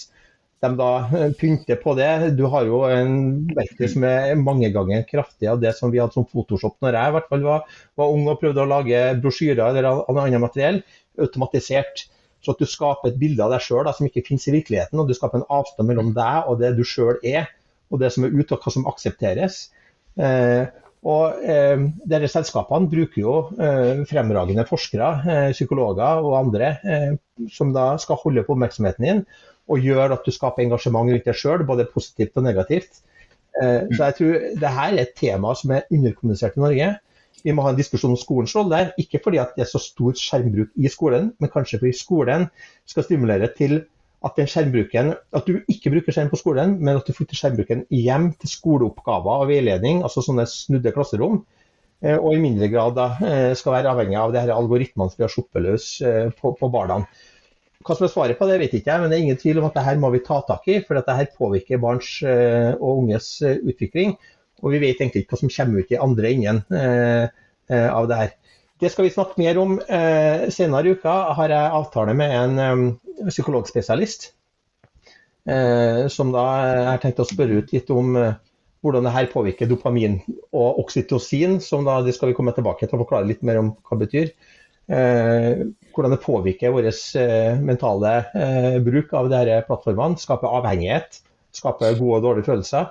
de 0.60 0.70
da 0.76 0.90
eh, 1.16 1.32
pynter 1.40 1.80
på 1.80 1.94
det. 1.96 2.12
Du 2.36 2.44
har 2.52 2.68
jo 2.68 2.84
en 2.88 3.16
verktøy 3.56 3.88
som 3.94 4.04
er 4.08 4.36
mange 4.40 4.70
ganger 4.74 5.06
kraftig 5.08 5.48
av 5.50 5.60
det 5.62 5.72
som 5.78 5.92
vi 5.92 6.00
hadde 6.02 6.16
som 6.16 6.28
Photoshop 6.28 6.76
når 6.84 6.98
jeg 6.98 7.12
i 7.12 7.16
hvert 7.16 7.30
fall 7.32 7.44
var, 7.46 7.76
var 7.96 8.14
ung 8.14 8.28
og 8.28 8.40
prøvde 8.42 8.64
å 8.64 8.68
lage 8.68 9.04
brosjyrer 9.22 9.80
eller 9.80 10.04
annet 10.12 10.42
materiell. 10.44 10.82
Automatisert. 11.20 12.06
Så 12.40 12.54
at 12.54 12.60
du 12.62 12.68
skaper 12.68 13.10
et 13.10 13.18
bilde 13.20 13.44
av 13.44 13.52
deg 13.52 13.64
sjøl 13.64 13.88
som 13.92 14.06
ikke 14.08 14.24
finnes 14.26 14.46
i 14.48 14.54
virkeligheten. 14.54 15.00
Og 15.00 15.08
du 15.08 15.16
skaper 15.16 15.40
en 15.40 15.48
avstand 15.52 15.88
mellom 15.88 16.14
deg 16.16 16.48
og 16.48 16.60
det 16.62 16.72
du 16.78 16.84
sjøl 16.88 17.18
er, 17.26 17.50
og 17.90 18.00
det 18.00 18.12
som 18.14 18.24
er 18.24 18.32
ute, 18.32 18.54
og 18.54 18.64
hva 18.64 18.72
som 18.72 18.86
aksepteres. 18.88 19.66
Eh, 20.20 20.64
og 21.10 21.44
eh, 21.48 21.84
dere 22.08 22.28
Selskapene 22.28 22.90
bruker 22.92 23.20
jo 23.22 23.34
eh, 23.56 24.02
fremragende 24.08 24.66
forskere, 24.68 25.12
eh, 25.24 25.52
psykologer 25.56 26.20
og 26.20 26.36
andre 26.42 26.74
eh, 26.84 27.14
som 27.52 27.72
da 27.72 27.94
skal 28.00 28.20
holde 28.20 28.44
på 28.44 28.52
oppmerksomheten 28.52 29.06
din 29.06 29.22
og 29.70 29.86
gjøre 29.86 30.16
at 30.16 30.26
du 30.26 30.34
skaper 30.34 30.64
engasjement 30.64 31.08
rundt 31.08 31.28
deg 31.28 31.38
sjøl, 31.38 31.64
både 31.64 31.88
positivt 31.92 32.36
og 32.40 32.44
negativt. 32.44 33.00
Eh, 33.62 33.86
så 33.94 34.10
jeg 34.10 34.16
tror 34.18 34.34
det 34.60 34.74
her 34.76 34.96
er 34.96 35.04
et 35.04 35.14
tema 35.16 35.54
som 35.58 35.72
er 35.76 35.86
underkommunisert 35.88 36.58
i 36.58 36.64
Norge. 36.64 36.90
Vi 37.44 37.54
må 37.56 37.64
ha 37.64 37.72
en 37.72 37.78
diskusjon 37.78 38.14
om 38.14 38.20
skolens 38.20 38.54
rolle. 38.56 38.90
Ikke 39.00 39.20
fordi 39.22 39.40
det 39.56 39.64
er 39.64 39.70
så 39.70 39.80
stor 39.82 40.16
skjermbruk 40.18 40.74
i 40.76 40.90
skolen, 40.92 41.32
men 41.40 41.52
kanskje 41.52 41.80
fordi 41.80 41.96
skolen 41.96 42.48
skal 42.88 43.06
stimulere 43.06 43.50
til 43.56 43.82
at 44.20 44.36
at 44.36 45.46
du 45.46 45.54
ikke 45.64 45.90
bruker 45.94 46.12
skjerm 46.12 46.28
på 46.28 46.36
skolen, 46.36 46.74
men 46.76 46.98
at 46.98 47.06
du 47.08 47.14
flytter 47.16 47.38
skjermbruken 47.38 47.86
hjem 47.88 48.26
til 48.36 48.50
skoleoppgaver 48.52 49.46
og 49.46 49.48
veiledning, 49.48 50.02
altså 50.04 50.20
sånne 50.20 50.44
snudde 50.44 50.92
klasserom. 50.92 51.38
Eh, 52.04 52.18
og 52.18 52.34
i 52.34 52.40
mindre 52.42 52.68
grad 52.68 52.98
da, 52.98 53.06
eh, 53.24 53.54
skal 53.56 53.78
være 53.78 53.94
avhengig 53.94 54.18
av 54.20 54.34
det 54.34 54.42
her 54.44 54.52
algoritmene 54.52 55.08
som 55.08 55.20
vi 55.20 55.24
har 55.24 55.32
sluppet 55.32 55.64
løs 55.64 55.86
på, 56.36 56.52
på 56.52 56.68
barna. 56.72 57.00
Hva 57.80 57.96
som 57.96 58.04
er 58.04 58.12
svaret 58.12 58.36
på 58.36 58.44
det, 58.48 58.58
vet 58.60 58.76
ikke 58.76 58.92
jeg, 58.92 59.00
men 59.00 59.08
det 59.08 59.16
er 59.16 59.24
ingen 59.24 59.40
tvil 59.40 59.62
om 59.62 59.70
at 59.70 59.78
det 59.78 59.86
her 59.86 59.96
må 59.96 60.12
vi 60.12 60.20
ta 60.24 60.42
tak 60.44 60.68
i. 60.68 60.82
For 60.84 61.00
dette 61.00 61.16
her 61.16 61.32
påvirker 61.38 61.80
barns 61.80 62.18
og 62.20 62.90
unges 62.90 63.38
utvikling. 63.40 64.18
Og 64.60 64.74
vi 64.74 64.82
vet 64.82 65.00
egentlig 65.00 65.24
ikke 65.24 65.36
hva 65.36 65.42
som 65.42 65.52
kommer 65.54 65.80
ut 65.80 65.94
i 65.94 66.00
andre 66.00 66.32
enden 66.34 66.60
eh, 66.76 67.24
eh, 67.70 67.88
av 67.88 68.08
det 68.10 68.18
her. 68.20 68.36
Det 68.80 68.88
skal 68.92 69.06
vi 69.06 69.12
snakke 69.12 69.40
mer 69.40 69.58
om 69.60 69.78
eh, 69.80 70.46
senere 70.52 70.88
i 70.88 70.94
uka. 70.96 71.16
Har 71.36 71.52
jeg 71.52 71.72
avtale 71.80 72.14
med 72.16 72.36
en 72.36 72.92
psykologspesialist. 73.28 74.30
Eh, 75.48 76.06
som 76.12 76.32
da 76.32 76.46
har 76.92 77.02
tenkt 77.02 77.20
å 77.20 77.28
spørre 77.28 77.60
ut 77.60 77.74
litt 77.74 77.90
om 77.92 78.14
hvordan 78.80 79.04
det 79.04 79.12
her 79.12 79.28
påvirker 79.32 79.68
dopamin 79.68 80.18
og 80.52 80.80
oksytocin. 80.84 81.58
Som 81.64 81.84
da 81.88 82.00
det 82.04 82.16
skal 82.16 82.32
vi 82.32 82.38
komme 82.38 82.56
tilbake 82.56 82.88
til 82.88 82.96
å 82.96 83.02
forklare 83.04 83.28
litt 83.28 83.44
mer 83.44 83.60
om 83.60 83.74
hva 83.84 83.98
det 83.98 84.08
betyr. 84.08 84.32
Eh, 84.90 85.66
hvordan 85.94 86.16
det 86.16 86.22
påvirker 86.24 86.72
vår 86.74 86.88
eh, 86.90 87.60
mentale 87.62 88.14
bruk 88.86 89.12
av 89.14 89.28
disse 89.30 89.60
plattformene. 89.68 90.18
Skaper 90.24 90.56
avhengighet, 90.60 91.20
skaper 91.54 91.98
gode 92.00 92.18
og 92.18 92.26
dårlige 92.30 92.48
følelser. 92.48 92.90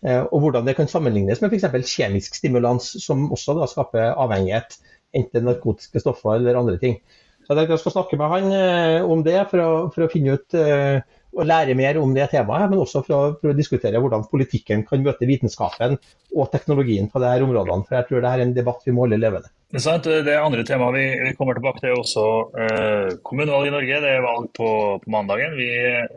Eh, 0.00 0.22
og 0.22 0.44
hvordan 0.44 0.66
det 0.66 0.76
kan 0.78 0.88
sammenlignes 0.88 1.42
med 1.42 1.52
f.eks. 1.52 1.92
kjemisk 1.92 2.38
stimulans, 2.38 2.94
som 3.04 3.28
også 3.32 3.56
da 3.58 3.68
skaper 3.70 4.14
avhengighet. 4.14 4.78
Enten 5.16 5.48
narkotiske 5.48 6.00
stoffer 6.00 6.38
eller 6.38 6.58
andre 6.60 6.78
ting. 6.78 7.00
Så 7.46 7.56
Jeg 7.58 7.78
skal 7.82 7.92
snakke 7.92 8.16
med 8.16 8.30
han 8.30 8.52
eh, 8.54 9.02
om 9.02 9.24
det 9.26 9.40
for 9.50 9.62
å, 9.62 9.70
for 9.90 10.06
å 10.06 10.10
finne 10.12 10.36
ut 10.38 10.54
eh, 10.54 11.00
og 11.34 11.46
lære 11.46 11.74
mer 11.78 11.98
om 11.98 12.12
det 12.14 12.28
temaet, 12.30 12.70
men 12.70 12.82
også 12.82 13.02
for 13.06 13.16
å, 13.16 13.20
for 13.40 13.50
å, 13.50 13.56
diskutere 13.58 13.98
hvordan 14.02 14.28
politikken 14.30 14.84
kan 14.86 15.02
møte 15.02 15.26
vitenskapen 15.26 15.96
og 16.34 16.50
teknologien 16.54 17.10
på 17.10 17.22
disse 17.22 17.46
områdene. 17.46 17.86
For 17.88 17.98
jeg 17.98 18.08
tror 18.08 18.24
det 18.24 18.30
er 18.30 18.44
en 18.44 18.54
debatt 18.54 18.86
vi 18.86 18.94
må 18.94 19.06
holde 19.06 19.18
levende. 19.18 19.50
Det 19.70 20.34
andre 20.34 20.64
temaet 20.66 20.96
vi, 20.96 21.32
kommer 21.38 21.54
tilbake 21.54 21.78
til, 21.78 21.92
er 21.92 21.98
også 22.00 22.22
eh, 22.58 23.10
kommunevalg 23.22 23.68
i 23.68 23.70
Norge. 23.70 23.98
Det 24.02 24.08
er 24.16 24.24
valg 24.24 24.48
på, 24.58 24.70
på 24.98 25.12
mandagen. 25.14 25.52
Vi, 25.54 25.68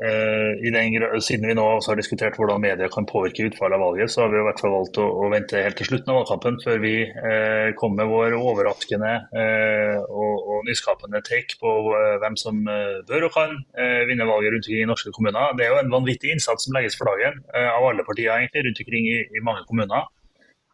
eh, 0.09 0.63
den, 0.73 1.19
siden 1.21 1.45
vi 1.45 1.53
nå 1.53 1.65
har 1.85 1.99
diskutert 1.99 2.39
hvordan 2.39 2.63
media 2.63 2.89
kan 2.89 3.05
påvirke 3.05 3.45
utfallet 3.51 3.77
av 3.77 3.83
valget, 3.85 4.09
så 4.09 4.23
har 4.23 4.31
vi 4.33 4.39
i 4.41 4.45
hvert 4.47 4.63
fall 4.63 4.73
valgt 4.73 4.97
å, 4.97 5.05
å 5.05 5.29
vente 5.29 5.61
helt 5.61 5.77
til 5.77 5.91
slutten 5.91 6.09
av 6.09 6.17
valgkampen 6.23 6.57
før 6.63 6.81
vi 6.81 6.95
eh, 7.05 7.69
kommer 7.77 8.01
med 8.01 8.09
vår 8.15 8.37
overraskende 8.39 9.13
eh, 9.37 10.01
og, 10.01 10.33
og, 10.33 10.65
nyskapende 10.65 11.21
take 11.29 11.61
på 11.61 11.75
eh, 11.93 12.17
hvem 12.25 12.39
som 12.41 12.57
eh, 12.65 13.05
bør 13.05 13.27
og 13.29 13.37
kan 13.37 13.55
vinne 14.09 14.25
valget 14.25 14.55
rundt 14.55 14.65
omkring 14.65 14.81
i 14.81 14.89
norske 14.89 15.13
kommuner. 15.13 15.53
Det 15.59 15.67
er 15.67 15.75
jo 15.75 15.79
en 15.83 15.93
vanvittig 15.93 16.33
innsats 16.33 16.65
som 16.65 16.73
legges 16.73 16.97
for 16.97 17.11
dagen 17.11 17.37
av 17.53 17.85
alle 17.85 18.05
partier 18.07 18.33
egentlig, 18.33 18.65
rundt 18.65 18.81
omkring 18.81 19.13
i, 19.13 19.17
i 19.29 19.45
mange 19.45 19.61
kommuner. 19.69 20.09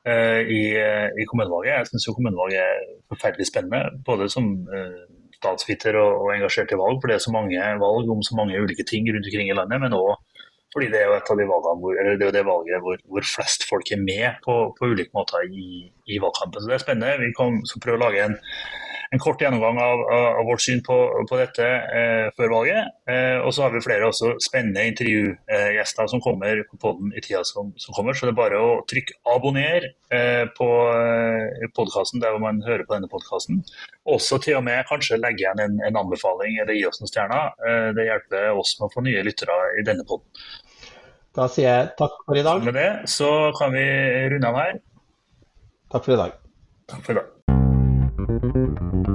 Eh, 0.09 0.41
i, 0.57 0.61
eh, 0.79 1.07
i, 1.21 1.25
kommunevalget. 1.29 1.75
Jeg 1.75 1.87
syns 1.89 2.07
kommunevalget 2.15 2.61
er 2.63 2.77
forferdelig 3.11 3.47
spennende, 3.49 3.99
både 4.07 4.29
som 4.31 4.45
uh, 4.71 5.01
statsviter 5.35 5.97
og, 5.99 6.11
og, 6.23 6.29
engasjert 6.33 6.71
i 6.73 6.79
valg, 6.79 6.97
for 7.01 7.11
det 7.11 7.17
er 7.17 7.25
så 7.25 7.33
mange 7.35 7.65
valg 7.83 8.11
om 8.13 8.23
så 8.25 8.37
mange 8.39 8.61
ulike 8.63 8.85
ting 8.87 9.09
rundt 9.09 9.27
omkring 9.29 9.51
i 9.51 9.57
landet. 9.57 9.81
Men 9.83 9.97
òg 9.97 10.15
fordi 10.73 10.91
det 10.93 10.99
er 10.99 11.07
jo 11.09 11.15
et 11.17 11.29
av 11.33 11.39
de 11.39 11.45
valgene 11.49 11.81
hvor, 11.81 11.99
det 12.21 12.25
er 12.27 12.33
det 12.35 12.45
valget 12.45 12.83
hvor, 12.85 12.99
hvor 13.09 13.25
flest 13.25 13.65
folk 13.65 13.87
er 13.89 14.01
med 14.03 14.37
på, 14.45 14.55
på 14.77 14.89
ulike 14.91 15.13
måter 15.17 15.45
i, 15.49 15.89
i, 16.05 16.19
valgkampen. 16.21 16.61
Så 16.61 16.69
det 16.69 16.77
er 16.77 16.83
spennende. 16.83 17.25
Vi 17.25 17.31
skal 17.71 17.83
prøve 17.83 17.97
å 17.97 18.03
lage 18.03 18.27
en 18.27 18.37
en 19.11 19.21
kort 19.21 19.41
gjennomgang 19.41 19.79
av, 19.81 20.01
av 20.39 20.45
vårt 20.45 20.61
syn 20.61 20.81
på, 20.85 20.95
på 21.29 21.37
dette 21.39 21.65
eh, 21.65 22.27
før 22.37 22.51
valget. 22.53 22.91
Eh, 23.09 23.37
og 23.41 23.49
så 23.55 23.65
har 23.65 23.73
vi 23.73 23.81
flere 23.81 24.05
også 24.09 24.35
spennende 24.43 24.85
intervjugjester 24.91 26.11
som 26.11 26.21
kommer 26.21 26.61
på 26.69 26.77
podden 26.81 27.09
i 27.17 27.23
tida 27.25 27.41
som, 27.47 27.71
som, 27.81 27.95
kommer. 27.97 28.13
Så 28.13 28.27
det 28.27 28.35
er 28.35 28.39
bare 28.41 28.61
å 28.61 28.75
trykke 28.89 29.17
abonner 29.33 29.87
eh, 30.13 30.45
på 30.57 30.69
eh, 30.93 31.65
podkasten 31.77 32.21
der 32.21 32.35
hvor 32.35 32.43
man 32.43 32.61
hører 32.67 32.85
på 32.85 32.97
denne 32.99 33.09
podkasten. 33.09 33.63
Også 34.09 34.37
til 34.45 34.59
og 34.59 34.65
med 34.69 34.85
kanskje 34.91 35.17
legge 35.21 35.45
igjen 35.45 35.63
en, 35.65 35.81
en 35.89 36.01
anbefaling 36.03 36.61
eller 36.61 36.77
gi 36.77 36.85
oss 36.91 37.01
noen 37.01 37.13
stjerner. 37.13 37.57
Eh, 37.65 37.89
det 37.97 38.09
hjelper 38.11 38.51
oss 38.53 38.75
med 38.77 38.91
å 38.91 38.93
få 38.93 39.05
nye 39.09 39.25
lyttere 39.25 39.57
i 39.81 39.87
denne 39.89 40.05
podden. 40.05 40.29
Da 41.37 41.49
sier 41.49 41.69
jeg 41.69 41.89
takk 41.97 42.21
for 42.27 42.37
i 42.37 42.45
dag. 42.45 42.61
Med 42.65 42.77
det 42.77 42.89
så 43.09 43.33
kan 43.57 43.73
vi 43.73 43.89
runde 44.35 44.53
av 44.53 44.61
her. 44.61 44.79
Takk 45.89 46.05
for 46.05 46.13
i 46.13 46.21
dag. 46.21 46.39
Takk 46.89 47.05
for 47.05 47.17
i 47.17 47.21
dag. 47.23 47.38
Thank 48.41 48.55
you. 48.55 49.08